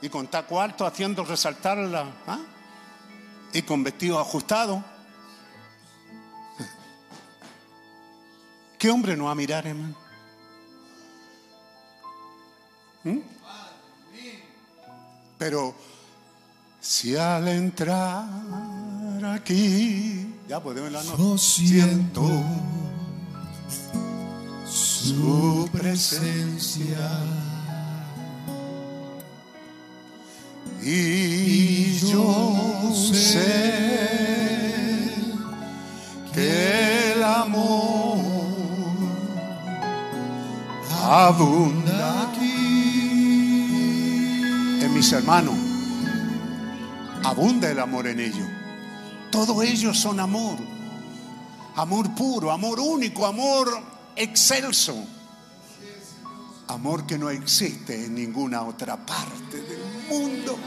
[0.00, 2.10] Y con taco alto haciendo resaltar la...
[2.26, 2.40] ¿ah?
[3.52, 4.97] Y con vestido ajustado.
[8.78, 9.94] ¿Qué hombre no va a mirar, hermano?
[13.04, 13.18] ¿Mm?
[15.38, 15.74] Pero
[16.80, 18.24] si al entrar
[19.34, 21.02] aquí, ya podemos la.
[21.02, 22.22] Yo siento
[24.66, 27.10] su presencia
[30.82, 33.34] Y yo sé
[36.32, 38.07] que el amor
[41.08, 42.30] abunda
[44.80, 45.54] en mis hermanos.
[47.24, 48.46] Abunda el amor en ellos.
[49.30, 50.58] Todos ellos son amor.
[51.76, 53.68] Amor puro, amor único, amor
[54.16, 54.96] excelso.
[56.68, 59.80] Amor que no existe en ninguna otra parte del
[60.10, 60.58] mundo.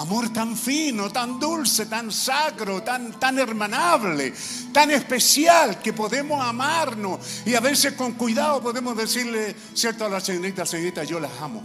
[0.00, 4.32] Amor tan fino, tan dulce, tan sacro, tan, tan hermanable,
[4.72, 10.18] tan especial que podemos amarnos y a veces con cuidado podemos decirle, cierto, a la
[10.18, 11.62] señorita, señorita, yo las amo.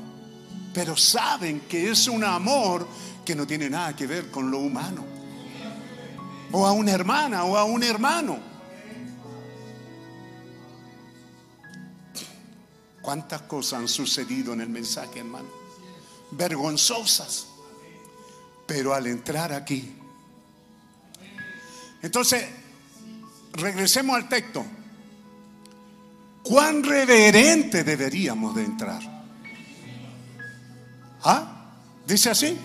[0.74, 2.86] Pero saben que es un amor
[3.24, 5.06] que no tiene nada que ver con lo humano.
[6.52, 8.38] O a una hermana o a un hermano.
[13.02, 15.48] ¿Cuántas cosas han sucedido en el mensaje, hermano?
[16.32, 17.55] Vergonzosas.
[18.66, 19.96] Pero al entrar aquí.
[22.02, 22.46] Entonces,
[23.54, 24.66] regresemos al texto.
[26.44, 29.02] ¿Cuán reverente deberíamos de entrar?
[31.24, 31.72] ¿Ah?
[32.06, 32.58] ¿Dice así?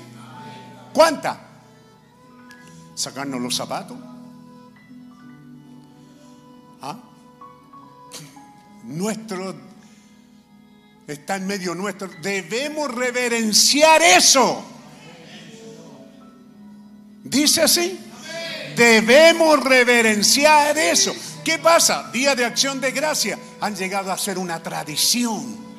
[0.93, 1.41] ¿Cuánta?
[2.95, 3.97] Sacarnos los zapatos.
[6.83, 6.99] ¿Ah?
[8.85, 9.55] Nuestro
[11.07, 12.09] está en medio nuestro.
[12.23, 14.63] Debemos reverenciar eso.
[17.23, 17.99] Dice así.
[18.77, 21.15] Debemos reverenciar eso.
[21.45, 22.11] ¿Qué pasa?
[22.13, 23.39] Día de acción de gracia.
[23.61, 25.71] Han llegado a ser una tradición.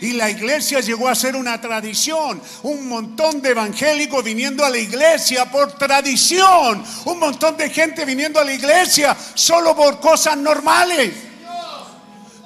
[0.00, 2.40] Y la iglesia llegó a ser una tradición.
[2.62, 6.84] Un montón de evangélicos viniendo a la iglesia por tradición.
[7.06, 11.12] Un montón de gente viniendo a la iglesia solo por cosas normales.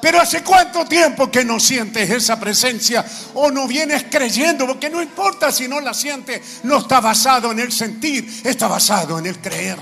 [0.00, 3.04] Pero hace cuánto tiempo que no sientes esa presencia
[3.34, 7.60] o no vienes creyendo, porque no importa si no la sientes, no está basado en
[7.60, 9.78] el sentir, está basado en el creer.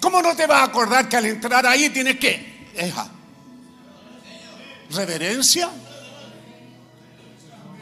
[0.00, 2.68] ¿Cómo no te vas a acordar que al entrar ahí tienes que,
[4.90, 5.70] reverencia?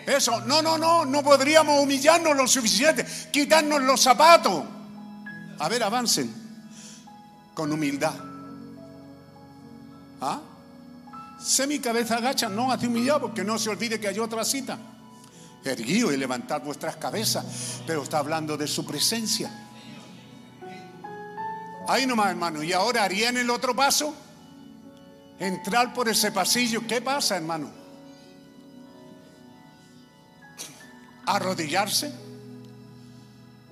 [0.06, 4.64] Eso, no, no, no, no podríamos humillarnos lo suficiente, quitarnos los zapatos.
[5.58, 6.45] A ver, avancen
[7.56, 8.14] con humildad.
[10.20, 10.40] ¿Ah?
[11.40, 14.78] Sé mi cabeza agacha, no hace humillado porque no se olvide que hay otra cita.
[15.64, 19.50] Erguío y levantar vuestras cabezas, pero está hablando de su presencia.
[21.88, 22.62] Ahí nomás, hermano.
[22.62, 24.14] Y ahora harían el otro paso.
[25.38, 26.86] Entrar por ese pasillo.
[26.86, 27.70] ¿Qué pasa, hermano?
[31.24, 32.25] Arrodillarse.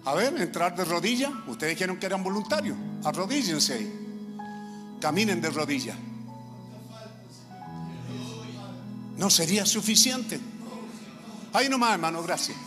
[0.07, 1.33] A ver, entrar de rodilla.
[1.47, 2.77] Ustedes dijeron que eran voluntarios.
[3.05, 3.91] Arrodíllense.
[5.01, 5.97] Caminen de rodilla.
[9.17, 10.41] No sería suficiente.
[11.53, 12.59] Ahí nomás, hermano, gracias.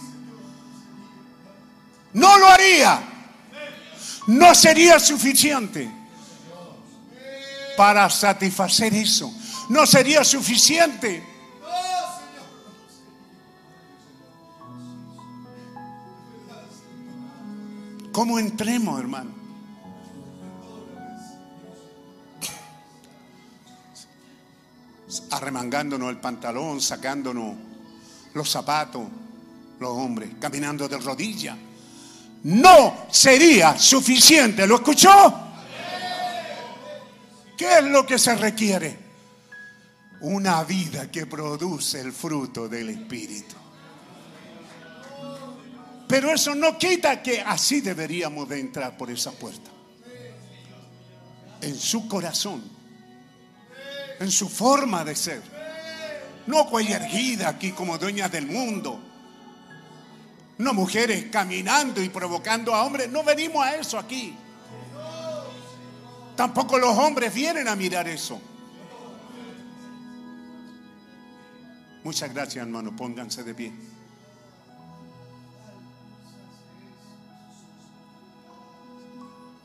[2.13, 3.01] No lo haría.
[4.27, 5.89] No sería suficiente
[7.77, 9.31] para satisfacer eso.
[9.69, 11.36] No sería suficiente.
[18.17, 19.29] ¿Cómo entremos, hermano?
[25.29, 27.55] Arremangándonos el pantalón, sacándonos
[28.33, 29.03] los zapatos,
[29.79, 31.55] los hombres, caminando de rodillas.
[32.45, 34.65] No sería suficiente.
[34.65, 35.35] ¿Lo escuchó?
[37.55, 38.97] ¿Qué es lo que se requiere?
[40.21, 43.66] Una vida que produce el fruto del Espíritu.
[46.07, 49.69] Pero eso no quita que así deberíamos de entrar por esa puerta.
[51.61, 52.63] En su corazón,
[54.19, 55.41] en su forma de ser.
[56.45, 59.03] No cuella erguida aquí como dueña del mundo.
[60.59, 63.09] no mujeres caminando y provocando a hombres.
[63.09, 64.35] No venimos a eso aquí.
[66.35, 68.39] Tampoco los hombres vienen a mirar eso.
[72.03, 72.95] Muchas gracias, hermano.
[72.95, 73.73] Pónganse de pie.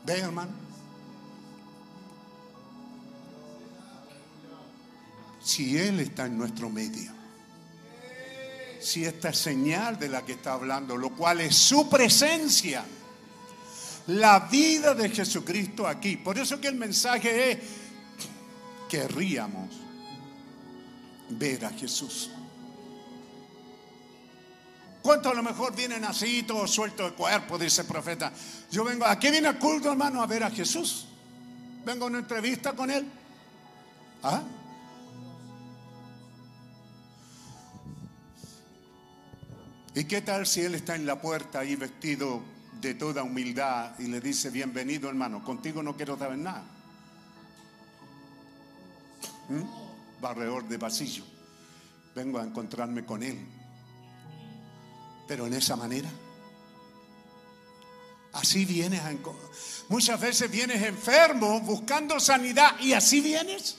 [0.05, 0.51] Ve, hermano.
[5.41, 7.11] Si Él está en nuestro medio,
[8.79, 12.85] si esta es señal de la que está hablando, lo cual es su presencia,
[14.07, 16.17] la vida de Jesucristo aquí.
[16.17, 17.57] Por eso que el mensaje es,
[18.89, 19.69] querríamos
[21.29, 22.29] ver a Jesús.
[25.03, 28.31] ¿Cuántos a lo mejor vienen así, todos sueltos de cuerpo, dice el profeta?
[28.71, 31.07] Yo vengo, aquí viene al culto, hermano, a ver a Jesús.
[31.85, 33.05] Vengo a una entrevista con él.
[34.23, 34.41] ¿Ah?
[39.93, 42.41] ¿Y qué tal si él está en la puerta ahí vestido
[42.79, 46.63] de toda humildad y le dice, bienvenido hermano, contigo no quiero saber nada?
[49.49, 50.21] ¿Mm?
[50.21, 51.25] Barredor de pasillo.
[52.15, 53.62] Vengo a encontrarme con él.
[55.33, 56.11] Pero en esa manera.
[58.33, 59.11] Así vienes a
[59.89, 63.77] Muchas veces vienes enfermo buscando sanidad y así vienes.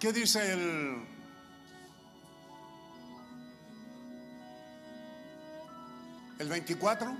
[0.00, 1.04] ¿Qué dice el
[6.40, 7.16] el 24?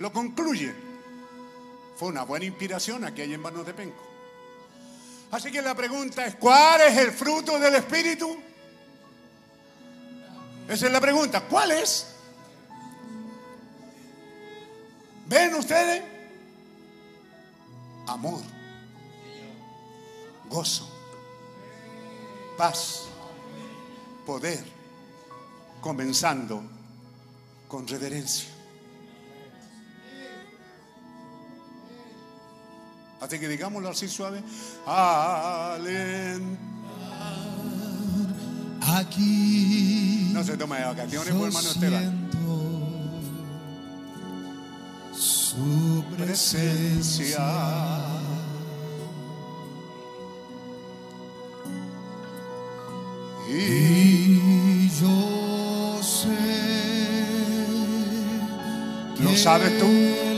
[0.00, 0.74] Lo concluye.
[1.94, 4.09] Fue una buena inspiración aquí en Manos de Penco.
[5.30, 8.36] Así que la pregunta es, ¿cuál es el fruto del Espíritu?
[10.68, 11.40] Esa es la pregunta.
[11.42, 12.06] ¿Cuál es?
[15.26, 16.02] ¿Ven ustedes?
[18.08, 18.40] Amor,
[20.48, 20.90] gozo,
[22.56, 23.04] paz,
[24.26, 24.64] poder,
[25.80, 26.60] comenzando
[27.68, 28.48] con reverencia.
[33.20, 34.42] Así que digámoslo así suave.
[38.82, 42.30] Aquí No se toma de vacaciones, pues, hermano Esteban.
[45.12, 47.46] su presencia.
[53.48, 56.38] Y yo sé
[59.18, 60.29] ¿Lo sabes tú?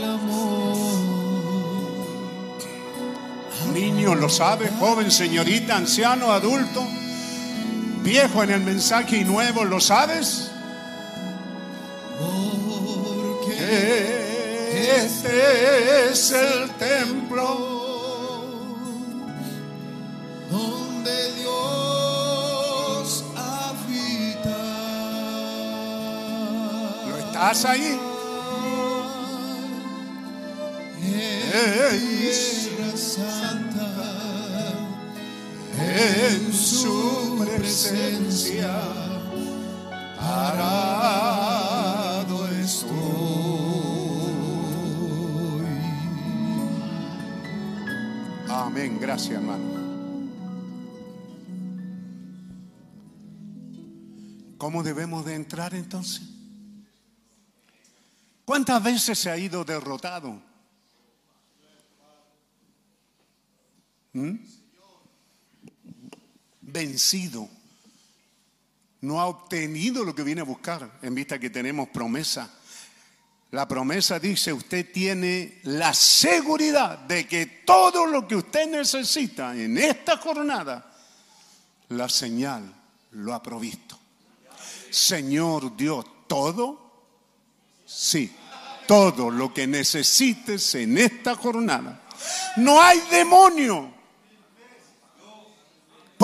[4.15, 6.85] Lo sabe, joven, señorita, anciano, adulto,
[8.03, 10.51] viejo en el mensaje y nuevo, ¿lo sabes?
[12.19, 13.55] porque
[14.71, 17.71] Que Este es el templo
[20.49, 24.57] donde Dios habita.
[27.09, 27.99] ¿Lo estás ahí?
[32.95, 33.72] Santa,
[35.77, 38.79] en su presencia
[40.17, 41.27] parado
[42.47, 42.93] estoy.
[48.49, 49.73] Amén, gracias hermano.
[54.57, 56.21] ¿Cómo debemos de entrar entonces?
[58.45, 60.41] ¿Cuántas veces se ha ido derrotado?
[64.13, 64.35] ¿Mm?
[66.73, 67.47] Vencido.
[69.01, 72.49] No ha obtenido lo que viene a buscar en vista que tenemos promesa.
[73.51, 79.77] La promesa dice, usted tiene la seguridad de que todo lo que usted necesita en
[79.77, 80.91] esta jornada,
[81.89, 82.73] la señal
[83.11, 83.99] lo ha provisto.
[84.89, 87.05] Señor Dios, todo,
[87.85, 88.35] sí,
[88.87, 92.01] todo lo que necesites en esta jornada.
[92.57, 93.93] No hay demonio.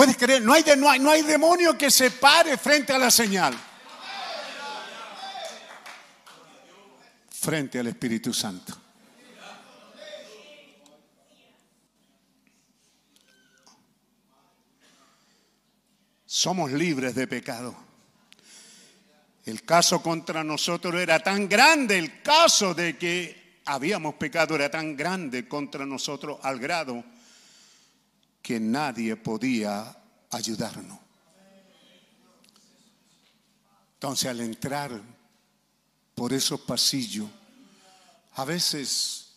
[0.00, 0.40] ¿Puedes creer?
[0.40, 3.54] No hay, no hay, no hay demonio que se pare frente a la señal.
[7.28, 8.74] Frente al Espíritu Santo.
[16.24, 17.76] Somos libres de pecado.
[19.44, 24.96] El caso contra nosotros era tan grande, el caso de que habíamos pecado era tan
[24.96, 27.04] grande contra nosotros al grado
[28.42, 29.96] que nadie podía
[30.30, 30.98] ayudarnos.
[33.94, 35.00] Entonces al entrar
[36.14, 37.28] por esos pasillos,
[38.32, 39.34] a veces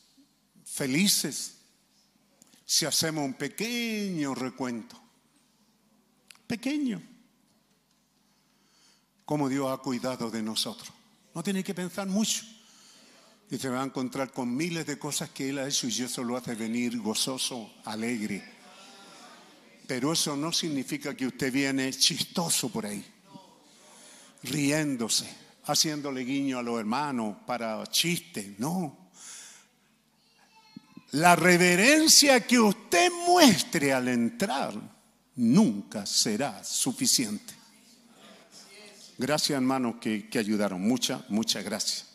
[0.66, 1.56] felices,
[2.66, 5.00] si hacemos un pequeño recuento,
[6.48, 7.02] pequeño,
[9.26, 10.92] cómo Dios ha cuidado de nosotros.
[11.34, 12.44] No tiene que pensar mucho.
[13.50, 16.24] Y se va a encontrar con miles de cosas que Él ha hecho y eso
[16.24, 18.53] lo hace venir gozoso, alegre.
[19.88, 23.04] Pero eso no significa que usted viene chistoso por ahí,
[24.44, 25.28] riéndose,
[25.66, 28.58] haciéndole guiño a los hermanos para chistes.
[28.60, 29.10] No.
[31.12, 34.74] La reverencia que usted muestre al entrar
[35.36, 37.54] nunca será suficiente.
[39.18, 40.82] Gracias hermanos que, que ayudaron.
[40.82, 42.08] Muchas, muchas gracias.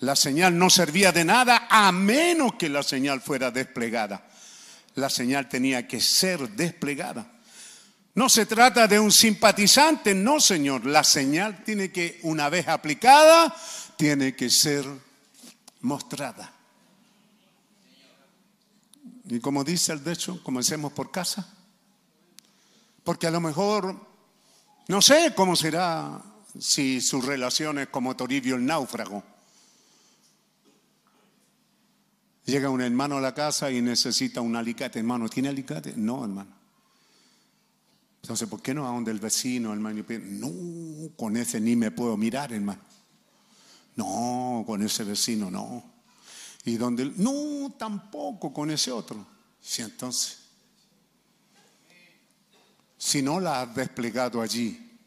[0.00, 4.28] La señal no servía de nada a menos que la señal fuera desplegada.
[4.96, 7.30] La señal tenía que ser desplegada.
[8.14, 10.86] No se trata de un simpatizante, no señor.
[10.86, 13.54] La señal tiene que, una vez aplicada,
[13.96, 14.86] tiene que ser
[15.82, 16.50] mostrada.
[19.28, 21.46] Y como dice el hecho, comencemos por casa.
[23.04, 23.94] Porque a lo mejor,
[24.88, 26.22] no sé cómo será
[26.58, 29.22] si sus relaciones como Toribio el náufrago.
[32.46, 35.00] Llega un hermano a la casa y necesita un alicate.
[35.00, 35.94] Hermano, ¿tiene alicate?
[35.96, 36.50] No, hermano.
[38.22, 40.04] Entonces, ¿por qué no a donde el vecino, hermano?
[40.08, 42.80] No, con ese ni me puedo mirar, hermano.
[43.96, 45.82] No, con ese vecino no.
[46.64, 49.26] Y donde, no, tampoco con ese otro.
[49.60, 50.38] Sí, entonces,
[52.96, 54.98] si no la has desplegado allí,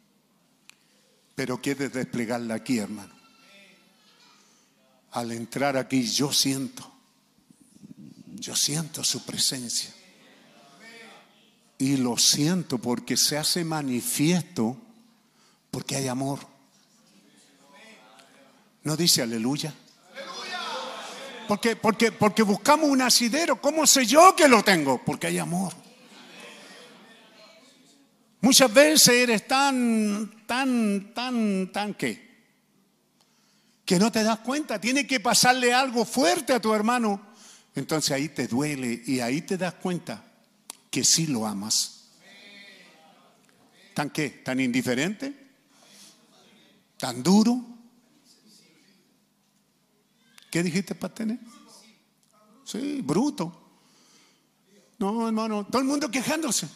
[1.36, 3.14] pero quieres desplegarla aquí, hermano.
[5.12, 6.99] Al entrar aquí, yo siento,
[8.40, 9.94] yo siento su presencia.
[11.78, 14.78] Y lo siento porque se hace manifiesto
[15.72, 16.40] porque hay amor.
[18.84, 19.74] ¿No dice aleluya?
[21.48, 23.60] Porque, porque, porque buscamos un asidero.
[23.62, 25.04] ¿Cómo sé yo que lo tengo?
[25.04, 25.74] Porque hay amor.
[28.42, 32.30] Muchas veces eres tan, tan, tan, tan que
[33.90, 34.80] que no te das cuenta.
[34.80, 37.29] Tiene que pasarle algo fuerte a tu hermano.
[37.76, 40.24] Entonces ahí te duele y ahí te das cuenta
[40.90, 42.10] que sí lo amas.
[43.94, 44.30] ¿Tan qué?
[44.30, 45.34] ¿Tan indiferente?
[46.98, 47.64] ¿Tan duro?
[50.50, 51.40] ¿Qué dijiste, Patene?
[52.66, 53.70] Sí, bruto.
[54.98, 56.68] No, hermano, todo el mundo quejándose.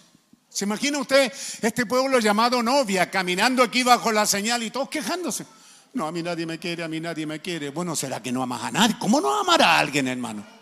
[0.47, 5.45] ¿Se imagina usted este pueblo llamado novia caminando aquí bajo la señal y todos quejándose?
[5.93, 7.69] No, a mí nadie me quiere, a mí nadie me quiere.
[7.69, 8.95] Bueno, ¿será que no amas a nadie?
[8.99, 10.52] ¿Cómo no amar a alguien, hermano?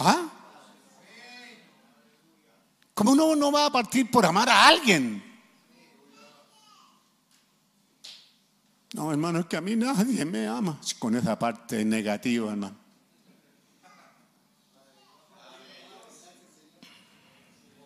[0.00, 0.26] ¿Ah?
[2.94, 5.22] ¿Cómo uno no va a partir por amar a alguien?
[8.94, 10.80] No, hermano, es que a mí nadie me ama.
[10.98, 12.76] Con esa parte negativa, hermano.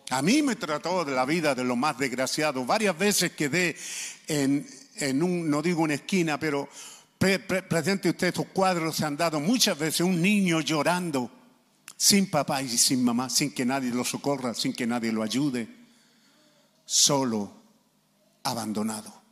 [0.09, 2.65] A mí me trató de la vida de lo más desgraciado.
[2.65, 3.75] Varias veces quedé
[4.27, 6.69] en, en un, no digo una esquina, pero
[7.17, 11.29] pre, pre, presente usted, estos cuadros se han dado muchas veces, un niño llorando,
[11.97, 15.67] sin papá y sin mamá, sin que nadie lo socorra, sin que nadie lo ayude,
[16.85, 17.51] solo,
[18.43, 19.25] abandonado.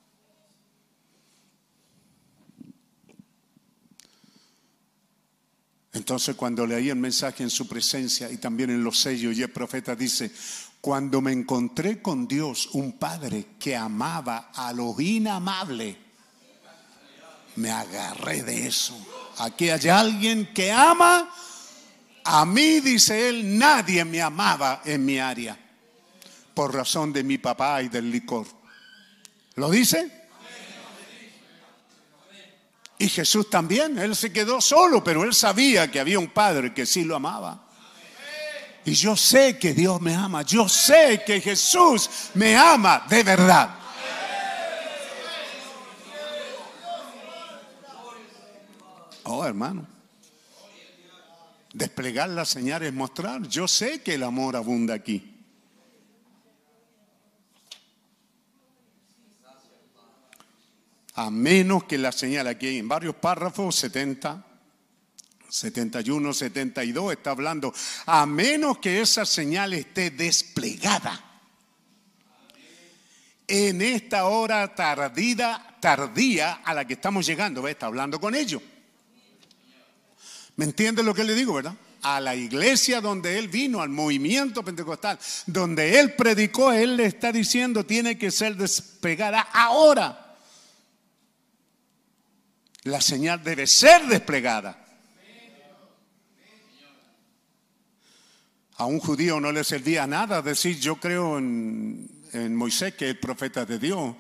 [5.94, 9.52] Entonces cuando leí el mensaje en su presencia y también en los sellos y el
[9.52, 10.32] profeta dice,
[10.82, 15.98] cuando me encontré con Dios, un padre que amaba a lo inamable,
[17.56, 18.98] me agarré de eso.
[19.38, 21.30] Aquí hay alguien que ama,
[22.24, 25.58] a mí, dice él, nadie me amaba en mi área,
[26.54, 28.48] por razón de mi papá y del licor.
[29.56, 30.24] ¿Lo dice?
[32.98, 36.86] Y Jesús también, él se quedó solo, pero él sabía que había un padre que
[36.86, 37.68] sí lo amaba.
[38.86, 43.76] Y yo sé que Dios me ama, yo sé que Jesús me ama de verdad.
[49.24, 49.93] Oh, hermano.
[51.74, 53.48] Desplegar las señales, mostrar.
[53.48, 55.34] Yo sé que el amor abunda aquí.
[61.16, 64.44] a menos que la señal aquí en varios párrafos, 70,
[65.48, 67.74] 71, 72, está hablando,
[68.08, 71.34] a menos que esa señal esté desplegada
[73.48, 78.62] en esta hora tardida, tardía a la que estamos llegando, está hablando con ellos.
[80.56, 81.76] ¿Me entiende lo que le digo, verdad?
[82.02, 85.18] A la iglesia donde él vino, al movimiento pentecostal,
[85.48, 90.38] donde él predicó, él le está diciendo, tiene que ser despegada ahora.
[92.84, 94.80] La señal debe ser desplegada.
[98.76, 103.16] A un judío no le servía nada decir yo creo en, en Moisés, que es
[103.16, 104.16] profeta de Dios.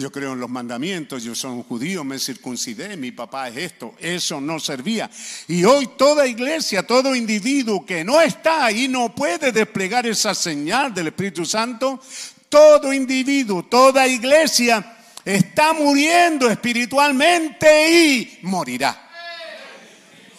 [0.00, 3.94] Yo creo en los mandamientos, yo soy un judío, me circuncidé, mi papá es esto.
[3.98, 5.10] Eso no servía.
[5.46, 10.94] Y hoy toda iglesia, todo individuo que no está ahí, no puede desplegar esa señal
[10.94, 12.00] del Espíritu Santo,
[12.48, 19.06] todo individuo, toda iglesia está muriendo espiritualmente y morirá.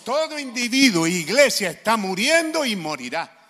[0.03, 3.40] Todo individuo, iglesia está muriendo y morirá.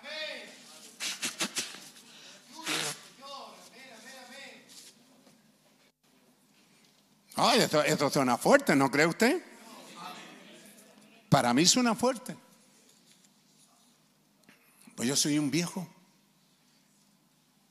[7.36, 9.42] Ay, esto, esto suena fuerte, ¿no cree usted?
[11.28, 12.36] Para mí suena fuerte.
[14.94, 15.88] Pues yo soy un viejo.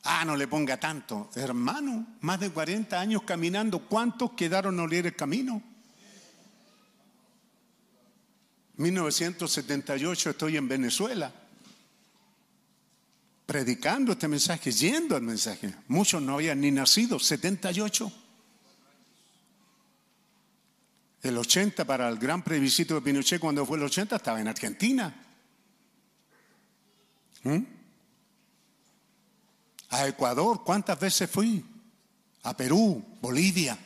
[0.03, 1.30] Ah, no le ponga tanto.
[1.35, 5.61] Hermano, más de 40 años caminando, ¿cuántos quedaron a oler el camino?
[8.77, 11.31] 1978 estoy en Venezuela
[13.45, 15.75] predicando este mensaje, yendo al mensaje.
[15.90, 18.11] Muchos no habían ni nacido, 78.
[21.22, 25.14] El 80 para el gran plebiscito de Pinochet, cuando fue el 80, estaba en Argentina.
[27.43, 27.59] ¿Mm?
[29.90, 31.64] A Ecuador, ¿cuántas veces fui?
[32.43, 33.77] A Perú, Bolivia.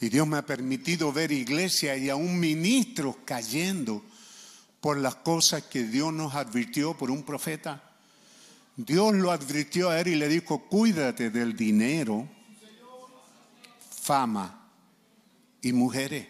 [0.00, 4.04] Y Dios me ha permitido ver iglesia y aún ministros cayendo
[4.80, 7.82] por las cosas que Dios nos advirtió por un profeta.
[8.76, 12.28] Dios lo advirtió a él y le dijo, cuídate del dinero
[14.02, 14.68] fama
[15.62, 16.26] y mujeres.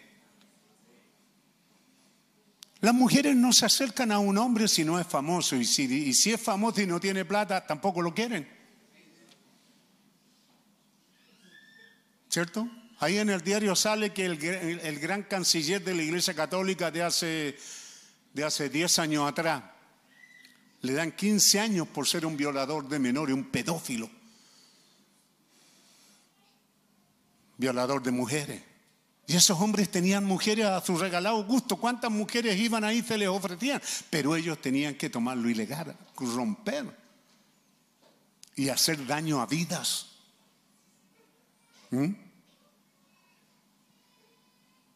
[2.81, 6.39] Las mujeres no se acercan a un hombre si no es famoso y si, es
[6.39, 8.47] famoso y no tiene plata, tampoco lo quieren.
[12.29, 12.69] ¿Cierto?
[12.99, 17.03] Ahí en el diario sale que el, el gran canciller de la Iglesia Católica de
[17.03, 17.57] hace,
[18.33, 19.63] de hace 10 años atrás
[20.81, 24.09] le dan 15 años por ser un violador de menores, un pedófilo.
[27.57, 28.61] Violador de mujeres.
[29.25, 31.77] Y esos hombres tenían mujeres a su regalado gusto.
[31.77, 33.81] ¿Cuántas mujeres iban ahí se les ofrecían?
[34.09, 36.85] Pero ellos tenían que tomarlo ilegal, romper
[38.55, 40.07] y hacer daño a vidas.
[41.91, 42.13] ¿Mm?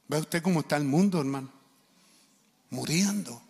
[0.09, 1.51] ¿Ve usted cómo está el mundo, hermano?
[2.69, 3.41] Muriendo.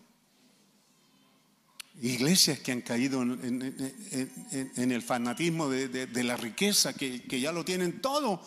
[2.01, 7.99] Iglesias que han caído en, el fanatismo de, la riqueza, que, que ya lo tienen
[7.99, 8.43] todo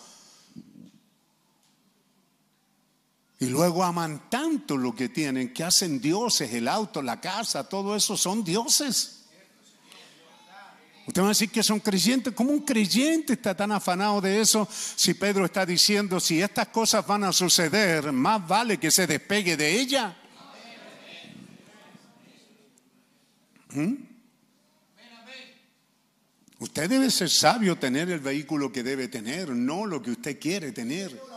[3.41, 7.97] Y luego aman tanto lo que tienen que hacen dioses, el auto, la casa, todo
[7.97, 9.25] eso son dioses.
[11.07, 12.35] Usted va a decir que son creyentes.
[12.35, 17.07] ¿Cómo un creyente está tan afanado de eso si Pedro está diciendo, si estas cosas
[17.07, 20.15] van a suceder, más vale que se despegue de ella?
[23.71, 23.95] ¿Mm?
[26.59, 30.73] Usted debe ser sabio, tener el vehículo que debe tener, no lo que usted quiere
[30.73, 31.30] tener.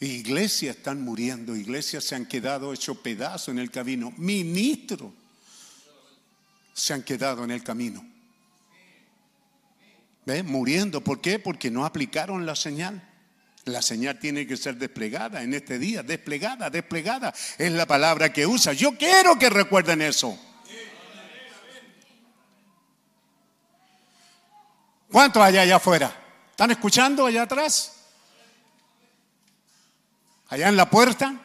[0.00, 5.12] Iglesias están muriendo, iglesias se han quedado hecho pedazo en el camino, ministros
[6.72, 8.06] se han quedado en el camino.
[10.24, 10.42] ¿Ve?
[10.42, 11.02] Muriendo.
[11.02, 11.38] ¿Por qué?
[11.38, 13.02] Porque no aplicaron la señal.
[13.64, 17.34] La señal tiene que ser desplegada en este día, desplegada, desplegada.
[17.56, 18.72] Es la palabra que usa.
[18.74, 20.38] Yo quiero que recuerden eso.
[25.10, 26.14] ¿Cuántos hay allá afuera?
[26.50, 27.97] ¿Están escuchando allá atrás?
[30.48, 31.40] Allá en la puerta.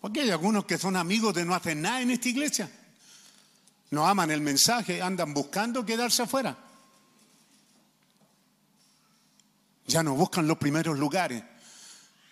[0.00, 2.70] Porque hay algunos que son amigos de no hacer nada en esta iglesia.
[3.90, 6.56] No aman el mensaje, andan buscando quedarse afuera.
[9.86, 11.42] Ya no buscan los primeros lugares.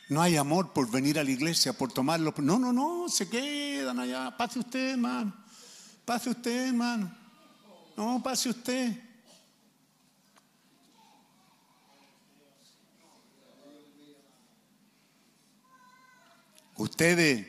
[0.09, 2.35] No hay amor por venir a la iglesia, por tomarlo.
[2.39, 4.37] No, no, no, se quedan allá.
[4.37, 5.33] Pase usted, hermano.
[6.05, 7.15] Pase usted, hermano.
[7.97, 9.12] No, pase usted.
[16.77, 17.47] Ustedes,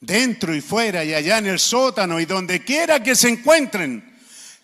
[0.00, 4.18] dentro y fuera y allá en el sótano y donde quiera que se encuentren,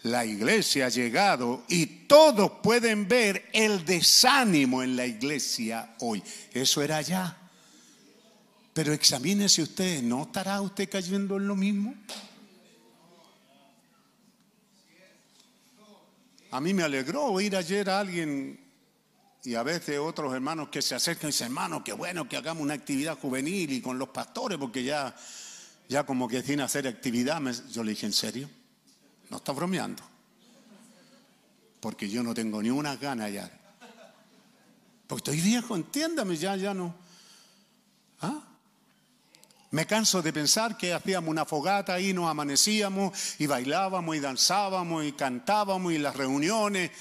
[0.04, 6.22] la iglesia ha llegado y todos pueden ver el desánimo en la iglesia hoy.
[6.52, 7.36] Eso era allá.
[8.74, 11.94] Pero examínese usted, ¿no estará usted cayendo en lo mismo?
[16.50, 18.63] A mí me alegró oír ayer a alguien
[19.44, 22.62] y a veces otros hermanos que se acercan y dicen, hermano, qué bueno que hagamos
[22.62, 25.14] una actividad juvenil y con los pastores, porque ya,
[25.86, 27.42] ya como que tiene hacer actividad.
[27.70, 28.48] Yo le dije, ¿en serio?
[29.28, 30.02] No está bromeando.
[31.78, 33.50] Porque yo no tengo ni una gana ya.
[35.06, 36.94] Porque estoy viejo, entiéndame, ya, ya no.
[38.22, 38.42] ¿Ah?
[39.72, 45.04] Me canso de pensar que hacíamos una fogata y nos amanecíamos y bailábamos y danzábamos
[45.04, 46.92] y cantábamos y las reuniones.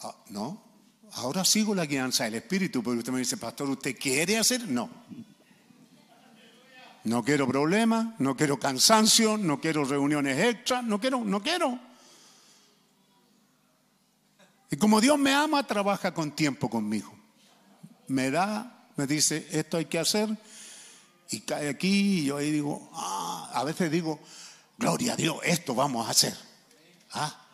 [0.00, 0.67] Ah, no,
[1.14, 4.68] ahora sigo la guianza del Espíritu, porque usted me dice, pastor, ¿usted quiere hacer?
[4.68, 4.90] No.
[7.04, 11.78] No quiero problemas, no quiero cansancio, no quiero reuniones extras, no quiero, no quiero.
[14.70, 17.12] Y como Dios me ama, trabaja con tiempo conmigo.
[18.08, 20.28] Me da, me dice, esto hay que hacer,
[21.30, 24.20] y cae aquí, y yo ahí digo, ah, a veces digo,
[24.76, 26.36] gloria a Dios, esto vamos a hacer.
[27.12, 27.47] Ah.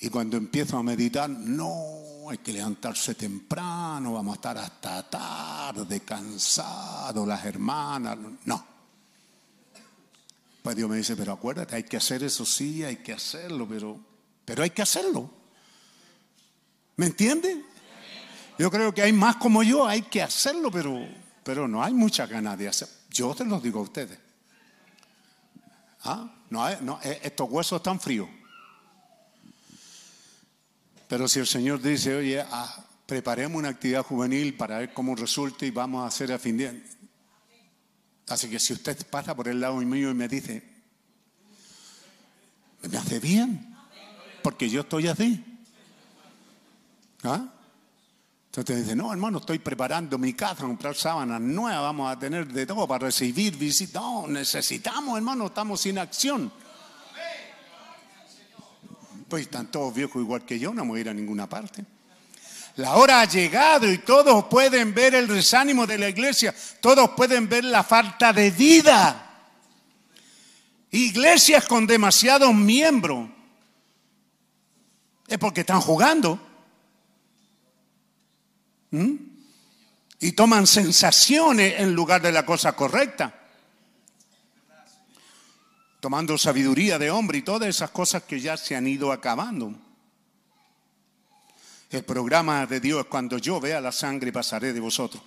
[0.00, 6.00] Y cuando empiezo a meditar, no, hay que levantarse temprano, vamos a estar hasta tarde,
[6.00, 8.66] cansados, las hermanas, no.
[10.62, 13.98] Pues Dios me dice, pero acuérdate, hay que hacer eso, sí, hay que hacerlo, pero,
[14.44, 15.30] pero hay que hacerlo.
[16.96, 17.64] ¿Me entiende?
[18.58, 20.98] Yo creo que hay más como yo, hay que hacerlo, pero,
[21.44, 22.88] pero no hay mucha ganas de hacer.
[23.10, 24.18] Yo te lo digo a ustedes.
[26.04, 26.30] ¿Ah?
[26.50, 28.28] No no, eh, estos huesos están fríos.
[31.08, 35.64] Pero si el Señor dice, oye, ah, preparemos una actividad juvenil para ver cómo resulta
[35.64, 36.82] y vamos a hacer a fin de
[38.28, 40.62] Así que si usted pasa por el lado mío y me dice,
[42.90, 43.76] me hace bien,
[44.42, 45.44] porque yo estoy así.
[47.22, 47.52] ¿Ah?
[48.46, 52.66] Entonces dice, no, hermano, estoy preparando mi casa, comprar sábanas nuevas, vamos a tener de
[52.66, 54.02] todo para recibir visitas.
[54.02, 56.50] No, necesitamos, hermano, estamos sin acción.
[59.28, 61.84] Pues están todos viejos igual que yo, no vamos a ir a ninguna parte.
[62.76, 67.48] La hora ha llegado y todos pueden ver el desánimo de la iglesia, todos pueden
[67.48, 69.22] ver la falta de vida.
[70.90, 73.28] Iglesias con demasiados miembros.
[75.26, 76.40] Es porque están jugando.
[80.20, 83.45] Y toman sensaciones en lugar de la cosa correcta.
[86.06, 89.74] Tomando sabiduría de hombre y todas esas cosas que ya se han ido acabando.
[91.90, 95.20] El programa de Dios cuando yo vea la sangre pasaré de vosotros.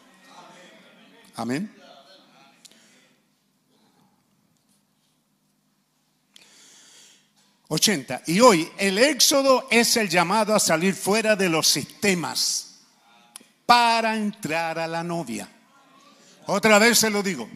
[1.35, 1.75] Amén.
[7.67, 8.23] Ochenta.
[8.25, 12.79] Y hoy el éxodo es el llamado a salir fuera de los sistemas
[13.65, 15.49] para entrar a la novia.
[16.45, 17.49] Otra vez se lo digo.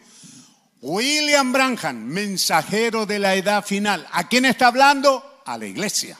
[0.86, 4.06] William Branham, mensajero de la edad final.
[4.12, 5.40] ¿A quién está hablando?
[5.46, 6.18] A la iglesia.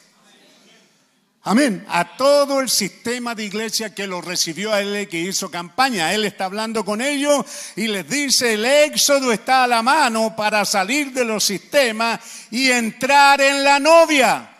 [1.42, 1.84] Amén.
[1.86, 6.14] A todo el sistema de iglesia que lo recibió a él, que hizo campaña.
[6.14, 7.44] Él está hablando con ellos
[7.76, 12.20] y les dice, el éxodo está a la mano para salir de los sistemas
[12.50, 14.50] y entrar en la novia.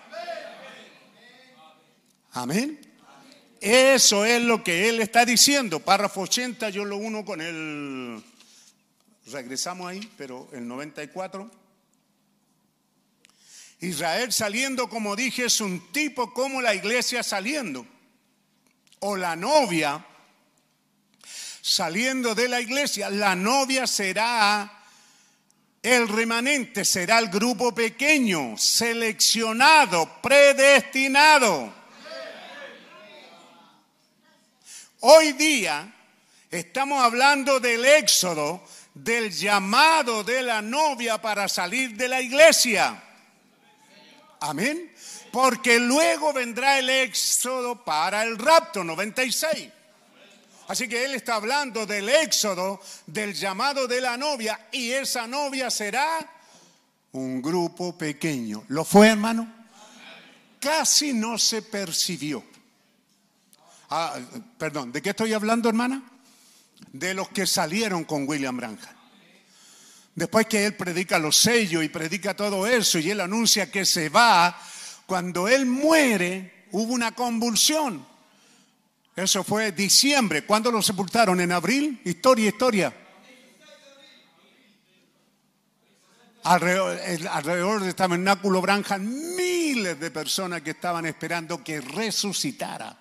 [2.32, 2.78] Amén.
[3.58, 5.80] Eso es lo que él está diciendo.
[5.80, 8.22] Párrafo 80, yo lo uno con el...
[9.26, 11.50] Regresamos ahí, pero el 94.
[13.80, 17.86] Israel saliendo, como dije, es un tipo como la iglesia saliendo.
[19.00, 20.06] O la novia
[21.60, 23.08] saliendo de la iglesia.
[23.08, 24.84] La novia será
[25.82, 31.72] el remanente, será el grupo pequeño, seleccionado, predestinado.
[35.00, 35.94] Hoy día
[36.50, 38.62] estamos hablando del éxodo,
[38.94, 43.02] del llamado de la novia para salir de la iglesia.
[44.40, 44.92] Amén.
[45.32, 49.68] Porque luego vendrá el éxodo para el rapto 96.
[50.68, 55.70] Así que él está hablando del éxodo, del llamado de la novia, y esa novia
[55.70, 56.30] será
[57.12, 58.64] un grupo pequeño.
[58.68, 59.52] ¿Lo fue, hermano?
[60.60, 62.42] Casi no se percibió.
[63.90, 64.18] Ah,
[64.56, 66.02] perdón, ¿de qué estoy hablando, hermana?
[66.92, 68.78] De los que salieron con William Branham.
[70.14, 74.08] Después que él predica los sellos y predica todo eso y él anuncia que se
[74.08, 74.56] va,
[75.06, 78.06] cuando él muere hubo una convulsión.
[79.16, 80.44] Eso fue diciembre.
[80.44, 81.40] ¿Cuándo lo sepultaron?
[81.40, 82.00] ¿En abril?
[82.04, 82.94] Historia, historia.
[86.44, 92.98] Alrededor, alrededor de este tabernáculo Branham, miles de personas que estaban esperando que resucitara.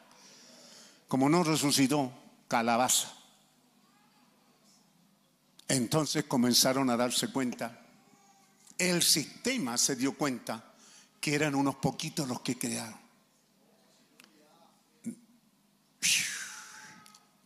[1.07, 2.11] Como no resucitó,
[2.47, 3.22] calabaza.
[5.73, 7.81] Entonces comenzaron a darse cuenta,
[8.77, 10.71] el sistema se dio cuenta
[11.19, 12.99] que eran unos poquitos los que crearon.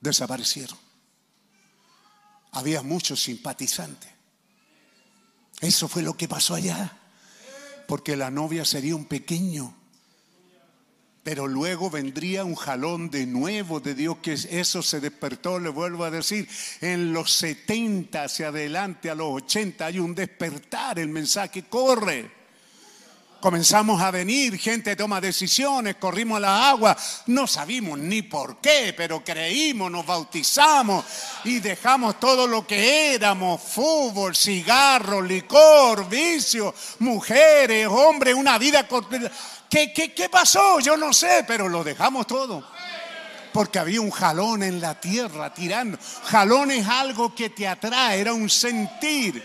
[0.01, 0.77] Desaparecieron.
[2.51, 4.11] Había muchos simpatizantes.
[5.61, 6.99] Eso fue lo que pasó allá.
[7.87, 9.73] Porque la novia sería un pequeño
[11.27, 16.05] Pero luego vendría un jalón de nuevo de Dios, que eso se despertó, le vuelvo
[16.05, 16.47] a decir,
[16.79, 22.31] en los 70 hacia adelante, a los 80 hay un despertar, el mensaje corre.
[23.41, 28.93] Comenzamos a venir, gente toma decisiones, corrimos a la agua, no sabíamos ni por qué,
[28.95, 31.03] pero creímos, nos bautizamos
[31.43, 38.87] y dejamos todo lo que éramos, fútbol, cigarro, licor, vicio, mujeres, hombres, una vida...
[39.69, 40.79] ¿Qué, qué, qué pasó?
[40.79, 42.63] Yo no sé, pero lo dejamos todo
[43.57, 45.97] porque había un jalón en la tierra tirando.
[46.25, 49.43] Jalón es algo que te atrae, era un sentir,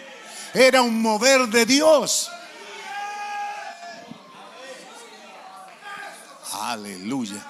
[0.52, 2.30] era un mover de Dios.
[6.60, 7.42] Aleluya.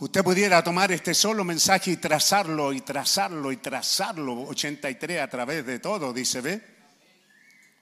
[0.00, 5.66] Usted pudiera tomar este solo mensaje y trazarlo y trazarlo y trazarlo, 83 a través
[5.66, 6.64] de todo, dice, ¿ve?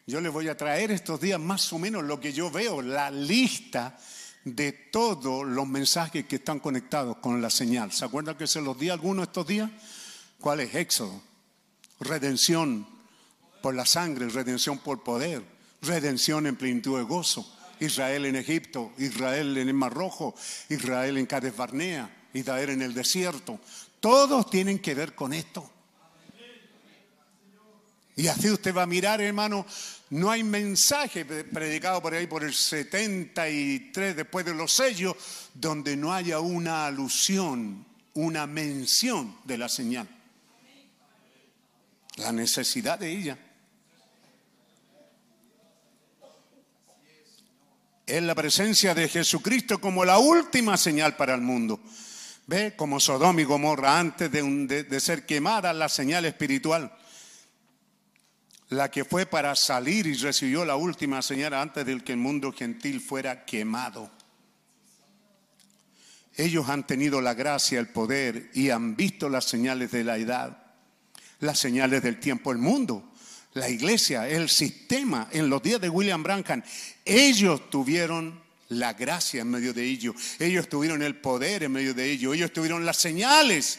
[0.04, 3.08] Yo le voy a traer estos días más o menos lo que yo veo, la
[3.08, 3.96] lista
[4.44, 7.92] de todos los mensajes que están conectados con la señal.
[7.92, 9.70] ¿Se acuerdan que se los di algunos estos días?
[10.40, 11.22] ¿Cuál es Éxodo?
[12.00, 12.84] Redención
[13.62, 15.44] por la sangre, redención por poder,
[15.82, 17.57] redención en plenitud de gozo.
[17.80, 20.34] Israel en Egipto, Israel en el Mar Rojo,
[20.68, 23.60] Israel en Cades Barnea, Israel en el desierto.
[24.00, 25.70] Todos tienen que ver con esto.
[28.16, 29.64] Y así usted va a mirar, hermano,
[30.10, 35.14] no hay mensaje predicado por ahí por el 73 después de los sellos
[35.54, 40.08] donde no haya una alusión, una mención de la señal.
[42.16, 43.38] La necesidad de ella.
[48.08, 51.78] Es la presencia de Jesucristo como la última señal para el mundo.
[52.46, 54.42] Ve como Sodoma y Gomorra antes de,
[54.84, 56.92] de ser quemada la señal espiritual
[58.70, 62.52] la que fue para salir y recibió la última señal antes de que el mundo
[62.52, 64.10] gentil fuera quemado.
[66.36, 70.62] Ellos han tenido la gracia, el poder y han visto las señales de la edad,
[71.40, 72.52] las señales del tiempo.
[72.52, 73.07] El mundo,
[73.58, 76.62] la iglesia, el sistema, en los días de William Branham,
[77.04, 82.10] ellos tuvieron la gracia en medio de ellos, ellos tuvieron el poder en medio de
[82.10, 83.78] ellos, ellos tuvieron las señales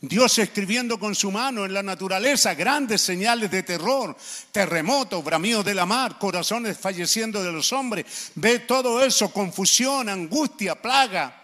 [0.00, 4.16] Dios escribiendo con su mano en la naturaleza grandes señales de terror,
[4.52, 8.30] terremotos, bramidos de la mar, corazones falleciendo de los hombres.
[8.36, 11.34] Ve todo eso, confusión, angustia, plaga.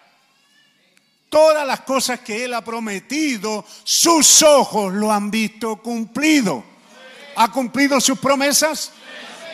[1.29, 6.74] Todas las cosas que Él ha prometido, sus ojos lo han visto cumplido.
[7.37, 8.93] ¿Ha cumplido sus promesas?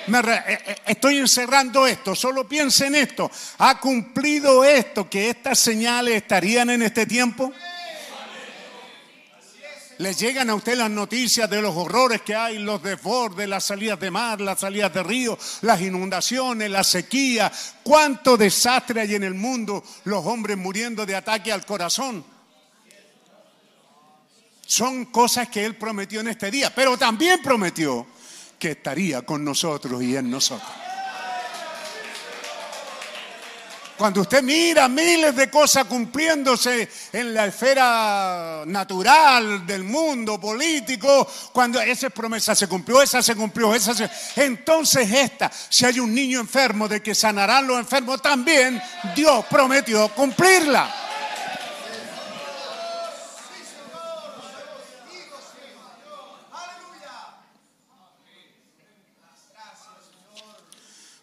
[0.09, 3.31] Eh, eh, estoy encerrando esto, solo piense en esto.
[3.59, 7.52] ¿Ha cumplido esto que estas señales estarían en este tiempo?
[10.00, 14.00] les llegan a usted las noticias de los horrores que hay, los desbordes, las salidas
[14.00, 17.52] de mar, las salidas de río, las inundaciones, la sequía,
[17.83, 22.25] cuánto desastre hay en el mundo, los hombres muriendo de ataque al corazón.
[24.70, 28.07] Son cosas que Él prometió en este día, pero también prometió
[28.57, 30.70] que estaría con nosotros y en nosotros.
[33.99, 41.81] Cuando usted mira miles de cosas cumpliéndose en la esfera natural del mundo político, cuando
[41.81, 44.08] esa promesa se cumplió, esa se cumplió, esa se...
[44.36, 48.81] Entonces esta, si hay un niño enfermo de que sanarán los enfermos, también
[49.16, 51.09] Dios prometió cumplirla.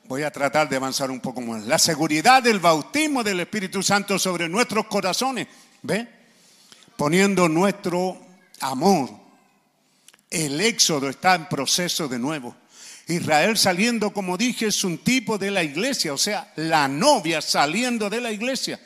[0.07, 1.65] Voy a tratar de avanzar un poco más.
[1.65, 5.47] La seguridad del bautismo del Espíritu Santo sobre nuestros corazones.
[5.81, 6.07] ¿Ve?
[6.95, 8.17] Poniendo nuestro
[8.61, 9.09] amor.
[10.29, 12.55] El éxodo está en proceso de nuevo.
[13.07, 18.09] Israel saliendo, como dije, es un tipo de la iglesia, o sea, la novia saliendo
[18.09, 18.79] de la iglesia.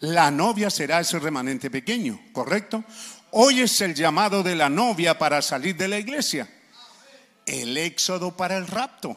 [0.00, 2.84] La novia será ese remanente pequeño, ¿correcto?
[3.30, 6.48] Hoy es el llamado de la novia para salir de la iglesia.
[7.46, 9.16] El éxodo para el rapto.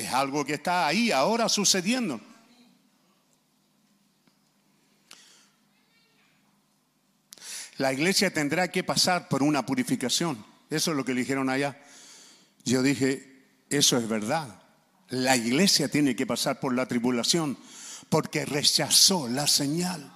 [0.00, 2.20] Es algo que está ahí ahora sucediendo.
[7.76, 10.42] La iglesia tendrá que pasar por una purificación.
[10.70, 11.78] Eso es lo que le dijeron allá.
[12.64, 14.62] Yo dije, eso es verdad.
[15.08, 17.58] La iglesia tiene que pasar por la tribulación
[18.08, 20.12] porque rechazó la señal.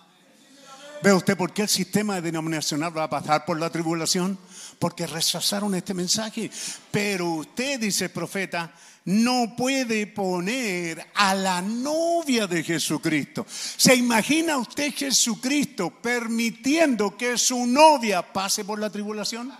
[1.02, 4.38] ¿Ve usted por qué el sistema denominacional va a pasar por la tribulación?
[4.78, 6.50] Porque rechazaron este mensaje.
[6.90, 8.72] Pero usted, dice el profeta,
[9.06, 13.44] no puede poner a la novia de Jesucristo.
[13.48, 19.52] ¿Se imagina usted Jesucristo permitiendo que su novia pase por la tribulación?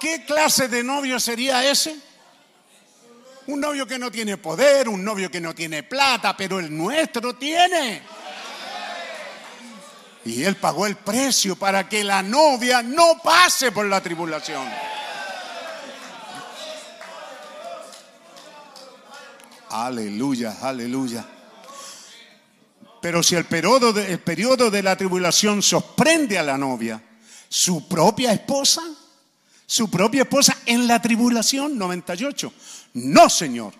[0.00, 1.96] ¿Qué clase de novio sería ese?
[3.48, 7.34] Un novio que no tiene poder, un novio que no tiene plata, pero el nuestro
[7.34, 8.02] tiene.
[10.24, 14.66] Y él pagó el precio para que la novia no pase por la tribulación.
[19.70, 21.26] Aleluya, aleluya.
[23.00, 27.02] Pero si el periodo, de, el periodo de la tribulación sorprende a la novia,
[27.48, 28.82] su propia esposa,
[29.66, 32.52] su propia esposa en la tribulación 98.
[32.94, 33.74] No, Señor.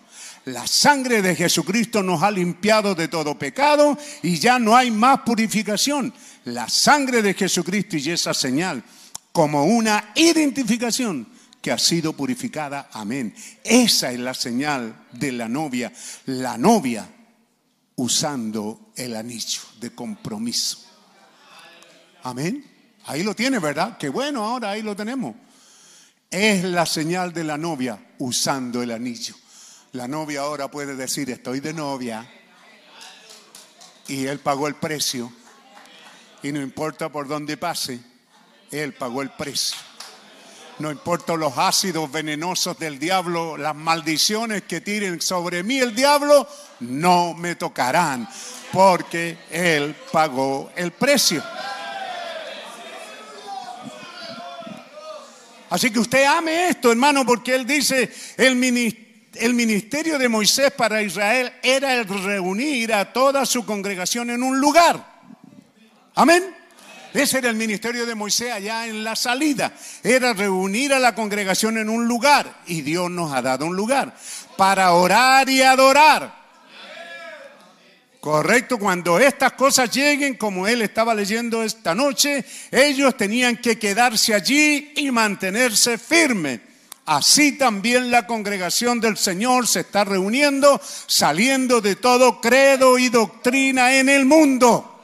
[0.45, 5.19] La sangre de Jesucristo nos ha limpiado de todo pecado y ya no hay más
[5.25, 6.13] purificación.
[6.45, 8.81] La sangre de Jesucristo y esa señal
[9.33, 11.27] como una identificación
[11.67, 12.87] que ha sido purificada.
[12.93, 13.35] Amén.
[13.61, 15.91] Esa es la señal de la novia.
[16.27, 17.05] La novia
[17.97, 20.79] usando el anillo de compromiso.
[22.23, 22.63] Amén.
[23.07, 23.97] Ahí lo tiene, ¿verdad?
[23.97, 25.35] Qué bueno, ahora ahí lo tenemos.
[26.31, 29.35] Es la señal de la novia usando el anillo.
[29.91, 32.25] La novia ahora puede decir, estoy de novia.
[34.07, 35.33] Y él pagó el precio.
[36.43, 37.99] Y no importa por dónde pase,
[38.71, 39.75] él pagó el precio.
[40.79, 46.47] No importa los ácidos venenosos del diablo, las maldiciones que tiren sobre mí el diablo,
[46.81, 48.29] no me tocarán,
[48.71, 51.43] porque Él pagó el precio.
[55.69, 58.55] Así que usted ame esto, hermano, porque Él dice, el
[59.53, 65.17] ministerio de Moisés para Israel era el reunir a toda su congregación en un lugar.
[66.13, 66.56] Amén.
[67.17, 69.73] Ese era el ministerio de Moisés allá en la salida.
[70.03, 72.61] Era reunir a la congregación en un lugar.
[72.67, 74.15] Y Dios nos ha dado un lugar
[74.55, 76.31] para orar y adorar.
[78.19, 84.35] Correcto, cuando estas cosas lleguen, como él estaba leyendo esta noche, ellos tenían que quedarse
[84.35, 86.59] allí y mantenerse firmes.
[87.07, 93.95] Así también la congregación del Señor se está reuniendo, saliendo de todo credo y doctrina
[93.95, 94.96] en el mundo.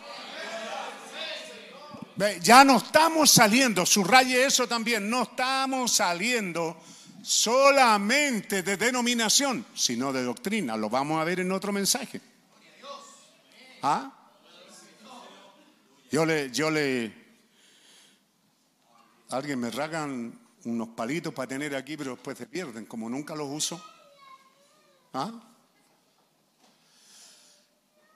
[2.42, 6.78] Ya no estamos saliendo, subraye eso también, no estamos saliendo
[7.24, 10.78] solamente de denominación, sino de doctrina.
[10.78, 12.22] Lo vamos a ver en otro mensaje.
[13.82, 14.12] ¿Ah?
[16.12, 17.12] Yo le, yo le,
[19.30, 23.50] alguien me ragan unos palitos para tener aquí, pero después se pierden, como nunca los
[23.50, 23.84] uso.
[25.14, 25.32] ¿Ah?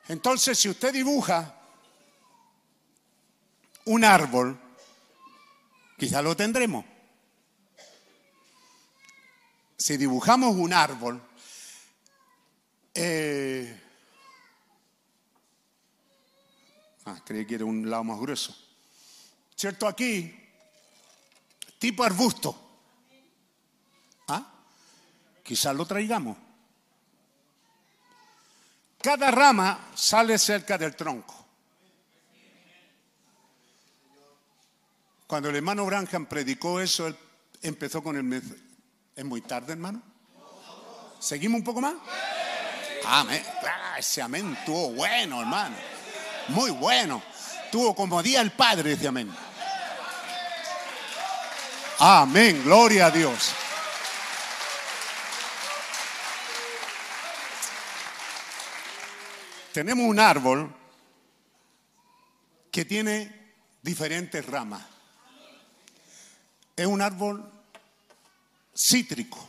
[0.08, 1.57] Entonces, si usted dibuja
[3.88, 4.60] un árbol,
[5.98, 6.86] quizá lo tendremos.
[9.78, 11.22] Si dibujamos un árbol,
[12.94, 13.82] eh,
[17.06, 18.56] ah, creí que era un lado más grueso.
[19.56, 19.88] ¿Cierto?
[19.88, 20.36] Aquí,
[21.80, 22.82] tipo arbusto.
[24.28, 24.52] ¿Ah?
[25.44, 26.38] Quizás lo traigamos.
[29.02, 31.37] Cada rama sale cerca del tronco.
[35.28, 37.18] Cuando el hermano Branham predicó eso, él
[37.62, 38.42] empezó con el...
[39.14, 40.02] ¿Es muy tarde, hermano?
[41.20, 41.96] ¿Seguimos un poco más?
[43.06, 43.44] Amén.
[43.66, 45.76] Ah, ese amén estuvo bueno, hermano.
[46.48, 47.22] Muy bueno.
[47.70, 49.30] Tuvo como día el Padre, ese amén.
[52.00, 52.62] Amén.
[52.64, 53.52] Gloria a Dios.
[59.74, 60.74] Tenemos un árbol
[62.72, 64.97] que tiene diferentes ramas
[66.78, 67.44] es un árbol
[68.74, 69.46] cítrico.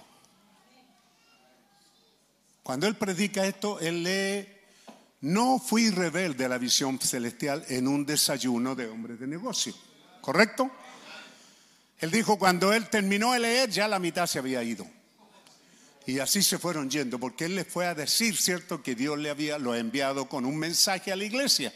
[2.63, 4.49] Cuando él predica esto, él lee,
[5.21, 9.75] no fui rebelde a la visión celestial en un desayuno de hombres de negocio.
[10.23, 10.71] ¿Correcto?
[11.99, 14.87] Él dijo, cuando él terminó de leer, ya la mitad se había ido.
[16.07, 19.29] Y así se fueron yendo, porque él les fue a decir, ¿cierto?, que Dios le
[19.29, 21.75] había lo enviado con un mensaje a la iglesia.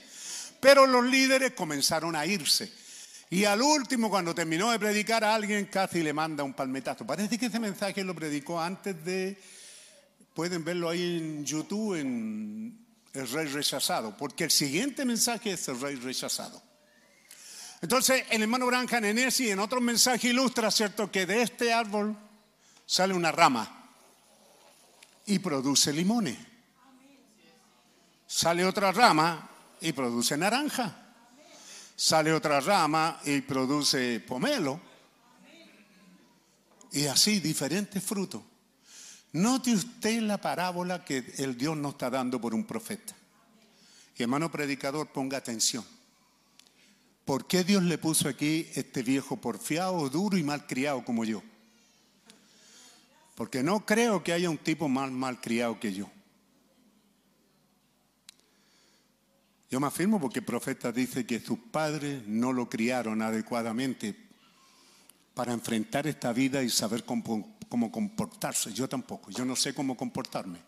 [0.61, 2.73] Pero los líderes comenzaron a irse.
[3.33, 7.07] Y al último, cuando terminó de predicar a alguien, casi le manda un palmetazo.
[7.07, 9.41] Parece que ese mensaje lo predicó antes de,
[10.35, 12.79] pueden verlo ahí en YouTube, en
[13.15, 16.63] el rey rechazado, porque el siguiente mensaje es el rey rechazado.
[17.81, 21.73] Entonces, el hermano Branham en ese y en otro mensaje ilustra, ¿cierto?, que de este
[21.73, 22.15] árbol
[22.85, 23.89] sale una rama
[25.25, 26.37] y produce limones.
[28.27, 29.49] Sale otra rama
[29.81, 31.02] y produce naranja
[32.03, 34.81] sale otra rama y produce pomelo.
[36.91, 38.43] Y así diferentes frutos.
[39.35, 43.15] Note usted la parábola que el Dios nos está dando por un profeta.
[44.17, 45.85] Y hermano predicador, ponga atención.
[47.25, 51.41] ¿Por qué Dios le puso aquí este viejo porfiado, duro y mal criado como yo?
[53.37, 56.11] Porque no creo que haya un tipo más mal criado que yo.
[59.73, 64.15] Yo me afirmo porque el profeta dice que sus padres no lo criaron adecuadamente
[65.33, 68.71] para enfrentar esta vida y saber cómo, cómo comportarse.
[68.75, 70.59] Yo tampoco, yo no sé cómo comportarme.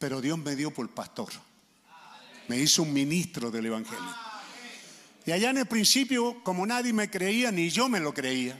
[0.00, 1.28] Pero Dios me dio por pastor.
[2.48, 4.16] Me hizo un ministro del Evangelio.
[5.24, 8.58] Y allá en el principio, como nadie me creía, ni yo me lo creía.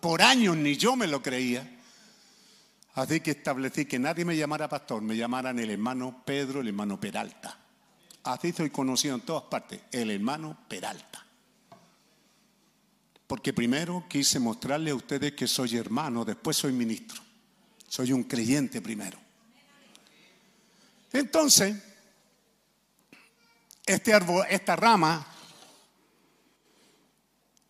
[0.00, 1.78] Por años ni yo me lo creía.
[2.94, 6.98] Así que establecí que nadie me llamara pastor, me llamaran el hermano Pedro, el hermano
[6.98, 7.65] Peralta.
[8.26, 11.24] Así soy conocido en todas partes, el hermano Peralta.
[13.26, 17.20] Porque primero quise mostrarle a ustedes que soy hermano, después soy ministro.
[17.88, 19.18] Soy un creyente primero.
[21.12, 21.76] Entonces,
[23.84, 25.26] este árbol, esta rama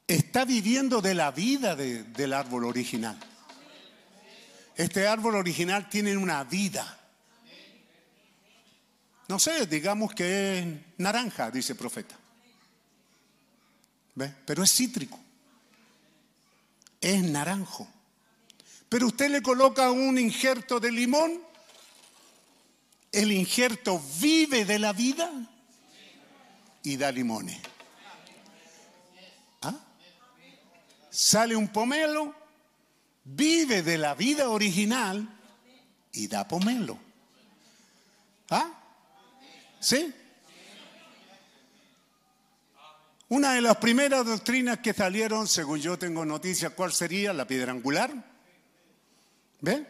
[0.06, 3.18] está viviendo de la vida de- del árbol original.
[4.74, 6.98] Este árbol original tiene una vida.
[9.28, 10.66] No sé, digamos que es
[10.98, 12.16] naranja, dice el profeta.
[14.14, 14.32] ¿Ve?
[14.46, 15.18] Pero es cítrico.
[17.00, 17.88] Es naranjo.
[18.88, 21.42] Pero usted le coloca un injerto de limón.
[23.10, 25.30] El injerto vive de la vida
[26.82, 27.58] y da limones.
[29.62, 29.74] ¿Ah?
[31.10, 32.34] Sale un pomelo,
[33.24, 35.28] vive de la vida original
[36.12, 37.05] y da pomelo.
[39.86, 40.12] ¿Sí?
[43.28, 47.32] Una de las primeras doctrinas que salieron, según yo tengo noticias, ¿cuál sería?
[47.32, 48.12] La piedra angular.
[49.60, 49.86] ¿Ve?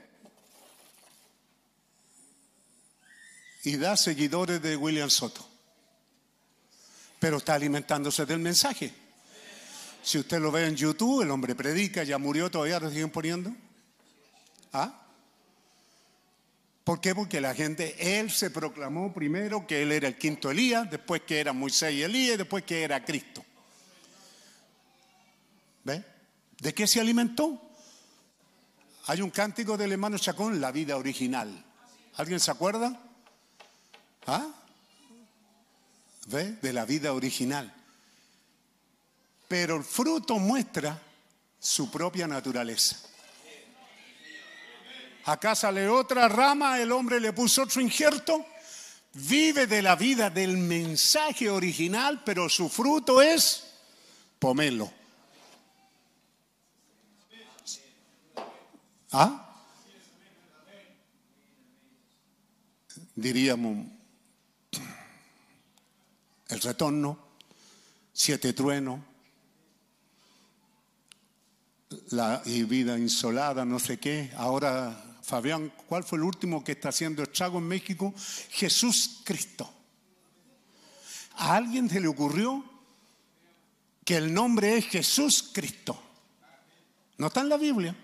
[3.65, 5.49] Y da seguidores de William Soto.
[7.19, 8.93] Pero está alimentándose del mensaje.
[10.03, 13.51] Si usted lo ve en YouTube, el hombre predica, ya murió, todavía lo siguen poniendo.
[14.75, 15.06] ¿Ah?
[16.87, 17.17] ¿Por qué?
[17.17, 21.41] Porque la gente, él se proclamó primero que él era el quinto Elías, después que
[21.41, 23.45] era Moisés y Elías, y después que era Cristo.
[25.83, 26.05] ¿Ve?
[26.61, 27.61] ¿De qué se alimentó?
[29.07, 31.65] Hay un cántico del hermano Chacón, La vida original.
[32.15, 32.97] ¿Alguien se acuerda?
[34.29, 34.47] ¿Ah?
[36.29, 36.53] ¿Ve?
[36.63, 37.75] De la vida original.
[39.49, 41.03] Pero el fruto muestra
[41.59, 42.97] su propia naturaleza.
[45.27, 48.47] Acá sale otra rama, el hombre le puso otro injerto.
[49.13, 53.65] Vive de la vida del mensaje original, pero su fruto es
[54.39, 54.93] pomelo.
[59.11, 59.65] ¿Ah?
[63.17, 63.87] Diríamos
[66.49, 67.19] el retorno,
[68.13, 69.01] siete truenos,
[72.11, 74.31] la y vida insolada, no sé qué.
[74.37, 78.15] Ahora, Fabián, ¿cuál fue el último que está haciendo estrago en México?
[78.49, 79.69] Jesús Cristo.
[81.35, 82.65] ¿A alguien se le ocurrió
[84.05, 86.01] que el nombre es Jesús Cristo?
[87.19, 87.97] No está en la Biblia.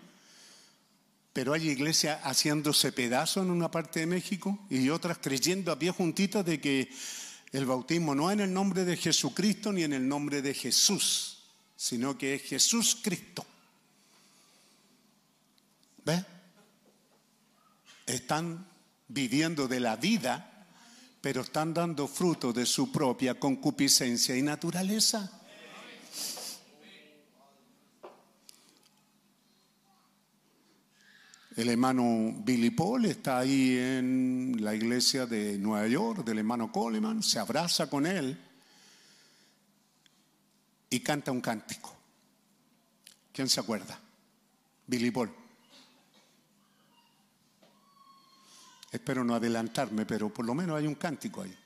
[1.32, 5.92] Pero hay iglesias haciéndose pedazo en una parte de México y otras creyendo a pie
[5.92, 6.90] juntitas de que
[7.52, 11.44] el bautismo no es en el nombre de Jesucristo ni en el nombre de Jesús,
[11.76, 13.46] sino que es Jesús Cristo.
[16.04, 16.31] ¿Ve?
[18.06, 18.66] Están
[19.08, 20.66] viviendo de la vida,
[21.20, 25.42] pero están dando fruto de su propia concupiscencia y naturaleza.
[31.54, 37.22] El hermano Billy Paul está ahí en la iglesia de Nueva York, del hermano Coleman,
[37.22, 38.38] se abraza con él
[40.88, 41.94] y canta un cántico.
[43.32, 43.98] ¿Quién se acuerda?
[44.86, 45.41] Billy Paul.
[48.92, 51.58] Espero no adelantarme, pero por lo menos hay un cántico ahí.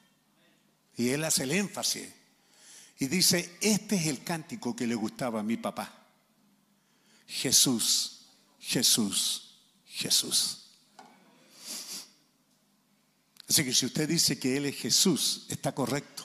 [0.97, 2.09] Y él hace el énfasis.
[2.99, 6.07] Y dice, este es el cántico que le gustaba a mi papá.
[7.27, 8.23] Jesús,
[8.61, 9.57] Jesús,
[9.87, 10.63] Jesús.
[13.49, 16.25] Así que si usted dice que Él es Jesús, está correcto.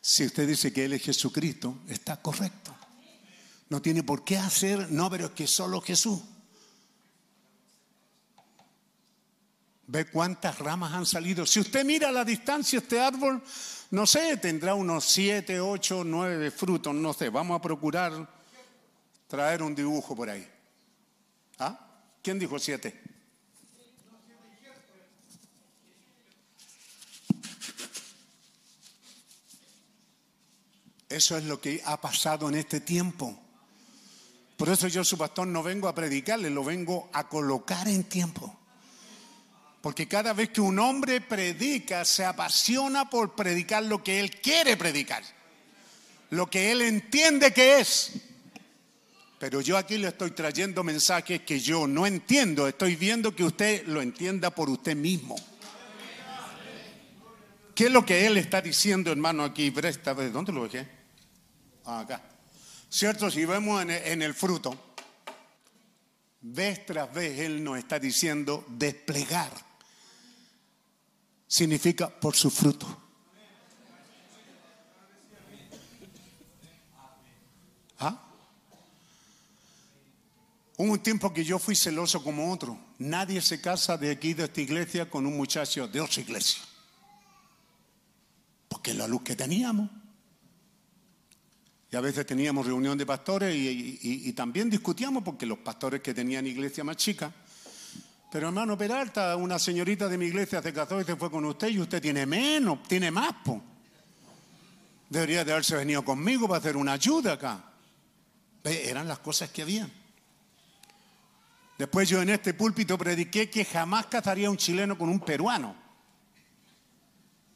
[0.00, 2.74] Si usted dice que Él es Jesucristo, está correcto.
[3.68, 6.20] No tiene por qué hacer, no, pero es que solo Jesús.
[9.86, 11.44] Ve cuántas ramas han salido.
[11.44, 13.42] Si usted mira a la distancia este árbol,
[13.90, 17.28] no sé, tendrá unos siete, ocho, nueve frutos, no sé.
[17.28, 18.26] Vamos a procurar
[19.28, 20.48] traer un dibujo por ahí.
[21.58, 21.78] ¿Ah?
[22.22, 23.02] ¿Quién dijo siete?
[31.08, 33.38] Eso es lo que ha pasado en este tiempo.
[34.56, 38.63] Por eso yo, su pastor, no vengo a predicarle, lo vengo a colocar en tiempo.
[39.84, 44.78] Porque cada vez que un hombre predica, se apasiona por predicar lo que él quiere
[44.78, 45.22] predicar.
[46.30, 48.12] Lo que él entiende que es.
[49.38, 52.66] Pero yo aquí le estoy trayendo mensajes que yo no entiendo.
[52.66, 55.36] Estoy viendo que usted lo entienda por usted mismo.
[57.74, 59.70] ¿Qué es lo que él está diciendo, hermano, aquí?
[59.70, 60.88] Presta, ¿de dónde lo dejé?
[61.84, 62.22] Ah, acá.
[62.88, 63.30] ¿Cierto?
[63.30, 64.94] Si vemos en el, en el fruto,
[66.40, 69.63] vez tras vez él nos está diciendo desplegar.
[71.46, 73.00] Significa por su fruto.
[77.98, 78.20] ¿Ah?
[80.76, 82.78] Hubo un tiempo que yo fui celoso como otro.
[82.98, 86.62] Nadie se casa de aquí, de esta iglesia, con un muchacho de otra iglesia.
[88.68, 89.88] Porque la luz que teníamos.
[91.92, 96.12] Y a veces teníamos reunión de pastores y- y también discutíamos porque los pastores que
[96.12, 97.32] tenían iglesia más chica.
[98.34, 101.68] Pero hermano Peralta, una señorita de mi iglesia se casó y se fue con usted
[101.68, 103.62] y usted tiene menos, tiene más, po.
[105.08, 107.62] Debería de haberse venido conmigo para hacer una ayuda acá.
[108.64, 109.88] Eran las cosas que habían.
[111.78, 115.76] Después yo en este púlpito prediqué que jamás casaría un chileno con un peruano.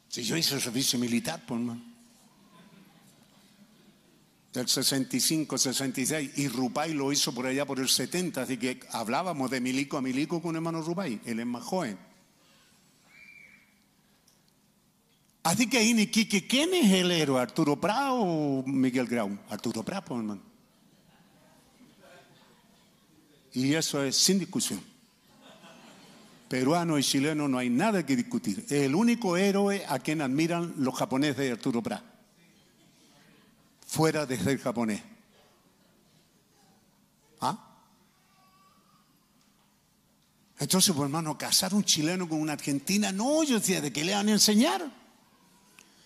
[0.07, 1.88] Si yo hice el servicio militar, pues hermano.
[4.53, 9.51] Del 65, 66, y Rupay lo hizo por allá por el 70, así que hablábamos
[9.51, 11.99] de milico a milico con hermano Rupay, él es más joven.
[15.43, 17.39] Así que ahí en Iquique, ¿quién es el héroe?
[17.39, 19.37] ¿Arturo Prado o Miguel Grau?
[19.49, 20.41] Arturo Prado, pues, hermano.
[23.53, 24.81] Y eso es sin discusión.
[26.47, 28.65] Peruano y chileno no hay nada que discutir.
[28.65, 32.03] Es el único héroe a quien admiran los japoneses de Arturo Prat.
[33.89, 35.01] Fuera de ser japonés.
[37.41, 37.57] ¿Ah?
[40.59, 44.13] Entonces, pues hermano, casar un chileno con una argentina, no, yo decía, ¿de qué le
[44.13, 44.85] van a enseñar?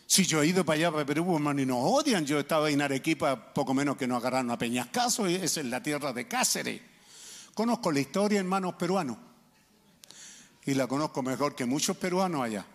[0.07, 2.25] Si yo he ido para allá, para Perú, pues, hermano, y nos odian.
[2.25, 6.25] Yo estaba en Arequipa, poco menos que nos agarraron a Peñascaso, es la tierra de
[6.25, 6.81] Cáceres.
[7.53, 9.17] Conozco la historia, hermanos peruanos,
[10.63, 12.65] y la conozco mejor que muchos peruanos allá,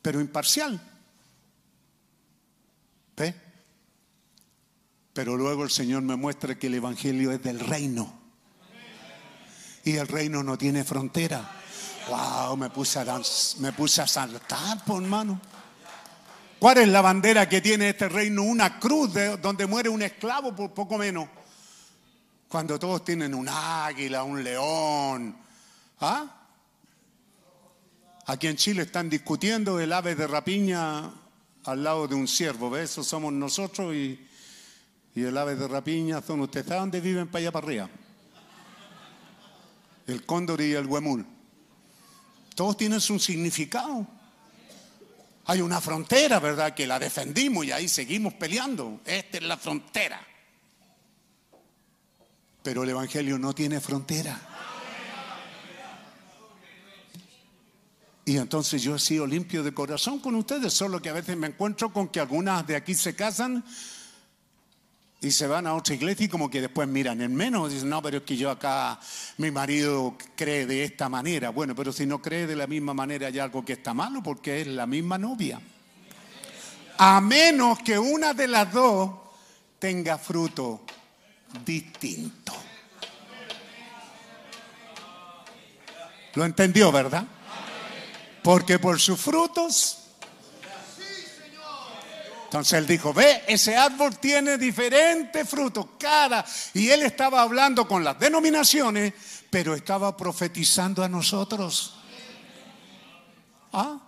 [0.00, 0.80] pero imparcial.
[3.14, 3.49] ¿Ve?
[5.12, 8.12] Pero luego el Señor me muestra que el Evangelio es del reino.
[9.84, 11.56] Y el reino no tiene frontera.
[12.08, 15.40] Wow, me puse a, saltar, por hermano.
[16.58, 18.42] ¿Cuál es la bandera que tiene este reino?
[18.42, 21.28] Una cruz de- donde muere un esclavo por poco menos.
[22.48, 25.36] Cuando todos tienen un águila, un león.
[26.00, 26.26] ¿Ah?
[28.26, 31.10] Aquí en Chile están discutiendo el ave de rapiña
[31.64, 32.70] al lado de un ciervo.
[32.70, 32.90] ¿Ves?
[32.90, 34.26] Eso somos nosotros y,
[35.14, 36.66] y el ave de rapiña son ustedes.
[36.66, 37.90] ¿Saben dónde viven para allá para arriba?
[40.06, 41.26] El cóndor y el huemul.
[42.54, 44.06] Todos tienen su significado.
[45.46, 46.74] Hay una frontera, ¿verdad?
[46.74, 49.00] Que la defendimos y ahí seguimos peleando.
[49.04, 50.20] Esta es la frontera.
[52.62, 54.40] Pero el Evangelio no tiene frontera.
[58.24, 61.48] Y entonces yo he sido limpio de corazón con ustedes, solo que a veces me
[61.48, 63.64] encuentro con que algunas de aquí se casan
[65.22, 67.70] y se van a otra iglesia y como que después miran en menos.
[67.70, 68.98] Dicen, no, pero es que yo acá,
[69.36, 71.50] mi marido cree de esta manera.
[71.50, 74.62] Bueno, pero si no cree de la misma manera hay algo que está malo porque
[74.62, 75.60] es la misma novia.
[76.96, 79.10] A menos que una de las dos
[79.78, 80.84] tenga fruto
[81.66, 82.54] distinto.
[86.34, 87.26] ¿Lo entendió, verdad?
[88.42, 89.99] Porque por sus frutos.
[92.50, 96.44] Entonces él dijo, ve, ese árbol tiene diferentes frutos, cada.
[96.74, 99.14] Y él estaba hablando con las denominaciones,
[99.48, 101.94] pero estaba profetizando a nosotros.
[103.72, 104.00] ¿Ah?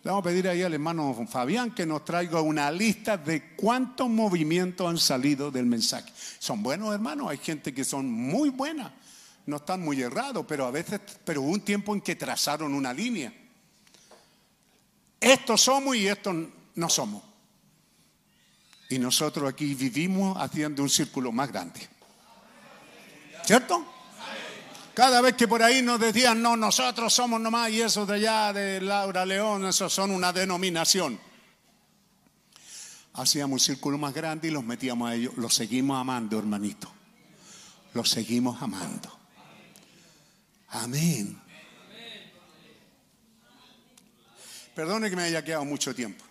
[0.00, 4.08] Le vamos a pedir ahí al hermano Fabián que nos traiga una lista de cuántos
[4.08, 6.12] movimientos han salido del mensaje.
[6.38, 8.92] Son buenos hermanos, hay gente que son muy buenas,
[9.46, 12.94] no están muy errados, pero a veces, pero hubo un tiempo en que trazaron una
[12.94, 13.34] línea.
[15.18, 16.36] Estos somos y estos
[16.76, 17.29] no somos.
[18.90, 21.88] Y nosotros aquí vivimos haciendo un círculo más grande.
[23.44, 23.86] ¿Cierto?
[24.92, 28.52] Cada vez que por ahí nos decían, no, nosotros somos nomás y esos de allá
[28.52, 31.18] de Laura León, esos son una denominación.
[33.14, 35.34] Hacíamos un círculo más grande y los metíamos a ellos.
[35.36, 36.92] Los seguimos amando, hermanito.
[37.94, 39.16] Los seguimos amando.
[40.70, 41.40] Amén.
[44.74, 46.24] Perdone que me haya quedado mucho tiempo,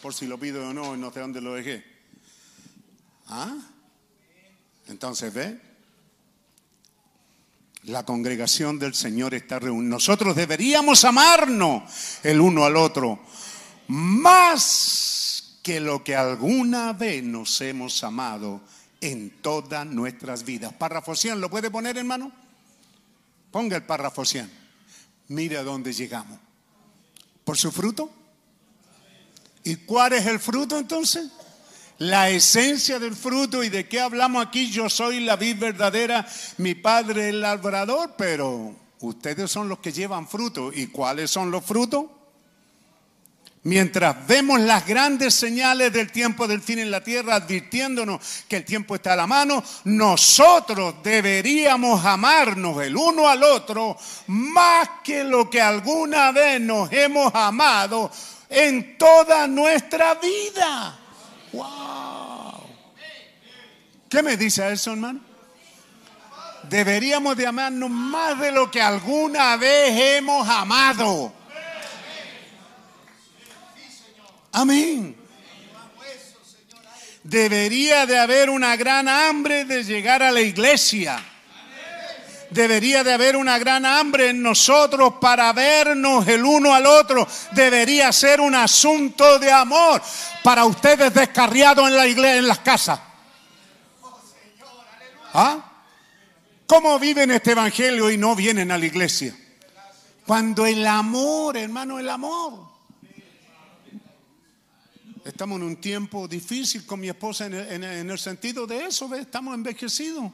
[0.00, 1.89] por si lo pido o no, no sé dónde lo dejé.
[3.30, 3.56] ¿Ah?
[4.88, 5.58] Entonces, ¿ve?
[7.84, 9.88] La congregación del Señor está reunida.
[9.88, 11.84] Nosotros deberíamos amarnos
[12.22, 13.20] el uno al otro
[13.86, 18.60] más que lo que alguna vez nos hemos amado
[19.00, 20.72] en todas nuestras vidas.
[20.72, 22.30] Párrafo 100, ¿lo puede poner, hermano?
[23.50, 24.50] Ponga el párrafo 100.
[25.28, 26.38] Mire a dónde llegamos.
[27.44, 28.10] ¿Por su fruto?
[29.64, 31.30] ¿Y cuál es el fruto entonces?
[32.00, 36.74] La esencia del fruto y de qué hablamos aquí, yo soy la vid verdadera, mi
[36.74, 40.72] padre el labrador, pero ustedes son los que llevan fruto.
[40.72, 42.06] ¿Y cuáles son los frutos?
[43.64, 48.64] Mientras vemos las grandes señales del tiempo del fin en la tierra, advirtiéndonos que el
[48.64, 53.98] tiempo está a la mano, nosotros deberíamos amarnos el uno al otro
[54.28, 58.10] más que lo que alguna vez nos hemos amado
[58.48, 60.99] en toda nuestra vida.
[61.52, 62.62] ¡Wow!
[64.08, 65.20] ¿Qué me dice eso, hermano?
[66.68, 71.32] Deberíamos de amarnos más de lo que alguna vez hemos amado.
[74.52, 75.16] Amén.
[77.22, 81.22] Debería de haber una gran hambre de llegar a la iglesia.
[82.50, 87.26] Debería de haber una gran hambre en nosotros para vernos el uno al otro.
[87.52, 90.02] Debería ser un asunto de amor
[90.42, 92.98] para ustedes descarriados en la iglesia, en las casas.
[95.32, 95.64] ¿Ah?
[96.66, 99.36] ¿Cómo viven este evangelio y no vienen a la iglesia?
[100.26, 102.68] Cuando el amor, hermano, el amor.
[105.24, 108.66] Estamos en un tiempo difícil con mi esposa en el, en el- en el sentido
[108.66, 110.32] de eso, estamos envejecidos.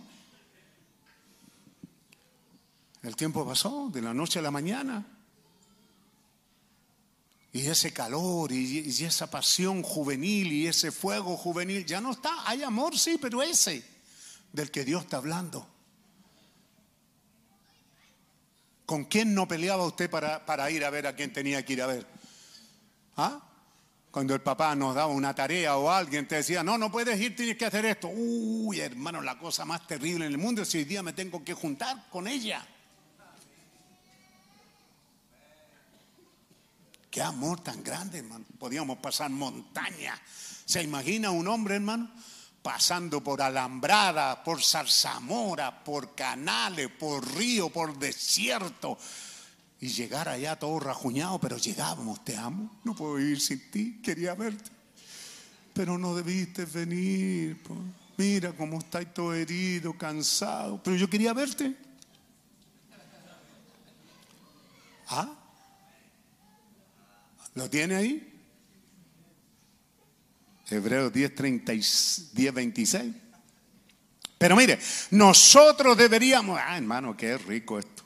[3.06, 5.06] El tiempo pasó de la noche a la mañana.
[7.52, 12.32] Y ese calor y, esa pasión juvenil y ese fuego juvenil ya no está.
[12.48, 13.84] Hay amor, sí, pero ese
[14.52, 15.68] del que Dios está hablando.
[18.86, 21.82] ¿Con quién no peleaba usted para, para ir a ver a quién tenía que ir
[21.82, 22.04] a ver?
[23.16, 23.40] ¿Ah?
[24.10, 27.36] Cuando el papá nos daba una tarea o alguien te decía, no, no puedes ir,
[27.36, 28.08] tienes que hacer esto.
[28.08, 31.44] Uy, hermano, la cosa más terrible en el mundo es si hoy día me tengo
[31.44, 32.66] que juntar con ella.
[37.16, 38.44] Qué amor tan grande, hermano.
[38.58, 40.20] Podíamos pasar montaña.
[40.66, 42.10] ¿Se imagina un hombre, hermano?
[42.60, 48.98] Pasando por alambrada, por zarzamora, por canales, por río, por desierto.
[49.80, 52.80] Y llegar allá todo rajuñado, pero llegábamos, te amo.
[52.84, 54.70] No puedo ir sin ti, quería verte.
[55.72, 57.62] Pero no debiste venir.
[58.18, 60.82] Mira cómo estás todo herido, cansado.
[60.82, 61.74] Pero yo quería verte.
[65.08, 65.45] ¿Ah?
[67.56, 68.32] ¿Lo tiene ahí?
[70.68, 71.82] Hebreos 10, 30 y
[72.32, 73.14] 10, 26.
[74.36, 74.78] Pero mire,
[75.10, 78.04] nosotros deberíamos, ah, hermano, qué rico esto.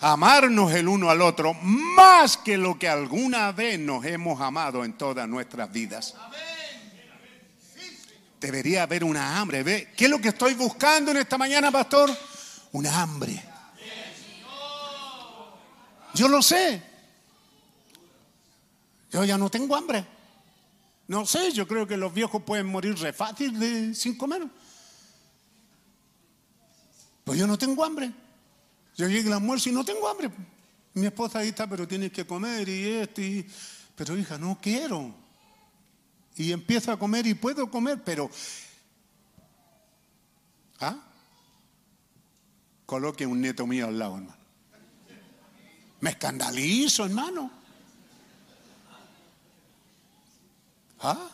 [0.00, 4.92] Amarnos el uno al otro más que lo que alguna vez nos hemos amado en
[4.92, 6.14] todas nuestras vidas.
[8.40, 9.64] Debería haber una hambre.
[9.64, 9.92] ¿Ve?
[9.96, 12.16] ¿Qué es lo que estoy buscando en esta mañana, pastor?
[12.70, 13.42] Una hambre.
[16.14, 16.95] Yo lo sé.
[19.10, 20.06] Yo ya no tengo hambre.
[21.08, 24.46] No sé, yo creo que los viejos pueden morir re fácil de, sin comer.
[27.24, 28.12] Pues yo no tengo hambre.
[28.96, 30.30] Yo llego al almuerzo y no tengo hambre.
[30.94, 33.20] Mi esposa ahí está, pero tienes que comer y esto.
[33.20, 33.46] Y...
[33.94, 35.14] Pero hija, no quiero.
[36.36, 38.30] Y empiezo a comer y puedo comer, pero...
[40.80, 40.98] ¿Ah?
[42.84, 44.36] Coloque un nieto mío al lado, hermano.
[46.00, 47.50] Me escandalizo, hermano.
[51.00, 51.28] ¿Ah?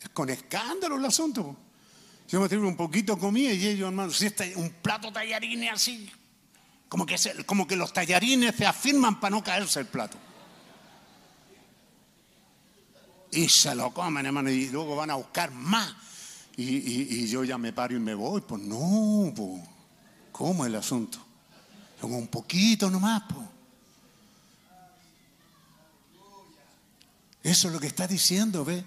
[0.00, 1.56] Es con escándalo el asunto.
[2.28, 5.72] Yo me sirvo un poquito comida y ellos, hermano, si este, un plato de tallarines
[5.72, 6.10] así,
[6.88, 10.16] como que, como que los tallarines se afirman para no caerse el plato.
[13.30, 15.94] Y se lo comen, hermano, y luego van a buscar más.
[16.56, 18.42] Y, yo ya me paro y me voy.
[18.42, 19.62] Pues no, pues,
[20.30, 21.18] ¿cómo es el asunto?
[22.02, 23.51] Un poquito nomás, pues.
[27.42, 28.84] Eso es lo que está diciendo, ¿ve?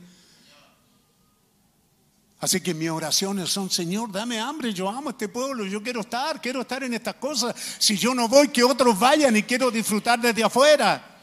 [2.39, 6.39] Así que mis oraciones son, Señor, dame hambre, yo amo este pueblo, yo quiero estar,
[6.39, 7.55] quiero estar en estas cosas.
[7.79, 11.13] Si yo no voy, que otros vayan y quiero disfrutar desde afuera.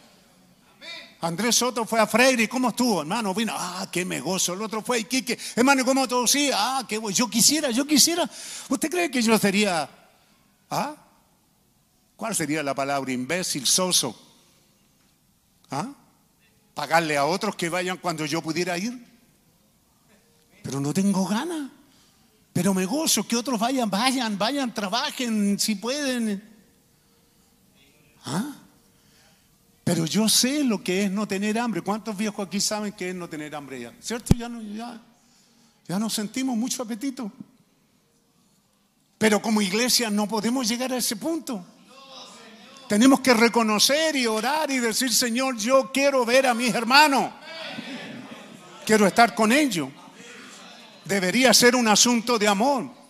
[1.21, 3.03] Andrés Soto fue a Freire, ¿y cómo estuvo?
[3.03, 4.55] Hermano, vino, ah, qué me gozo.
[4.55, 6.27] El otro fue a Iquique, hermano, ¿cómo todo?
[6.27, 7.17] Sí, ah, qué bueno.
[7.17, 8.29] Yo quisiera, yo quisiera.
[8.69, 9.89] ¿Usted cree que yo sería,
[10.71, 10.97] ah?
[12.17, 13.13] ¿Cuál sería la palabra?
[13.13, 14.21] Imbécil, soso.
[15.71, 15.89] ¿Ah?
[16.75, 19.07] Pagarle a otros que vayan cuando yo pudiera ir.
[20.63, 21.71] Pero no tengo ganas.
[22.53, 26.43] Pero me gozo que otros vayan, vayan, vayan, trabajen si pueden.
[28.25, 28.57] ¿Ah?
[29.85, 31.83] Pero yo sé lo que es no tener hambre.
[31.83, 33.93] ¿Cuántos viejos aquí saben que es no tener hambre ya?
[34.01, 34.35] ¿Cierto?
[34.37, 35.01] Ya no, ya,
[35.89, 37.33] ya no sentimos mucho apetito.
[39.19, 41.65] Pero como iglesia no podemos llegar a ese punto.
[42.89, 47.31] Tenemos que reconocer y orar y decir, Señor, yo quiero ver a mis hermanos.
[48.85, 49.89] Quiero estar con ellos.
[51.05, 53.03] Debería ser un asunto de amor.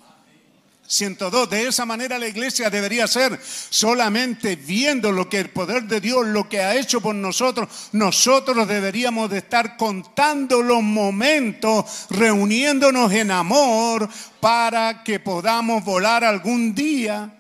[0.87, 1.49] 102.
[1.49, 6.27] De esa manera la iglesia debería ser solamente viendo lo que el poder de Dios,
[6.27, 7.89] lo que ha hecho por nosotros.
[7.93, 14.09] Nosotros deberíamos de estar contando los momentos, reuniéndonos en amor
[14.41, 17.39] para que podamos volar algún día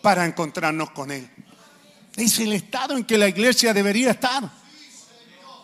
[0.00, 1.28] para encontrarnos con Él.
[2.16, 4.50] Es el estado en que la iglesia debería estar.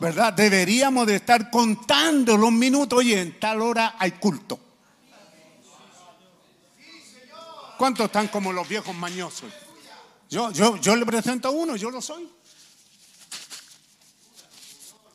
[0.01, 0.33] ¿Verdad?
[0.33, 2.99] Deberíamos de estar contando los minutos.
[2.99, 4.59] Oye, en tal hora hay culto.
[7.77, 9.51] ¿Cuántos están como los viejos mañosos?
[10.29, 12.31] Yo, yo, yo le presento a uno, yo lo soy.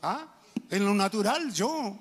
[0.01, 0.25] ¿Ah?
[0.69, 1.97] En lo natural, yo.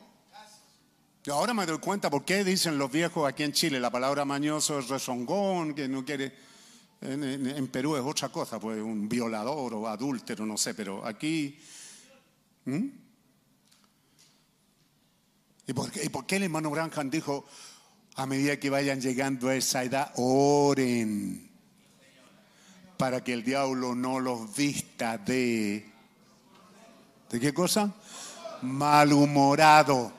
[1.31, 4.79] Ahora me doy cuenta por qué dicen los viejos aquí en Chile la palabra mañoso
[4.79, 6.44] es rezongón, que no quiere.
[7.05, 11.59] En, Perú es otra cosa, pues un violador o adúltero, no sé, pero aquí.
[12.65, 12.87] ¿Mm?
[15.67, 17.45] ¿Y por, qué, ¿Y por qué el hermano Branham dijo,
[18.17, 21.55] a medida que vayan llegando a esa edad, oren
[22.97, 25.93] para que el diablo no los vista de...
[27.29, 27.93] ¿De qué cosa?
[28.63, 30.13] Malhumorado.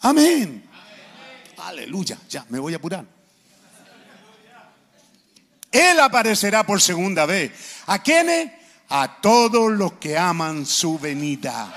[0.00, 0.64] Amén.
[1.58, 2.18] Aleluya.
[2.28, 3.11] Ya, me voy a apurar.
[5.72, 7.50] Él aparecerá por segunda vez.
[7.86, 8.50] ¿A quiénes?
[8.90, 11.72] A todos los que aman su venida.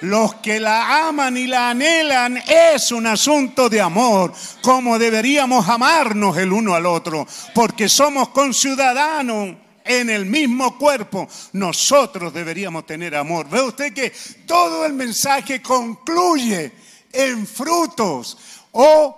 [0.00, 6.38] Los que la aman y la anhelan es un asunto de amor, como deberíamos amarnos
[6.38, 11.28] el uno al otro, porque somos conciudadanos en el mismo cuerpo.
[11.52, 13.46] Nosotros deberíamos tener amor.
[13.50, 14.10] ¿Ve usted que
[14.46, 16.72] todo el mensaje concluye
[17.12, 18.38] en frutos
[18.72, 19.16] o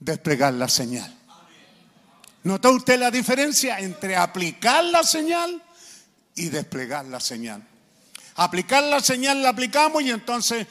[0.00, 1.15] desplegar la señal?
[2.46, 5.60] ¿Notó usted la diferencia entre aplicar la señal
[6.36, 7.66] y desplegar la señal?
[8.36, 10.64] Aplicar la señal la aplicamos y entonces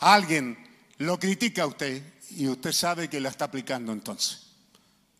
[0.00, 0.58] alguien
[0.98, 2.02] lo critica a usted
[2.32, 4.40] y usted sabe que la está aplicando entonces.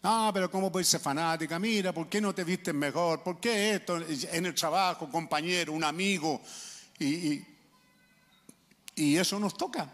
[0.03, 1.59] Ah, pero ¿cómo puede ser fanática?
[1.59, 3.23] Mira, ¿por qué no te vistes mejor?
[3.23, 3.97] ¿Por qué esto?
[3.97, 6.43] En el trabajo, compañero, un amigo.
[6.99, 7.47] Y, y-
[8.97, 9.91] y eso nos toca.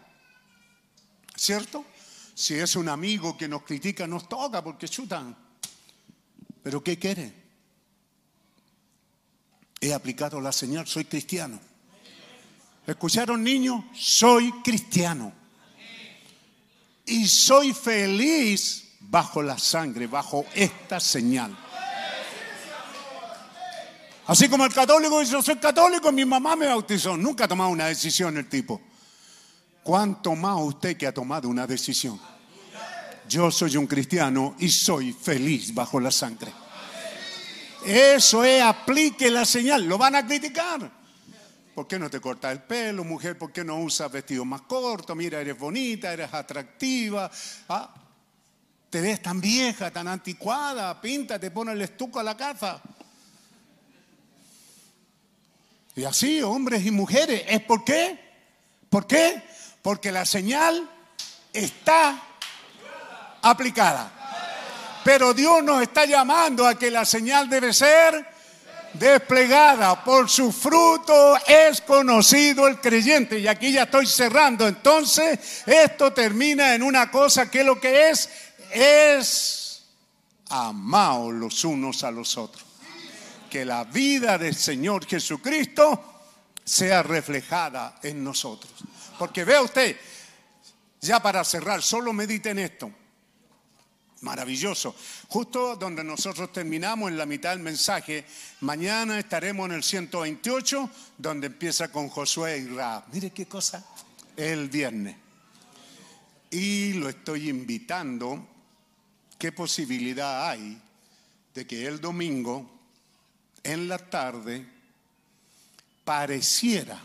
[1.33, 1.85] ¿Cierto?
[2.35, 5.47] Si es un amigo que nos critica, nos toca porque chutan.
[6.69, 7.33] Pero ¿qué quiere?
[9.81, 11.59] He aplicado la señal, soy cristiano.
[12.85, 13.85] ¿Escucharon niños?
[13.95, 15.33] Soy cristiano.
[17.07, 21.57] Y soy feliz bajo la sangre, bajo esta señal.
[24.27, 27.17] Así como el católico dice, yo soy católico, mi mamá me bautizó.
[27.17, 28.79] Nunca ha tomado una decisión el tipo.
[29.81, 32.21] ¿Cuánto más usted que ha tomado una decisión?
[33.29, 36.51] Yo soy un cristiano y soy feliz bajo la sangre.
[37.85, 39.85] Eso es, aplique la señal.
[39.85, 40.91] Lo van a criticar.
[41.75, 43.37] ¿Por qué no te cortas el pelo, mujer?
[43.37, 45.13] ¿Por qué no usas vestido más corto?
[45.13, 47.29] Mira, eres bonita, eres atractiva.
[47.69, 47.93] Ah,
[48.89, 50.99] Te ves tan vieja, tan anticuada.
[50.99, 52.81] Pinta, te pone el estuco a la casa.
[55.95, 57.43] Y así, hombres y mujeres.
[57.47, 58.19] ¿Es por qué?
[58.89, 59.43] ¿Por qué?
[59.83, 60.89] Porque la señal
[61.53, 62.23] está
[63.41, 64.11] aplicada.
[65.03, 68.25] Pero Dios nos está llamando a que la señal debe ser
[68.93, 70.03] desplegada.
[70.03, 73.39] Por su fruto es conocido el creyente.
[73.39, 74.67] Y aquí ya estoy cerrando.
[74.67, 78.29] Entonces, esto termina en una cosa que lo que es
[78.71, 79.83] es
[80.49, 82.65] amaos los unos a los otros.
[83.49, 86.21] Que la vida del Señor Jesucristo
[86.63, 88.71] sea reflejada en nosotros.
[89.17, 89.97] Porque vea usted,
[91.01, 92.91] ya para cerrar, solo medite en esto.
[94.21, 94.95] Maravilloso.
[95.29, 98.25] Justo donde nosotros terminamos en la mitad del mensaje,
[98.61, 103.05] mañana estaremos en el 128, donde empieza con Josué y Raab.
[103.13, 103.85] Mire qué cosa,
[104.35, 105.15] el viernes.
[106.51, 108.45] Y lo estoy invitando,
[109.37, 110.81] ¿qué posibilidad hay
[111.53, 112.69] de que el domingo,
[113.63, 114.65] en la tarde,
[116.03, 116.99] pareciera,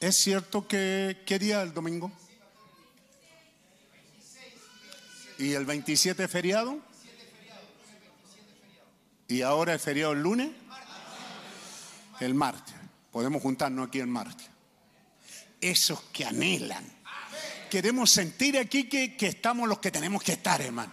[0.00, 2.10] ¿es cierto que qué día el domingo?
[5.38, 6.78] ¿Y el 27 es feriado?
[9.28, 10.50] ¿Y ahora es feriado el lunes?
[12.20, 12.74] El martes.
[13.10, 14.46] Podemos juntarnos aquí el martes.
[15.60, 16.84] Esos que anhelan,
[17.70, 20.92] queremos sentir aquí que, que estamos los que tenemos que estar, hermano.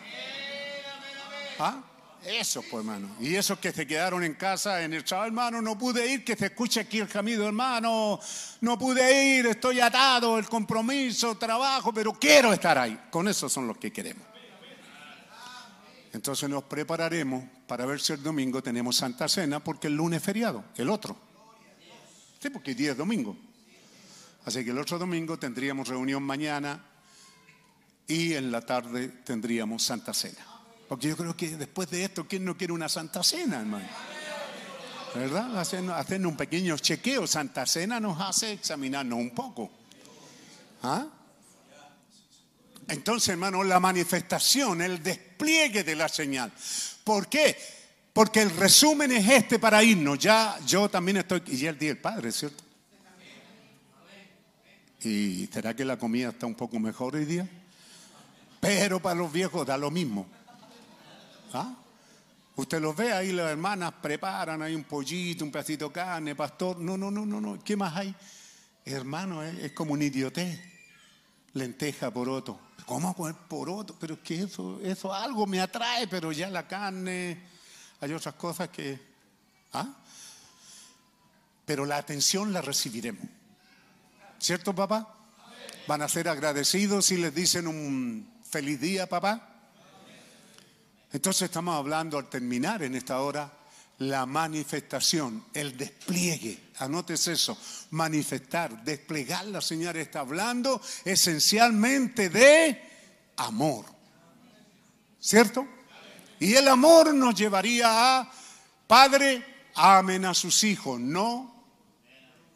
[1.60, 1.84] ¿Ah?
[2.26, 3.10] Eso, pues, hermano.
[3.20, 6.36] Y esos que se quedaron en casa en el chaval, hermano, no pude ir, que
[6.36, 8.20] se escuche aquí el jamido, hermano.
[8.62, 13.00] No pude ir, estoy atado, el compromiso, trabajo, pero quiero estar ahí.
[13.10, 14.31] Con esos son los que queremos.
[16.14, 20.24] Entonces nos prepararemos para ver si el domingo tenemos Santa Cena, porque el lunes es
[20.24, 21.16] feriado, el otro.
[22.40, 23.38] Sí, porque el día es domingo.
[24.46, 26.84] Así que el otro domingo tendríamos reunión mañana
[28.08, 30.46] y en la tarde tendríamos Santa Cena.
[30.90, 33.88] Porque yo creo que después de esto, ¿quién no quiere una Santa Cena, hermano?
[35.16, 35.60] ¿Verdad?
[35.60, 37.28] Hacernos un pequeño chequeo.
[37.28, 39.72] Santa Cena nos hace examinarnos un poco.
[40.84, 41.06] ¿Ah?
[42.92, 46.52] Entonces, hermano, la manifestación, el despliegue de la señal.
[47.06, 47.56] ¿Por qué?
[48.12, 50.20] Porque el resumen es este para irnos.
[50.20, 52.64] Ya yo también estoy, y ya el día del Padre, ¿cierto?
[55.04, 57.48] ¿Y será que la comida está un poco mejor hoy día?
[58.60, 60.28] Pero para los viejos da lo mismo.
[61.54, 61.74] ¿Ah?
[62.58, 66.78] Usted los ve ahí, las hermanas preparan ahí un pollito, un pedacito de carne, pastor.
[66.78, 67.64] No, no, no, no, no.
[67.64, 68.14] ¿Qué más hay?
[68.84, 70.71] Hermano, es, como un idiotez.
[71.54, 72.60] Lenteja, poroto.
[72.86, 73.96] ¿Cómo comer poroto?
[74.00, 77.42] Pero es que eso, eso algo me atrae, pero ya la carne,
[78.00, 79.00] hay otras cosas que.
[79.74, 79.88] ¿Ah?
[81.66, 83.26] Pero la atención la recibiremos.
[84.40, 85.16] ¿Cierto, papá?
[85.88, 89.50] ¿Van a ser agradecidos si les dicen un feliz día, papá?
[91.14, 93.61] Entonces estamos hablando al terminar en esta hora
[94.02, 96.72] la manifestación, el despliegue.
[96.80, 97.58] Anotes eso,
[97.92, 102.82] manifestar, desplegar la señal está hablando esencialmente de
[103.38, 103.86] amor.
[105.20, 105.68] ¿Cierto?
[106.40, 108.32] Y el amor nos llevaría a,
[108.88, 111.64] Padre, amen a sus hijos, no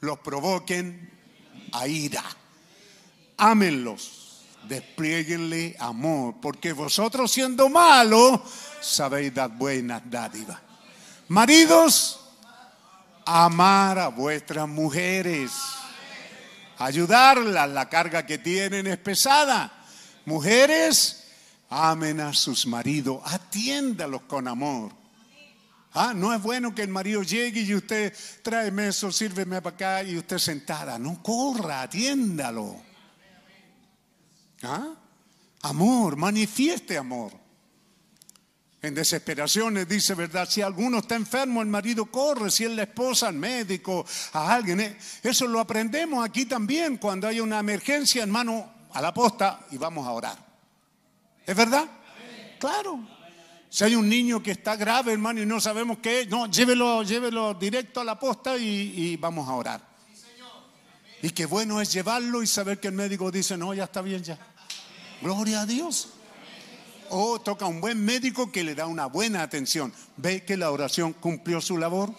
[0.01, 1.11] los provoquen
[1.73, 2.23] a ira.
[3.37, 8.41] Ámenlos, desplieguenle amor, porque vosotros siendo malos
[8.81, 10.64] sabéis dar buenas dádivas.
[11.27, 12.19] Maridos,
[13.25, 15.51] amar a vuestras mujeres,
[16.77, 19.73] ayudarlas, la carga que tienen es pesada.
[20.25, 21.25] Mujeres,
[21.69, 24.91] amen a sus maridos, atiéndalos con amor.
[25.93, 28.13] Ah, no es bueno que el marido llegue y usted
[28.43, 30.99] tráeme eso, sírveme para acá y usted sentada.
[30.99, 32.75] No corra, atiéndalo.
[34.61, 34.93] ¿Ah?
[35.63, 37.44] Amor, manifieste amor.
[38.85, 40.47] En desesperaciones dice, ¿verdad?
[40.47, 44.79] Si alguno está enfermo, el marido corre, si es la esposa, al médico, a alguien.
[44.79, 44.97] ¿eh?
[45.23, 50.05] Eso lo aprendemos aquí también, cuando hay una emergencia, hermano, a la posta y vamos
[50.05, 50.37] a orar.
[51.47, 51.85] ¿Es verdad?
[52.59, 52.99] Claro.
[53.67, 57.01] Si hay un niño que está grave, hermano, y no sabemos qué es, no, llévelo,
[57.01, 59.81] llévelo directo a la posta y, y vamos a orar.
[61.23, 64.23] Y qué bueno es llevarlo y saber que el médico dice, no, ya está bien
[64.23, 64.37] ya.
[65.23, 66.09] Gloria a Dios.
[67.09, 69.93] O toca un buen médico que le da una buena atención.
[70.17, 72.13] Ve que la oración cumplió su labor.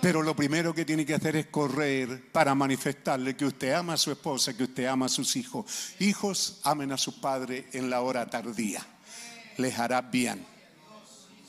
[0.00, 3.96] Pero lo primero que tiene que hacer es correr para manifestarle que usted ama a
[3.96, 5.66] su esposa, que usted ama a sus hijos.
[5.98, 8.86] Hijos, amen a su padre en la hora tardía.
[9.56, 10.46] Les hará bien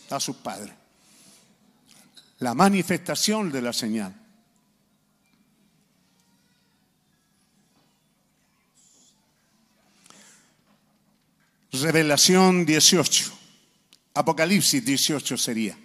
[0.09, 0.73] a sus padres.
[2.39, 4.18] La manifestación de la señal.
[11.72, 13.39] Revelación 18.
[14.15, 15.77] Apocalipsis 18 sería.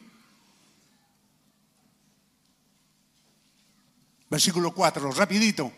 [4.30, 5.70] Versículo 4, rapidito.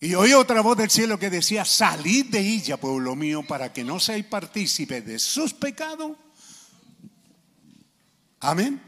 [0.00, 3.84] Y oí otra voz del cielo que decía, salid de ella, pueblo mío, para que
[3.84, 6.16] no seáis partícipes de sus pecados.
[8.40, 8.82] Amén.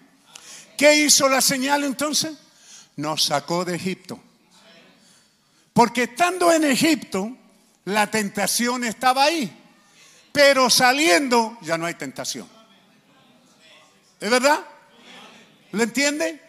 [0.78, 2.36] ¿Qué hizo la señal entonces?
[2.96, 4.18] Nos sacó de Egipto.
[5.74, 7.36] Porque estando en Egipto,
[7.84, 9.61] la tentación estaba ahí.
[10.32, 12.48] Pero saliendo ya no hay tentación.
[14.18, 14.60] ¿Es verdad?
[15.72, 16.40] ¿Lo entiende?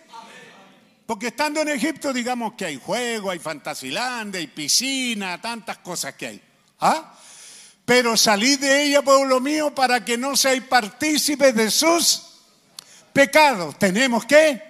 [1.05, 6.27] Porque estando en Egipto, digamos que hay juego, hay fantasilandia, hay piscina, tantas cosas que
[6.27, 6.41] hay.
[6.79, 7.13] ¿Ah?
[7.85, 12.23] Pero salid de ella, pueblo mío, para que no seáis partícipes de sus
[13.11, 13.77] pecados.
[13.77, 14.61] Tenemos que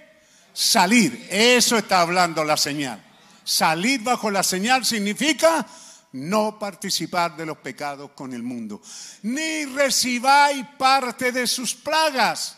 [0.51, 1.27] salir.
[1.29, 3.03] Eso está hablando la señal.
[3.43, 5.65] Salir bajo la señal significa
[6.13, 8.81] no participar de los pecados con el mundo,
[9.23, 12.57] ni recibáis parte de sus plagas.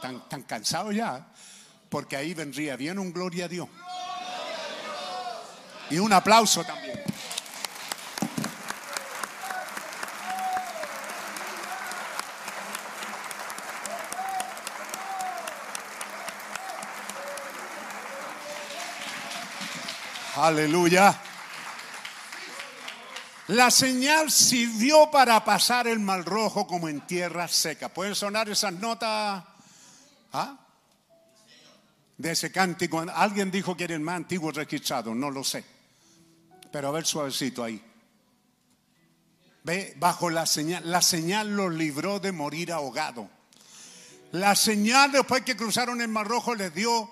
[0.00, 1.26] Tan, tan cansado ya,
[1.88, 3.68] porque ahí vendría bien un gloria a Dios.
[5.90, 7.02] Y un aplauso también.
[20.36, 21.29] Aleluya.
[23.50, 27.88] La señal sirvió para pasar el mal rojo como en tierra seca.
[27.88, 29.42] ¿Pueden sonar esas notas?
[30.32, 30.56] ¿Ah?
[32.16, 33.00] De ese cántico.
[33.12, 35.64] Alguien dijo que era el más antiguo registrado, no lo sé.
[36.70, 37.82] Pero a ver suavecito ahí.
[39.64, 40.88] Ve, bajo la señal.
[40.88, 43.28] La señal los libró de morir ahogado.
[44.30, 47.10] La señal después que cruzaron el Mar Rojo les dio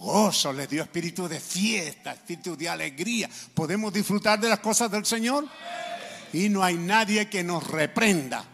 [0.00, 3.28] gozo, les dio espíritu de fiesta, espíritu de alegría.
[3.54, 5.46] ¿Podemos disfrutar de las cosas del Señor?
[6.32, 8.44] Y no hay nadie que nos reprenda.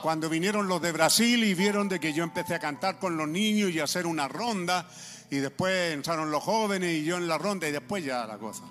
[0.00, 3.28] Cuando vinieron los de Brasil y vieron de que yo empecé a cantar con los
[3.28, 4.88] niños y a hacer una ronda,
[5.28, 8.62] y después entraron los jóvenes y yo en la ronda, y después ya la cosa.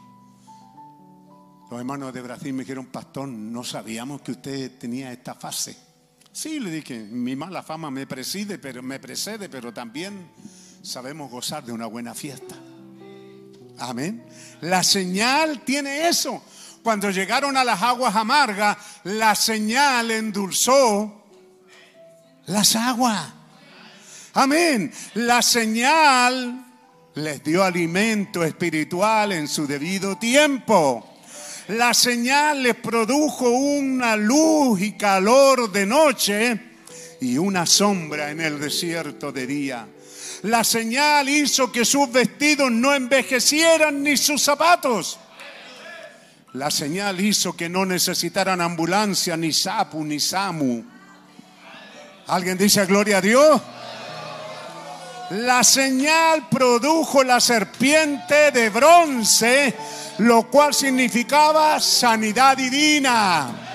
[1.70, 5.76] Los hermanos de Brasil me dijeron, pastor, no sabíamos que usted tenía esta fase.
[6.32, 10.30] Sí, le dije, mi mala fama me preside, pero me precede, pero también
[10.88, 12.56] sabemos gozar de una buena fiesta.
[13.80, 14.25] Amén.
[14.61, 16.41] La señal tiene eso.
[16.82, 21.25] Cuando llegaron a las aguas amargas, la señal endulzó
[22.45, 23.33] las aguas.
[24.33, 24.91] Amén.
[25.16, 26.66] La señal
[27.16, 31.17] les dio alimento espiritual en su debido tiempo.
[31.67, 36.61] La señal les produjo una luz y calor de noche
[37.19, 39.88] y una sombra en el desierto de día.
[40.43, 45.19] La señal hizo que sus vestidos no envejecieran ni sus zapatos.
[46.53, 50.83] La señal hizo que no necesitaran ambulancia, ni sapu, ni samu.
[52.27, 53.61] ¿Alguien dice gloria a Dios?
[55.32, 59.75] La señal produjo la serpiente de bronce,
[60.19, 63.67] lo cual significaba sanidad divina.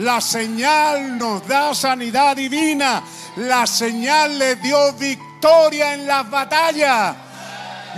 [0.00, 3.02] La señal nos da sanidad divina.
[3.36, 7.16] La señal le dio victoria en las batallas.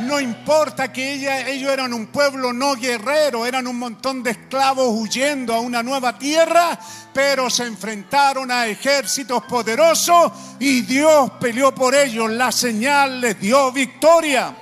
[0.01, 4.89] No importa que ella, ellos eran un pueblo no guerrero, eran un montón de esclavos
[4.89, 6.77] huyendo a una nueva tierra,
[7.13, 12.29] pero se enfrentaron a ejércitos poderosos y Dios peleó por ellos.
[12.33, 14.53] La señal les dio victoria.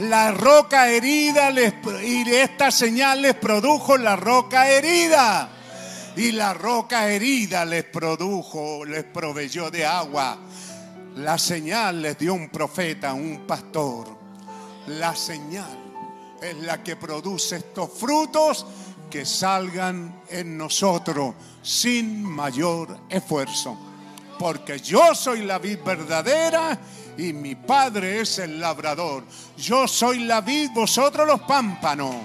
[0.00, 1.72] La roca herida les,
[2.04, 5.48] y esta señal les produjo la roca herida.
[6.16, 10.38] Y la roca herida les produjo, les proveyó de agua.
[11.16, 14.08] La señal les dio un profeta, un pastor.
[14.88, 15.78] La señal
[16.42, 18.66] es la que produce estos frutos
[19.10, 23.78] que salgan en nosotros sin mayor esfuerzo.
[24.38, 26.78] Porque yo soy la vid verdadera
[27.16, 29.24] y mi padre es el labrador.
[29.56, 32.16] Yo soy la vid, vosotros los pámpanos.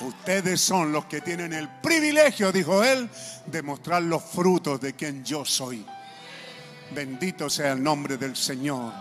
[0.00, 3.08] Ustedes son los que tienen el privilegio, dijo él,
[3.46, 5.84] de mostrar los frutos de quien yo soy.
[6.94, 8.92] Bendito sea el nombre del Señor.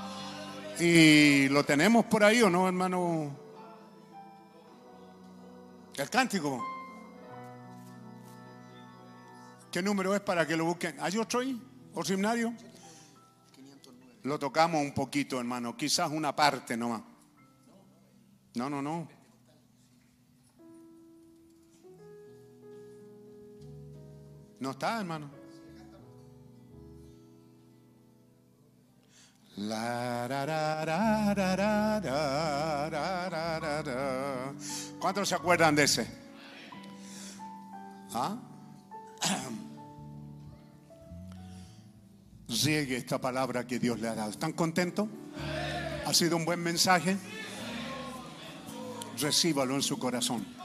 [0.80, 3.36] ¿Y lo tenemos por ahí o no, hermano?
[5.98, 6.66] El cántico.
[9.72, 10.98] ¿Qué número es para que lo busquen?
[11.00, 11.62] ¿Hay otro ahí?
[11.94, 12.54] ¿O seminario?
[14.24, 15.78] Lo tocamos un poquito, hermano.
[15.78, 17.02] Quizás una parte nomás.
[18.56, 19.19] No, no, no.
[24.60, 25.30] No está, hermano.
[35.00, 36.08] ¿Cuántos se acuerdan de ese?
[38.14, 38.38] ¿Ah?
[42.48, 44.32] Riegue esta palabra que Dios le ha dado.
[44.32, 45.08] ¿Están contentos?
[46.06, 47.18] ¿Ha sido un buen mensaje?
[49.20, 50.59] Recíbalo en su corazón.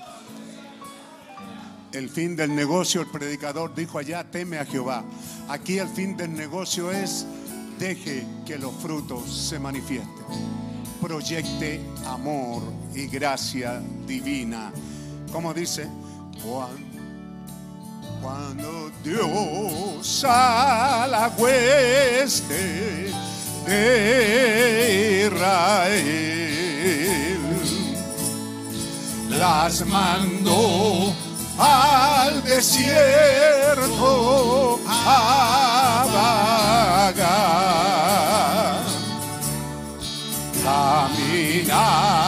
[1.95, 5.05] El fin del negocio, el predicador dijo allá, teme a Jehová.
[5.49, 7.25] Aquí el fin del negocio es,
[7.79, 10.25] deje que los frutos se manifiesten.
[11.01, 12.65] Proyecte amor
[12.97, 14.73] y gracia divina.
[15.31, 15.87] Como dice,
[16.43, 16.93] Juan.
[18.21, 23.13] Cuando Dios a la hueste
[23.67, 26.25] de Israel
[29.29, 31.15] las mandó
[31.59, 32.81] al desierto
[34.87, 36.05] a
[37.13, 37.55] vagar.
[40.63, 42.24] Caminaron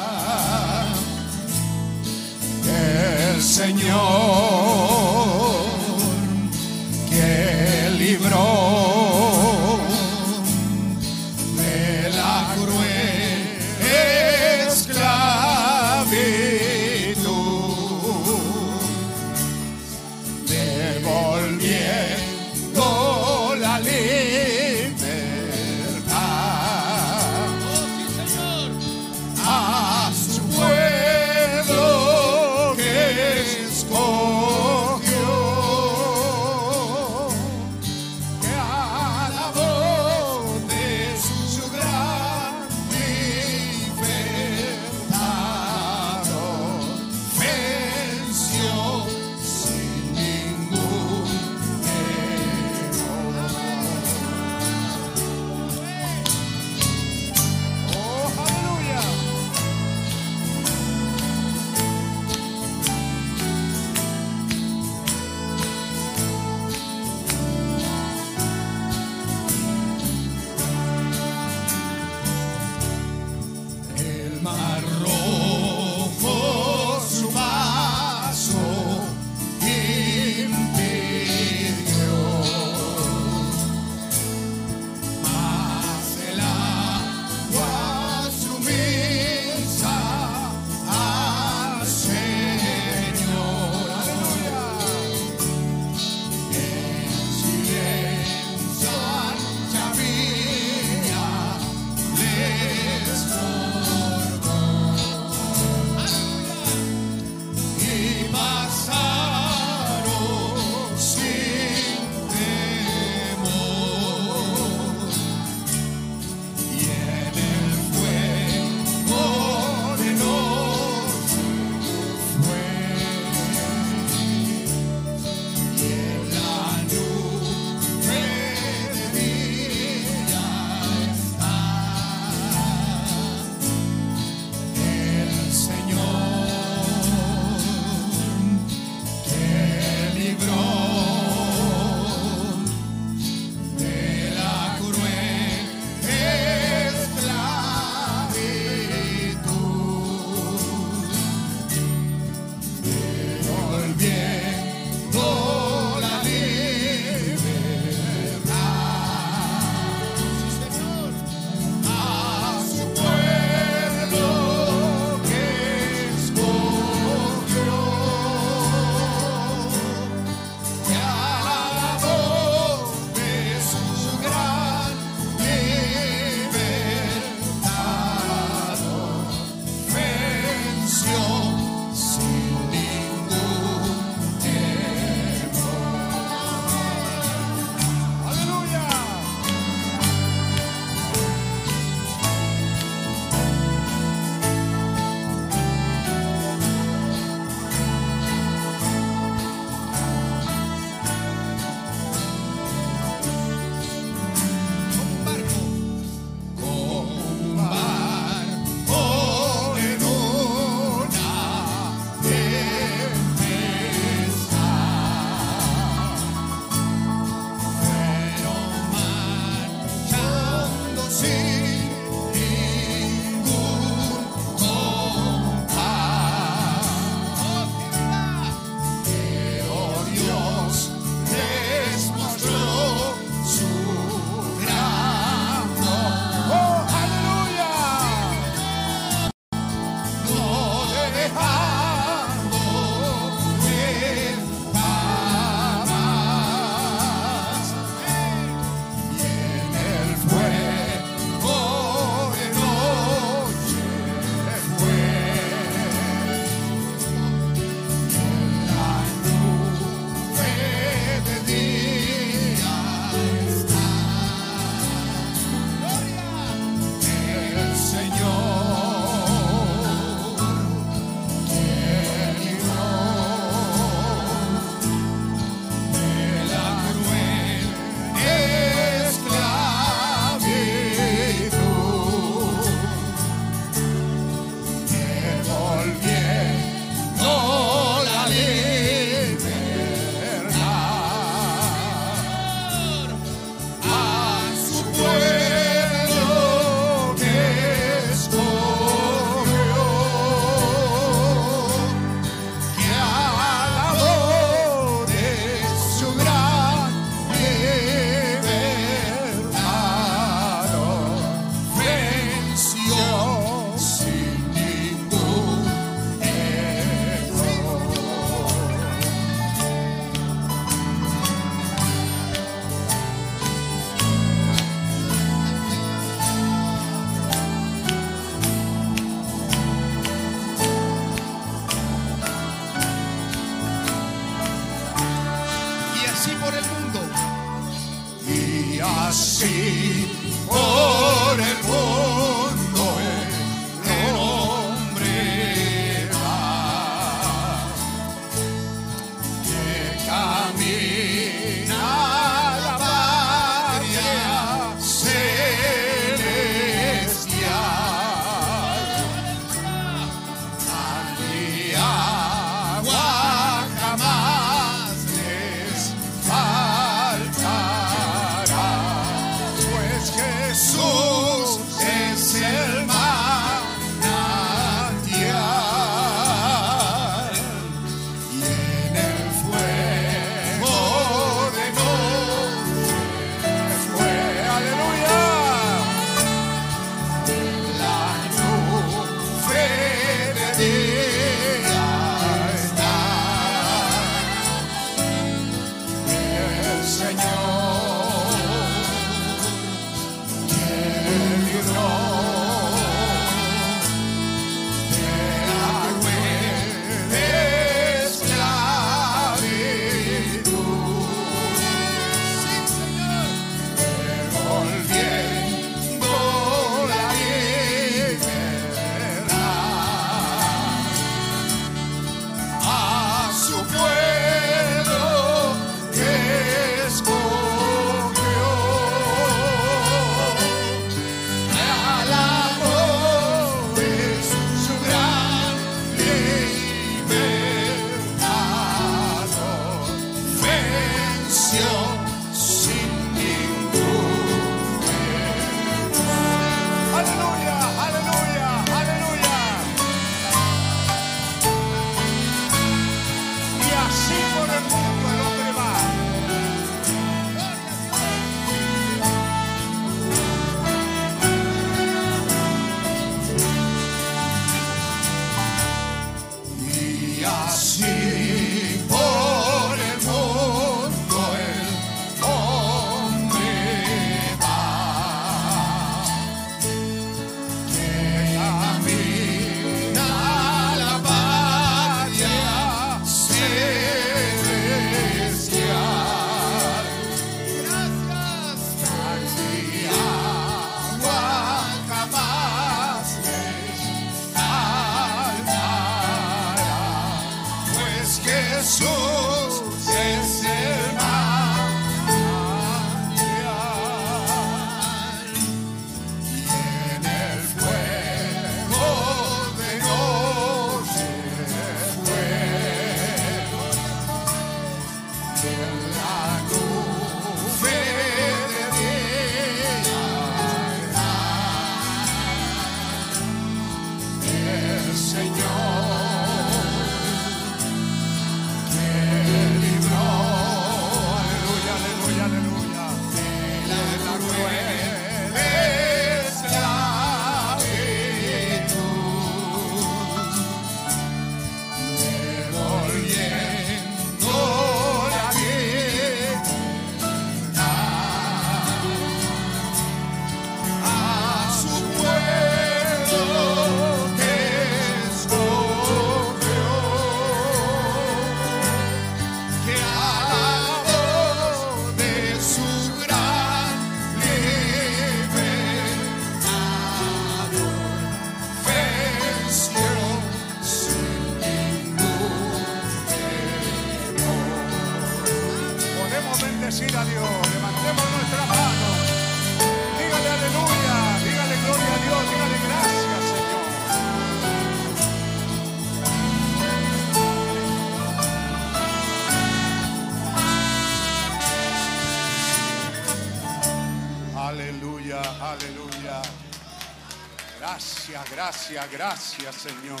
[598.86, 600.00] Gracias Señor.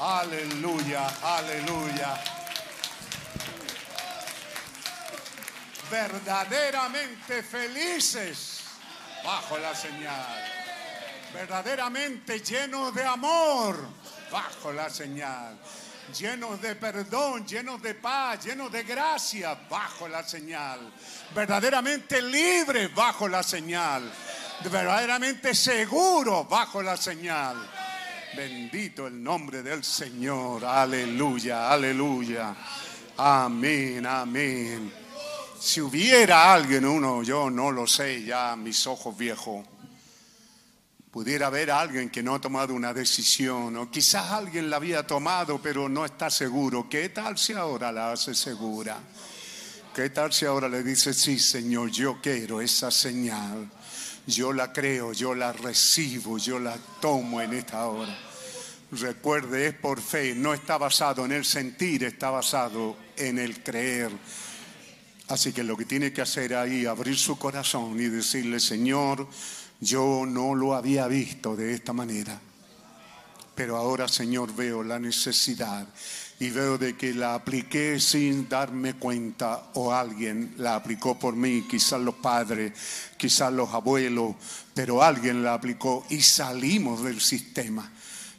[0.00, 2.20] Aleluya, aleluya.
[5.90, 8.60] Verdaderamente felices
[9.24, 10.44] bajo la señal.
[11.32, 13.76] Verdaderamente llenos de amor
[14.30, 15.58] bajo la señal
[16.12, 20.92] llenos de perdón, llenos de paz, llenos de gracia, bajo la señal.
[21.34, 24.10] Verdaderamente libres bajo la señal
[24.68, 27.56] verdaderamente seguro bajo la señal.
[28.36, 30.64] Bendito el nombre del Señor.
[30.64, 32.54] Aleluya, aleluya.
[33.16, 34.92] Amén, amén.
[35.58, 39.66] Si hubiera alguien, uno, yo no lo sé, ya mis ojos viejos,
[41.10, 45.60] pudiera haber alguien que no ha tomado una decisión, o quizás alguien la había tomado,
[45.60, 46.88] pero no está seguro.
[46.88, 48.98] ¿Qué tal si ahora la hace segura?
[49.94, 53.68] ¿Qué tal si ahora le dice, sí, Señor, yo quiero esa señal?
[54.30, 58.16] Yo la creo, yo la recibo, yo la tomo en esta hora?
[58.92, 64.10] Recuerde, es por fe, no está basado en el sentir, está basado en el creer.
[65.28, 69.28] Así que lo que tiene que hacer ahí, abrir su corazón y decirle, Señor,
[69.80, 72.40] yo no lo había visto de esta manera,
[73.54, 75.86] pero ahora, Señor, veo la necesidad
[76.40, 81.66] y veo de que la apliqué sin darme cuenta o alguien la aplicó por mí,
[81.68, 82.72] quizás los padres,
[83.18, 84.36] quizás los abuelos,
[84.72, 87.92] pero alguien la aplicó y salimos del sistema.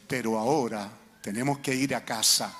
[0.08, 0.90] Pero ahora
[1.22, 2.52] tenemos que ir a casa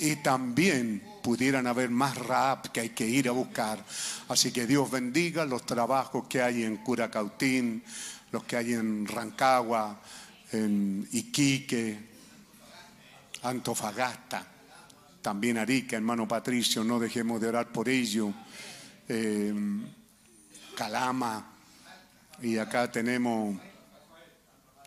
[0.00, 3.82] y también pudieran haber más rap que hay que ir a buscar.
[4.28, 7.82] Así que Dios bendiga los trabajos que hay en Curacautín,
[8.32, 9.98] los que hay en Rancagua,
[10.52, 12.12] en Iquique,
[13.44, 14.53] Antofagasta,
[15.24, 18.30] también Arica, hermano Patricio, no dejemos de orar por ello.
[19.08, 19.54] Eh,
[20.76, 21.50] Calama,
[22.42, 23.58] y acá tenemos,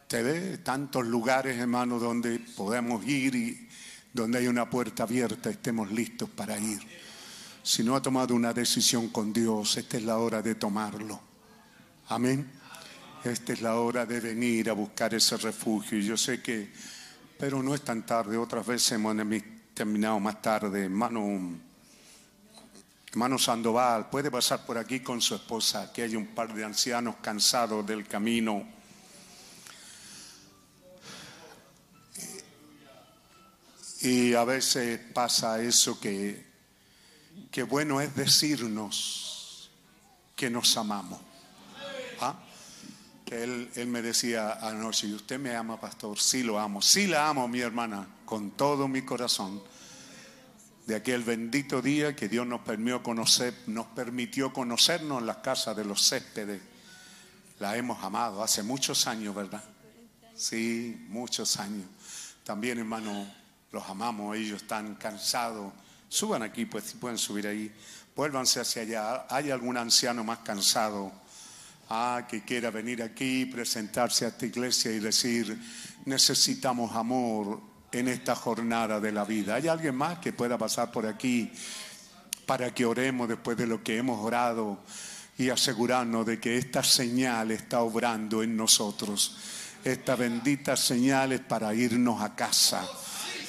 [0.07, 3.67] te ve, tantos lugares, hermano, donde podemos ir y
[4.13, 6.81] donde hay una puerta abierta, estemos listos para ir.
[7.63, 11.19] Si no ha tomado una decisión con Dios, esta es la hora de tomarlo.
[12.09, 12.47] Amén.
[13.23, 15.97] Esta es la hora de venir a buscar ese refugio.
[15.97, 16.71] Y yo sé que,
[17.39, 18.37] pero no es tan tarde.
[18.37, 19.15] Otras veces hemos
[19.77, 20.85] terminado más tarde.
[20.85, 21.59] Hermano,
[23.37, 27.85] Sandoval, puede pasar por aquí con su esposa, que hay un par de ancianos cansados
[27.85, 28.67] del camino.
[34.01, 36.43] Y a veces pasa eso que,
[37.51, 39.69] que bueno es decirnos
[40.35, 41.21] que nos amamos.
[42.19, 42.39] ¿Ah?
[43.23, 46.17] Que él, él me decía anoche, ¿y usted me ama, pastor?
[46.17, 49.63] Sí lo amo, sí la amo, mi hermana, con todo mi corazón.
[50.85, 55.77] De aquel bendito día que Dios nos permitió, conocer, nos permitió conocernos en las casas
[55.77, 56.61] de los céspedes.
[57.59, 59.63] La hemos amado hace muchos años, ¿verdad?
[60.35, 61.87] Sí, muchos años.
[62.43, 63.25] También, hermano,
[63.71, 65.71] los amamos, ellos están cansados.
[66.09, 67.73] Suban aquí, pues si pueden subir ahí.
[68.13, 69.25] Vuélvanse hacia allá.
[69.29, 71.13] ¿Hay algún anciano más cansado?
[71.89, 75.57] Ah, que quiera venir aquí, presentarse a esta iglesia y decir,
[76.03, 79.55] necesitamos amor en esta jornada de la vida.
[79.55, 81.51] ¿Hay alguien más que pueda pasar por aquí
[82.45, 84.79] para que oremos después de lo que hemos orado
[85.37, 89.37] y asegurarnos de que esta señal está obrando en nosotros?
[89.83, 92.87] Esta bendita señal es para irnos a casa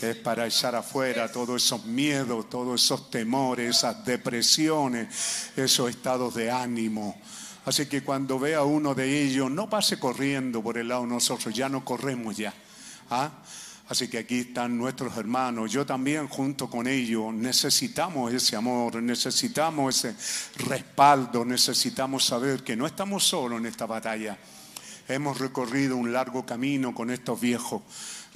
[0.01, 6.51] es para echar afuera todos esos miedos, todos esos temores, esas depresiones, esos estados de
[6.51, 7.21] ánimo.
[7.65, 11.55] Así que cuando vea uno de ellos, no pase corriendo por el lado de nosotros,
[11.55, 12.55] ya no corremos ya.
[13.11, 13.31] ¿Ah?
[13.89, 15.73] Así que aquí están nuestros hermanos.
[15.73, 20.15] Yo también junto con ellos necesitamos ese amor, necesitamos ese
[20.69, 24.37] respaldo, necesitamos saber que no estamos solos en esta batalla.
[25.09, 27.81] Hemos recorrido un largo camino con estos viejos.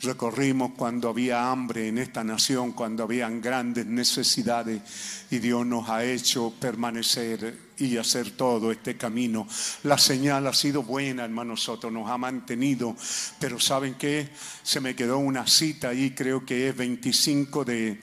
[0.00, 4.81] Recorrimos cuando había hambre en esta nación, cuando habían grandes necesidades
[5.31, 9.49] y Dios nos ha hecho permanecer y hacer todo este camino.
[9.83, 11.57] La señal ha sido buena, hermano
[11.91, 12.94] nos ha mantenido,
[13.39, 14.28] pero ¿saben qué?
[14.62, 18.01] Se me quedó una cita ahí, creo que es 25 de,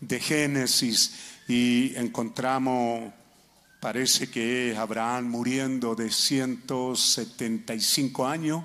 [0.00, 1.14] de Génesis
[1.48, 3.12] y encontramos
[3.80, 8.64] parece que es Abraham muriendo de 175 años.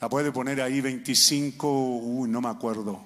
[0.00, 3.04] La puede poner ahí 25, uy, no me acuerdo.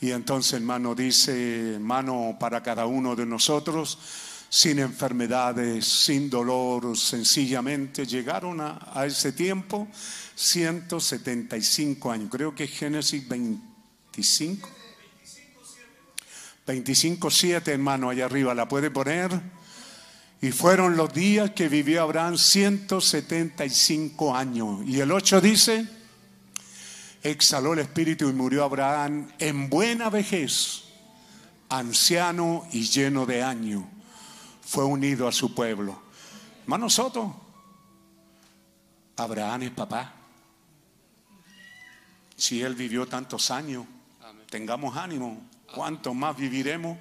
[0.00, 3.98] Y entonces, hermano, dice, hermano, para cada uno de nosotros,
[4.48, 9.88] sin enfermedades, sin dolor, sencillamente llegaron a, ese tiempo
[10.34, 12.28] 175 años.
[12.30, 14.68] Creo que es Génesis 25.
[16.66, 19.30] 25, 7, hermano, allá arriba, ¿la puede poner?
[20.40, 24.80] Y fueron los días que vivió Abraham 175 años.
[24.86, 25.86] Y el 8 dice,
[27.22, 30.84] exhaló el espíritu y murió Abraham en buena vejez,
[31.68, 33.84] anciano y lleno de años.
[34.66, 36.02] Fue unido a su pueblo.
[36.62, 37.40] Hermano Soto,
[39.16, 40.12] Abraham es papá.
[42.36, 43.86] Si él vivió tantos años,
[44.50, 45.40] tengamos ánimo.
[45.72, 46.98] ¿Cuánto más viviremos?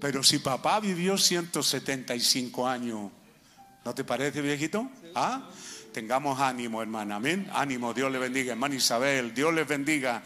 [0.00, 3.10] Pero si papá vivió 175 años,
[3.84, 4.88] ¿no te parece, viejito?
[5.16, 5.48] ¿Ah?
[5.92, 7.16] Tengamos ánimo, hermana.
[7.16, 7.50] Amén.
[7.52, 9.34] Ánimo, Dios le bendiga, hermana Isabel.
[9.34, 10.22] Dios les bendiga.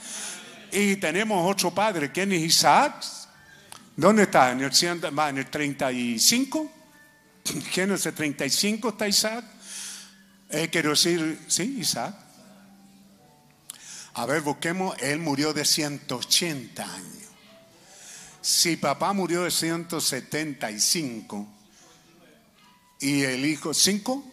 [0.70, 3.04] Y tenemos otro padre, ¿quién es Isaac?
[3.96, 4.52] ¿Dónde está?
[4.52, 6.70] ¿En el, 100, va, en el 35?
[7.70, 9.44] Génesis 35 está Isaac.
[10.50, 12.14] Eh, quiero decir, sí, Isaac.
[14.14, 17.12] A ver, busquemos, él murió de 180 años.
[18.42, 21.48] Si papá murió de 175
[23.00, 24.24] y el hijo, ¿cinco?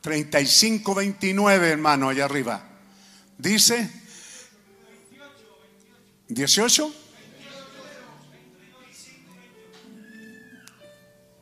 [0.00, 2.68] 35, 29, hermano, allá arriba.
[3.38, 3.88] Dice,
[6.28, 7.01] 18.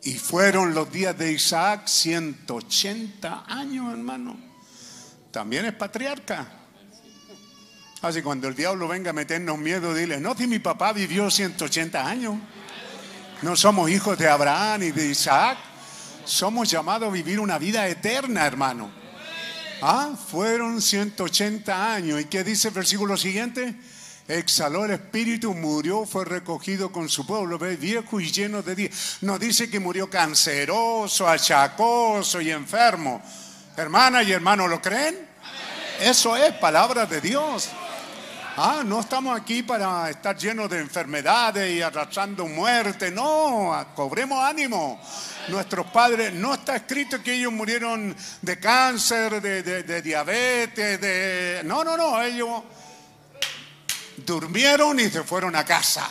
[0.03, 4.39] Y fueron los días de Isaac 180 años, hermano.
[5.31, 6.47] También es patriarca.
[8.03, 12.07] Así cuando el diablo venga a meternos miedo, dile, no, si mi papá vivió 180
[12.07, 12.37] años.
[13.43, 15.59] No somos hijos de Abraham y de Isaac.
[16.25, 18.91] Somos llamados a vivir una vida eterna, hermano.
[19.83, 22.21] Ah, fueron 180 años.
[22.21, 23.75] ¿Y qué dice el versículo siguiente?
[24.31, 29.19] Exhaló el espíritu, murió, fue recogido con su pueblo, viejo y lleno de días.
[29.23, 33.21] No dice que murió canceroso, achacoso y enfermo.
[33.77, 35.19] Hermana y hermano, ¿lo creen?
[36.01, 37.71] Eso es palabra de Dios.
[38.57, 43.11] Ah, no estamos aquí para estar llenos de enfermedades y arrastrando muerte.
[43.11, 45.01] No, cobremos ánimo.
[45.49, 51.63] Nuestros padres, no está escrito que ellos murieron de cáncer, de- de diabetes, de...
[51.65, 52.63] No, no, no, ellos
[54.25, 56.09] durmieron y se fueron a casa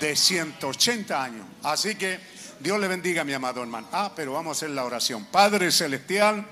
[0.00, 1.46] de 180 años.
[1.62, 2.18] Así que
[2.60, 3.88] Dios le bendiga, mi amado hermano.
[3.92, 5.26] Ah, pero vamos a hacer la oración.
[5.26, 6.46] Padre Celestial,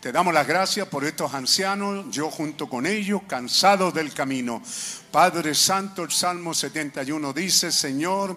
[0.00, 4.62] te damos las gracias por estos ancianos, yo junto con ellos, cansados del camino.
[5.10, 8.36] Padre Santo, el Salmo 71 dice, Señor,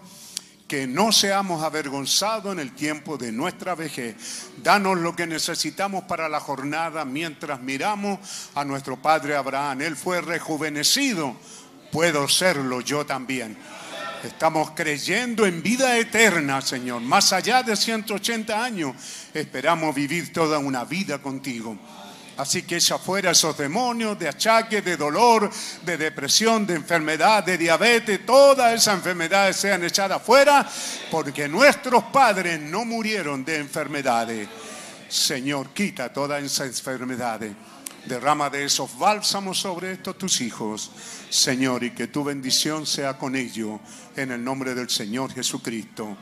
[0.71, 4.15] que no seamos avergonzados en el tiempo de nuestra vejez.
[4.63, 8.19] Danos lo que necesitamos para la jornada mientras miramos
[8.55, 9.81] a nuestro Padre Abraham.
[9.81, 11.35] Él fue rejuvenecido,
[11.91, 13.57] puedo serlo yo también.
[14.23, 17.01] Estamos creyendo en vida eterna, Señor.
[17.01, 18.95] Más allá de 180 años,
[19.33, 21.77] esperamos vivir toda una vida contigo.
[22.37, 25.51] Así que echa fuera esos demonios de achaque, de dolor,
[25.83, 30.67] de depresión, de enfermedad, de diabetes, todas esas enfermedades sean echadas fuera,
[31.11, 34.47] porque nuestros padres no murieron de enfermedades.
[35.09, 37.53] Señor, quita todas esas enfermedades.
[38.05, 40.89] Derrama de esos bálsamos sobre estos tus hijos,
[41.29, 43.79] Señor, y que tu bendición sea con ellos,
[44.15, 46.17] en el nombre del Señor Jesucristo.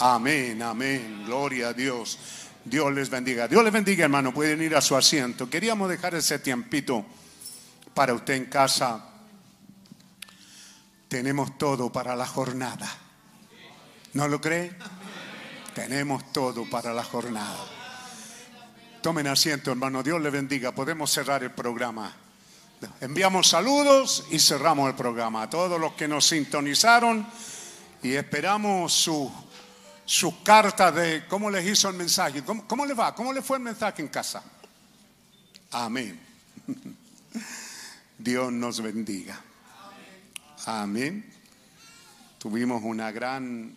[0.00, 1.24] Amén, amén.
[1.24, 2.18] Gloria a Dios.
[2.68, 3.48] Dios les bendiga.
[3.48, 4.32] Dios les bendiga, hermano.
[4.32, 5.48] Pueden ir a su asiento.
[5.48, 7.04] Queríamos dejar ese tiempito
[7.94, 9.04] para usted en casa.
[11.08, 12.88] Tenemos todo para la jornada.
[14.12, 14.72] ¿No lo cree?
[15.74, 17.58] Tenemos todo para la jornada.
[19.02, 20.02] Tomen asiento, hermano.
[20.02, 20.72] Dios les bendiga.
[20.72, 22.12] Podemos cerrar el programa.
[23.00, 25.42] Enviamos saludos y cerramos el programa.
[25.42, 27.26] A todos los que nos sintonizaron
[28.02, 29.32] y esperamos su
[30.08, 32.42] sus cartas de cómo les hizo el mensaje.
[32.42, 33.14] ¿Cómo, cómo les va?
[33.14, 34.42] ¿Cómo les fue el mensaje en casa?
[35.70, 36.18] Amén.
[38.18, 39.38] Dios nos bendiga.
[40.64, 41.30] Amén.
[42.38, 43.76] Tuvimos una gran